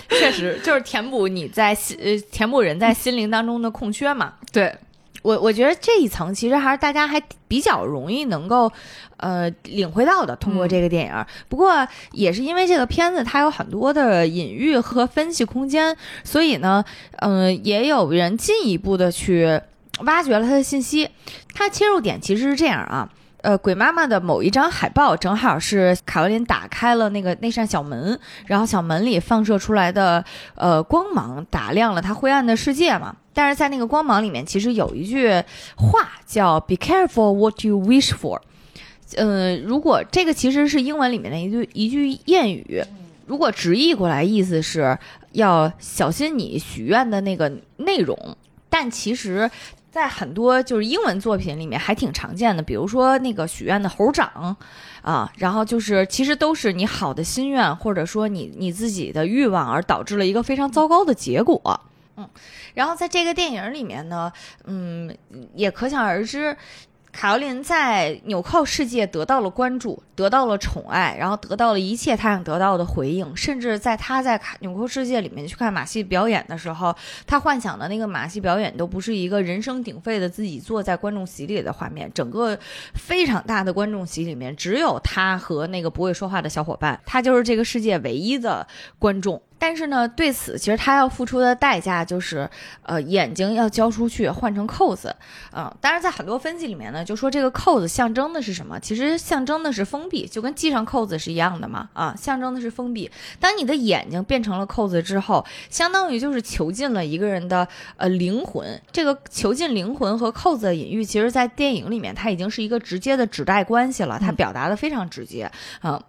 [0.09, 4.35] 确实就是填补你在心呃填补人在心灵当中的空缺嘛。
[4.53, 4.73] 对，
[5.23, 8.71] 我我觉得这一层其实还是大家还比较容易能够
[9.19, 11.27] 呃领会到的，通过这个电影。
[11.49, 16.85] 不过也是因为这个片子它有很多的隐喻和分析空间，所以呢，
[17.19, 19.61] 嗯、也有人进一步的去
[20.05, 21.09] 挖掘了它的信息。
[21.55, 23.09] 它切入点其实是这样啊。
[23.43, 33.17] 呃，鬼妈妈的某一张海报正好是卡罗琳打开了那个那扇小门，然后小门里放射出来的呃光芒打亮了她灰暗的世界嘛。
[33.33, 35.31] 但是在那个光芒里面，其实有一句
[35.77, 38.41] 话叫 “Be careful what you wish for”。
[39.17, 42.85] 呃，如果这个其实是英文里面的一句一句谚语，
[43.27, 44.99] 如果直译过来，意思是
[45.33, 48.37] 要小心你许愿的那个内容。
[48.69, 49.51] 但其实，
[49.91, 54.57] 在很多就是英文作品里面还挺常见的，比如说那个许愿的猴掌
[55.03, 61.81] 啊，然后就是其实都是你好的心愿，或者说你你自己的欲望而导致了一个非常糟糕的结果。
[62.17, 62.29] 嗯，
[62.75, 64.33] 然后在这个电影里面呢，
[64.65, 65.13] 嗯，
[65.55, 66.57] 也可想而知。
[67.13, 73.37] 卡罗琳在纽扣世界得到了关注，得到了宠爱，然后得到了一切她想得到的回应。
[73.37, 76.95] 甚至在她在卡纽扣世界里面去看马戏表演的时候，
[77.27, 82.59] 她幻想的那个马戏表演都不是一个人声鼎沸的自己坐在观众席里的画面，整个
[82.95, 88.67] 非常大的观众席里面只有她和那个不会说话的小伙伴，她就是这个世界唯一的
[88.99, 89.43] 观众。
[89.61, 92.49] 但是呢，对此其实他要付出的代价就是，
[92.83, 95.15] 呃，眼睛要交出去，换成扣子。
[95.53, 98.81] 嗯，当然在很多分析里面呢，就说这个扣子象征的是什么？
[98.81, 101.91] 其实象征的是封闭，就跟系上扣子是一样的嘛。
[101.93, 103.11] 啊，象征的是封闭。
[103.39, 107.69] 当你的眼睛变成了扣子之后，相当于就是囚禁了一个人的
[107.99, 108.81] 呃灵魂。
[108.91, 115.51] 这个囚禁灵魂和扣子的隐喻，其实在电影里面它已经是一个直接的指代关系了，它表达的非常直接
[115.81, 116.03] 啊。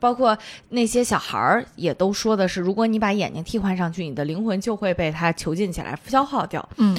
[0.00, 0.36] 包括
[0.70, 6.66] 那些小孩儿也都说的是，如果你把眼睛替换上去，你的灵魂就会被他囚禁起来，消耗掉。
[6.76, 6.96] 嗯，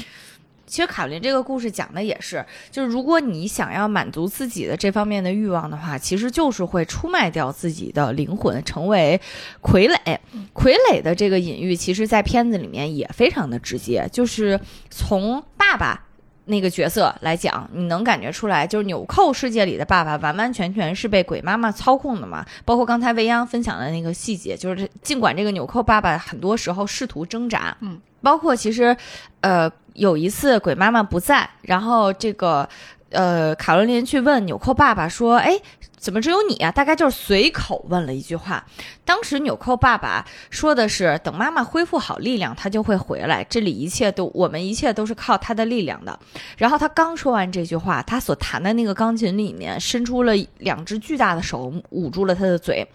[0.68, 9.20] 其实卡琳这个故事讲的也是，就是如果你想要满足自己的这方面的欲望的话，其实就是会出卖掉自己的灵魂，成为
[9.62, 10.18] 傀儡。
[10.54, 14.60] 傀儡的这个隐喻，其实在片子里面也非常的直接，就是
[14.90, 16.06] 从爸爸。
[16.50, 22.44] 那个角色来讲，你能感觉出来，就是纽扣世界里的爸爸完完全全是被鬼妈妈操控的嘛？
[22.66, 28.98] 包括刚才未央分享的那个细节，就是尽管这个纽扣爸爸很多时候试图挣扎，嗯，包括其实，
[29.42, 32.68] 呃，有一次鬼妈妈不在，然后这个
[33.12, 35.54] 呃卡罗琳去问纽扣爸爸说：“哎，
[36.00, 38.66] 怎么只有你啊？”大概就是随口问了一句话。
[39.06, 43.44] 当时纽扣爸爸说的是：“等妈妈恢复好力量，她就会回来。
[43.44, 46.18] 这里一切都，我们一切都是靠她的力量的。”
[46.58, 52.88] 然后他刚说完这句话，他所弹的那个钢琴里面伸出了两只巨大的手，捂住了他的嘴。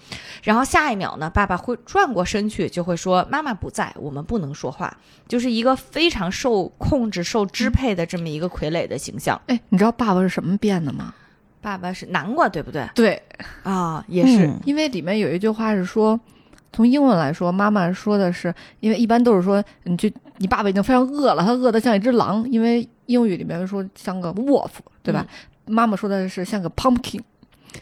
[0.42, 4.96] 然后下一秒呢，爸爸会转过身去，就会说：“妈妈不在，我们不能说话。”
[5.28, 9.40] 就是一个非常受控制、受支配的这么一个傀儡的形象。
[9.46, 11.14] 哎，你知道爸爸是什么变的吗？
[11.64, 12.86] 爸爸是南瓜，对不对？
[12.94, 13.22] 对，
[13.62, 14.46] 啊，也是。
[14.46, 16.18] 嗯因为里面有一句话是说，
[16.74, 24.70] 从英文来说，妈妈说的是，因为一般都是说，你就你爸爸已经非常饿了，他饿得像一只狼，因为英语里面说像个 wolf，
[25.02, 25.26] 对吧？
[25.66, 27.20] 妈妈说的是像个 pumpkin。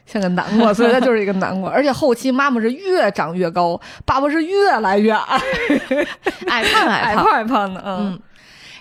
[0.06, 5.38] 像个南瓜，所以他就是一个南瓜，而且后期妈妈是越长越高，爸爸是越来越矮，
[6.48, 8.20] 矮胖矮胖矮胖矮胖的，嗯嗯，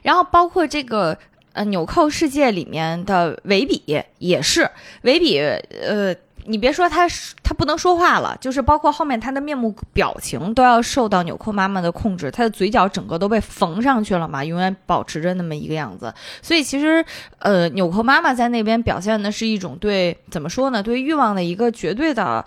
[0.03, 1.17] 然后包括这个
[1.53, 3.83] 呃纽扣世界里面的维比
[4.19, 4.69] 也是
[5.03, 6.15] 维比，呃，
[6.45, 7.07] 你别说他
[7.43, 16.13] 他不能说话了，就是包括后面他的面目表情都要受到纽扣妈妈的控制，他的嘴角整个都被缝上去了嘛，永远保持着那么一个样子。
[16.41, 17.03] 所以其实
[17.39, 22.43] 呃纽扣妈妈在那边表现的是一种对怎么说呢，对欲望的一个绝对的。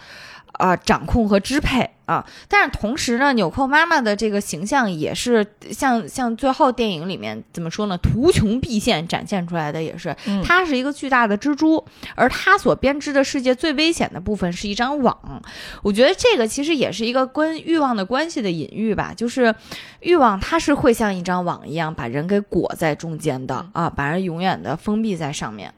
[0.55, 15.43] 啊、掌控和支配啊，但是同时呢，纽扣妈妈的这个形象也是像像最后电影里面怎么说呢，图穷匕现展现出来的也是，嗯它是一个巨大的蜘蛛，而它所编织的世界最危险的部分是一张网。
[15.83, 19.55] 我觉得这个其实也是一个跟欲望的关系的隐喻吧，就是
[20.01, 25.73] 欲望它是会像一张网一样把人给裹在中间的啊，把人永远的封闭在上面。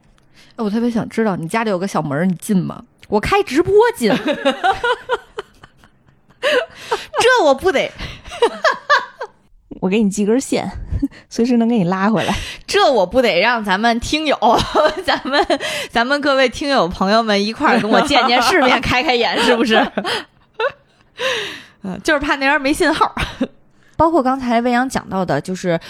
[0.56, 2.82] 哎我特别想知道，你家里有个小门，你进吗？
[3.08, 4.12] 我开直播进，
[6.40, 7.90] 这我不得，
[9.80, 10.70] 我给你系根线，
[11.28, 12.34] 随时能给你拉回来。
[12.66, 14.36] 这我不得让咱们听友，
[15.04, 15.44] 咱们
[15.90, 19.76] 咱们各位听友朋友们一块儿跟我见见世面，开开眼，是不是？
[21.82, 23.14] 嗯，就是怕那边没信号。
[23.96, 25.80] 包括刚才未央讲到的，就是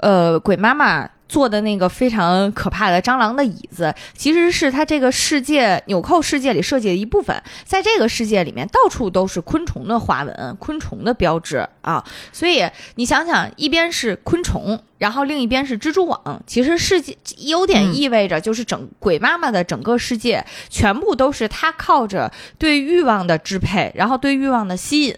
[0.00, 7.40] 呃，鬼妈妈做的那个非常可怕的蟑螂的椅子，其实是它这个世界纽扣世界里设计的一部分。
[7.64, 12.04] 在这个世界里面，到处都是昆虫的花纹、昆虫的标志啊。
[12.32, 25.14] 所以你想想，一边是昆虫，然后另一边是蜘蛛网，其实世界有点意味着，就是整鬼妈妈的整个世界，全部都是他靠着对欲望的支配，然后对欲望的吸引，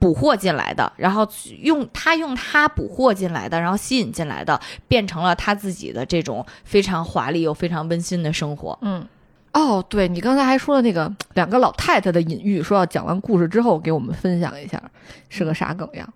[0.00, 1.26] 捕获进来的，然后
[1.60, 8.78] 用他用他捕获进来的，然后吸引进来的，变成了她自己的这种非常华丽又非常温馨的生活。
[8.80, 9.06] 嗯，
[9.52, 14.82] 哦，对你刚才还说了那个两个老太太的隐喻，说要讲完故事之后给我们分享一下
[15.28, 16.08] 是个啥梗呀？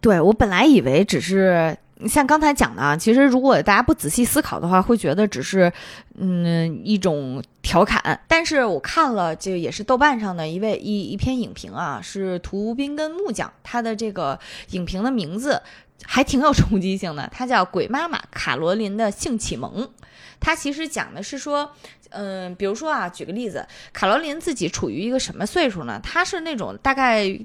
[0.00, 1.76] 对我本来以为只是
[2.08, 5.72] 像刚才讲的啊，其实如果大家不仔细思考的话，会觉得只是
[6.18, 8.20] 嗯一种调侃。
[8.26, 14.36] 但是我看了，这也是豆瓣上的一位一一篇影评啊，是图宾跟木匠，他的这个
[14.70, 15.62] 影评的名字
[16.04, 19.84] 还挺有冲击性的，它叫《鬼妈妈卡罗琳的性启蒙》。
[20.40, 21.72] 它其实讲的是说，
[22.10, 26.00] 嗯、比如说啊，举个例子，卡罗琳自己处于一个什么岁数呢？
[26.02, 27.38] 她是那种大概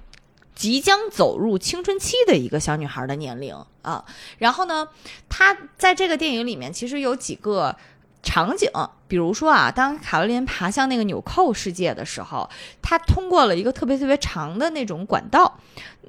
[0.55, 4.03] 即将走入青春期的一个小女孩的年龄啊。
[4.39, 4.87] 然后呢，
[5.29, 7.75] 她在这个电影里面其实有几个
[8.23, 8.69] 场景，
[9.07, 12.49] 比如说啊，当卡罗琳爬向那个纽扣世界的时候，
[12.81, 15.59] 她通过了一个特别特别长的那种管道。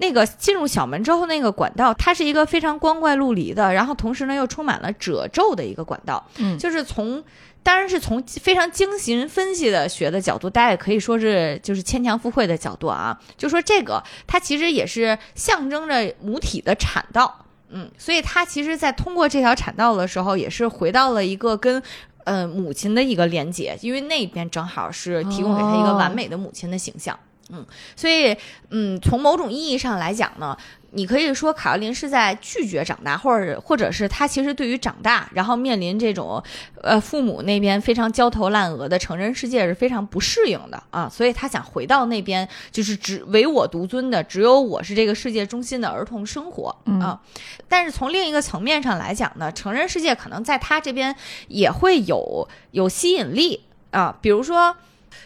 [0.01, 6.25] 那个进入小门之后，那个管道它是一个非常光怪陆离的，然后同时呢又充满了褶皱的一个管道。
[6.39, 7.23] 嗯就是从
[7.65, 17.45] 当然是从非常精心分析的学的角度，大家也可以说是就是牵强附会的角度啊，就说这个它其实也是象征着母体的产道。
[17.71, 21.83] 嗯，所以他其实，在通过这条产道的时候，也是回到了一个跟。
[22.25, 27.19] 呃，母亲的一个连接，因为那边正好是提供给他一个完美的母亲的形象。
[27.49, 27.65] 嗯，
[27.97, 28.37] 所以，
[28.69, 30.55] 嗯，从某种意义上来讲呢，
[30.91, 36.43] 你可以说卡罗琳是在拒绝长大，或者或者是她其实对于长大，然后面临这种，
[36.83, 47.21] 呃，父母那边非常焦头烂额的成人世界是非常不适应的啊，所以她想回到那边，就是只唯我独尊的，只有我是这个世界中心的儿童生活啊。
[47.69, 51.15] 但是从另一个层面上来讲呢，成人世界可能在她这边
[51.49, 54.75] 也会有有吸引力啊，比如说。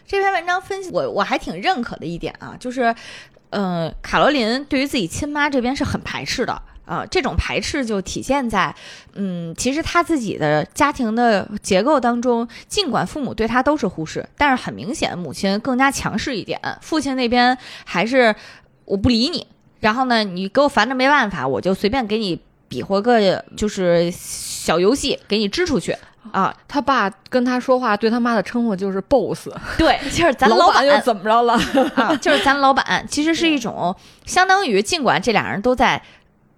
[0.07, 2.95] 这篇文章分析我我还挺认可的一点啊，就是，
[3.53, 8.75] 呃，卡罗琳对于自己亲妈这边是很排斥的啊、这种排斥就体现在，
[9.15, 18.35] 嗯，其实他自己的家庭的结构当中，尽管父母对他都是忽视，但是很明显母亲更加强势一点，父亲那边还是
[18.85, 19.47] 我不理你，
[19.81, 22.39] 然后呢，你给我烦着没办法，我就随便给你
[22.69, 25.97] 比划个就是小游戏，给你支出去
[26.31, 31.55] 啊，他爸跟他说话，对他妈的称呼就是 boss， 对，就是咱老板又怎么着了？
[31.97, 33.95] 啊，就是咱老板，其实是一种
[34.25, 36.01] 相当于，尽管这俩人都在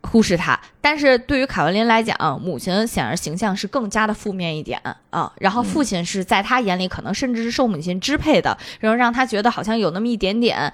[0.02, 4.78] 忽视他，但是对于卡文琳来讲，母亲显然形象是更加的负面一点
[5.08, 5.32] 啊。
[5.38, 10.70] 然后父亲是在他眼里可能甚至是受母亲支配的，然后让他觉得好像有那么一点点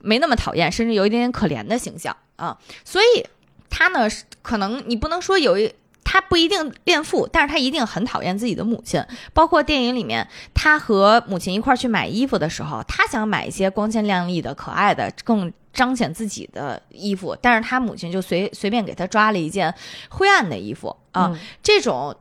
[0.00, 2.56] 没那么讨厌，甚至有一点点可怜的形象啊。
[2.84, 3.26] 所以
[3.68, 5.74] 他呢，是可能你不能说有一。
[6.10, 8.98] 他不一定恋父，但是他一定很讨厌自己的母亲。
[9.34, 19.74] 包括电影里面，他和母亲一块儿去买衣服的时候，他想买一些光鲜亮丽的、可爱的、更彰显自己的衣服，但是他母亲就随随便给他抓了一件
[20.08, 21.30] 灰暗的衣服啊。
[21.30, 22.16] 嗯这种，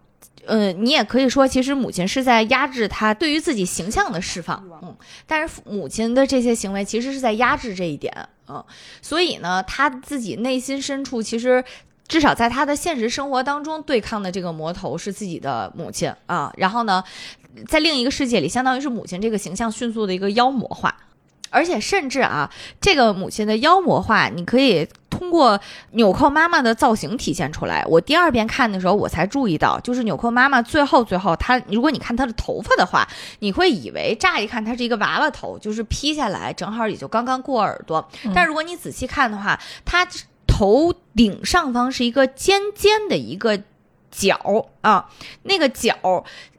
[0.46, 4.94] 呃，你也可以说，其实母亲是在压制他对于自己形象的释放，嗯，
[5.26, 8.14] 但是父母亲的这些行为其实是在压制这一点，
[8.50, 8.62] 嗯，
[9.02, 11.64] 所以呢，他自己内心深处其实。
[12.08, 16.54] 至少在他的现实生活当中，对抗的这个魔头是自己的母亲啊。
[16.58, 17.04] 然后呢，
[17.68, 20.96] 在另一个世界里，相当于是母亲这个形象迅速的一个妖魔化，
[21.50, 25.60] 而且甚至啊，这个母亲的妖魔化，你可以通过
[25.92, 27.84] 纽扣妈妈的造型体现出来。
[27.88, 33.08] 我第二遍看的时候，我才注意到，就是纽扣妈妈最后最后，她如果你看她的头发的话，
[33.40, 38.08] 你会以为乍一看她是一个娃娃头，就是披下来正好也就刚刚过耳朵。
[38.34, 40.08] 但如果你仔细看的话，她
[40.58, 43.62] 头顶上方是一个尖尖的一个
[44.18, 45.08] 角啊，
[45.44, 45.94] 那个角，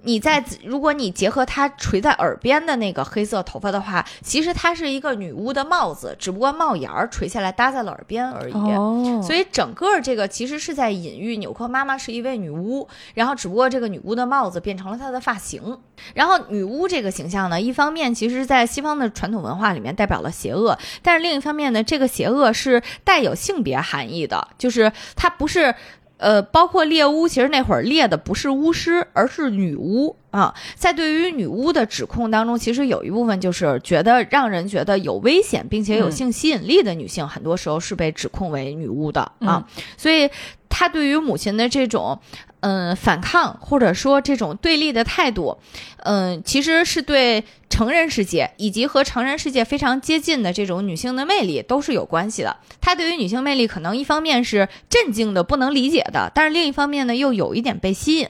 [0.03, 8.53] 你在如果你结合它垂在耳边的那个黑色头发的话，其实它是一个女巫的帽子，只不过帽檐儿垂下来搭在了耳边而已。
[8.53, 15.81] 哦所以整个这个其实是在隐喻纽扣妈妈是一位女巫，然后只不过这个女巫的帽子变成了她的发型。
[16.15, 25.75] 然后女巫这个形象呢，一方面其实在西方的传统文化里面代表了邪恶，但是另一方面呢，这个邪恶是带有性别含义的，就是它不是。
[26.19, 30.55] 呃，包括猎巫，其实那会儿猎的不是巫师，而是女巫啊。
[30.75, 39.67] 在对于女巫的指控当中，其实有一部分就是觉得让人觉得有危险，并且有嗯性吸引力的女性，很多时候是被指控为女巫的啊。
[39.97, 40.29] 所以
[40.69, 42.19] 她对于母亲的这种
[42.61, 45.57] 嗯反抗或者说这种对立的态度，
[45.99, 47.45] 嗯，其实是对
[47.79, 52.57] 成人世界以及和成人世界非常接近的这种女性的魅力都是有关系的。
[52.81, 58.29] 她对于女性魅力可能一方面是震惊的、不能理解的，但是另一方面呢又有一点被吸引。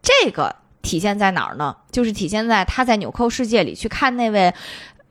[0.00, 1.76] 这个体现在哪儿呢？
[1.92, 4.54] 就是体现在她在纽扣世界里去看那位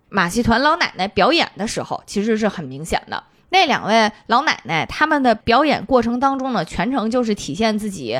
[0.10, 3.24] 马戏团老奶奶表演的时候，其实是很明显的。
[3.50, 8.20] 那两位老奶奶，他们的表演过程当中呢，全程就是体现自己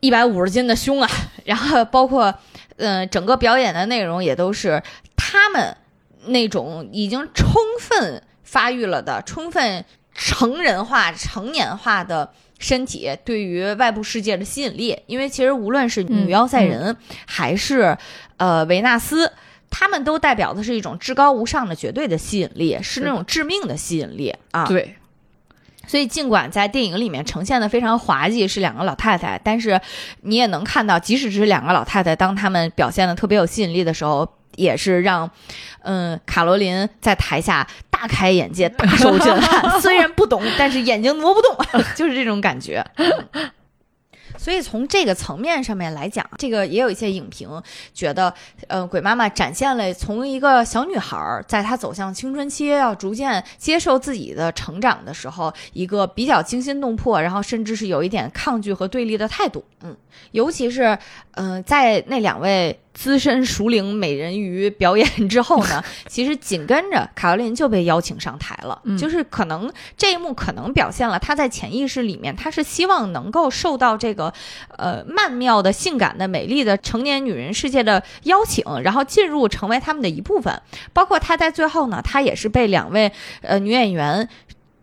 [0.00, 1.10] 一百五十斤的胸啊，
[1.44, 2.34] 然后包括，
[2.78, 4.82] 嗯，整个表演的内容也都是
[5.16, 5.76] 他们
[6.26, 9.84] 那种已经充分发育了的、充分
[10.14, 14.98] 成人化、成年化的身体对于外部世界的吸引力。
[15.06, 16.96] 因为其实无论是女妖赛人，
[17.26, 17.96] 还是
[18.38, 19.30] 呃维纳斯。
[19.70, 24.64] 他们都代表的是一种至高无上的绝对的吸引力，是那种致命的吸引力啊！
[24.64, 24.96] 对，
[25.88, 29.80] 所以尽管在电影里面呈现的非常滑稽，是两个老太太，但是
[30.20, 35.28] 你也能看到，即使是两个老太太，当她们表现的特别有吸引力的时候，也是让
[35.82, 39.80] 嗯卡罗琳在台下大开眼界、大受震撼。
[39.80, 41.56] 虽然不懂，但是眼睛挪不动，
[41.96, 42.84] 就是这种感觉。
[44.38, 47.62] 所以从这个层面上面来讲，这个也有一些影评
[47.92, 48.32] 觉得，
[48.68, 59.64] 呃，鬼妈妈展现了从一个小女孩儿在她走向青春期，要逐渐接受自己的成长的时候，一个比较惊心动魄，然后甚至是有一点抗拒和对立的态度。
[59.82, 59.94] 嗯，
[60.30, 60.96] 尤其是，
[61.32, 62.78] 嗯，在那两位。
[62.98, 68.82] 资深熟龄美人鱼表演之后呢， 其实紧跟着卡罗琳就被邀请上台了。
[68.98, 74.32] 就是可能这一幕可能表现了她在潜意识里面，她是希望能够受到这个
[74.76, 80.60] 呃曼妙的、性感的、美丽的成年女人世界的邀请，然后进入成为他们的一部分。
[80.92, 83.12] 包括她在最后呢，她也是被两位
[83.42, 84.28] 呃女演员。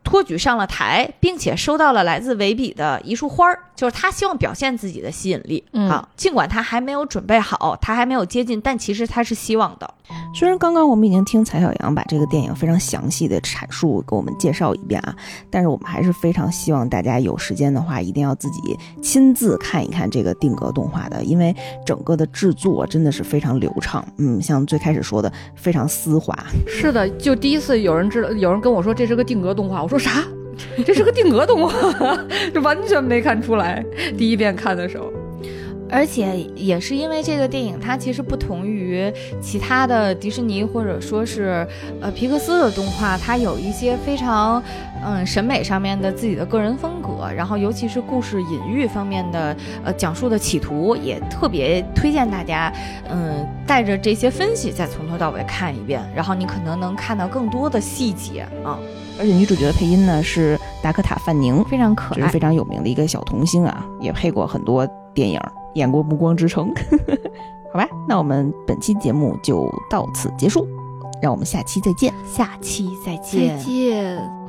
[0.06, 6.07] 托举上了台，并且收到了来自维比的一束花儿，就是他希望表现自己的吸引力啊。
[6.15, 9.94] 尽管他还没有准备好，他还没有接近，但其实他是希望的。
[10.36, 15.15] 虽然刚刚我们已经听蔡小阳把这个电影非常详细的阐述给我们介绍一遍啊，
[15.49, 24.06] 但是我们还是非常希望大家有时间的话，一定要自己亲自看一看这个定格动画的，因为整个的制作真的是非常流畅。
[24.19, 26.38] 嗯，像最开始说的，非常丝滑。
[26.68, 30.23] 是的，就第一次有人知道，有人跟我说这是个定格动画，我说说啥？
[30.85, 31.73] 这是个定格动画，
[32.53, 33.81] 这完全没看出来。
[34.17, 35.09] 第一遍看的时候。
[35.88, 39.09] 而且也是因为这个电影，它其实不同于
[39.39, 41.65] 其他的迪士尼或者说是
[42.01, 44.61] 呃皮克斯的动画，它有一些非常
[45.05, 49.55] 嗯审美上面的自己的个人风格，然后尤其是故事隐喻方面的
[49.85, 52.73] 呃讲述的企图，也特别推荐大家
[53.09, 58.77] 嗯带着这些分析再从头到尾看一遍，然后你可能能看到更多的细节啊。
[59.19, 65.39] 而且女主角的配音呢是达科塔·范宁，非常可爱，是非常有名的一个小童星啊，也配过很多电影。
[65.75, 66.73] 演过《暮光之城》，
[67.73, 70.65] 好吧，那我们本期节目就到此结束，
[71.21, 74.44] 让我们下期再见，下期再见，再见。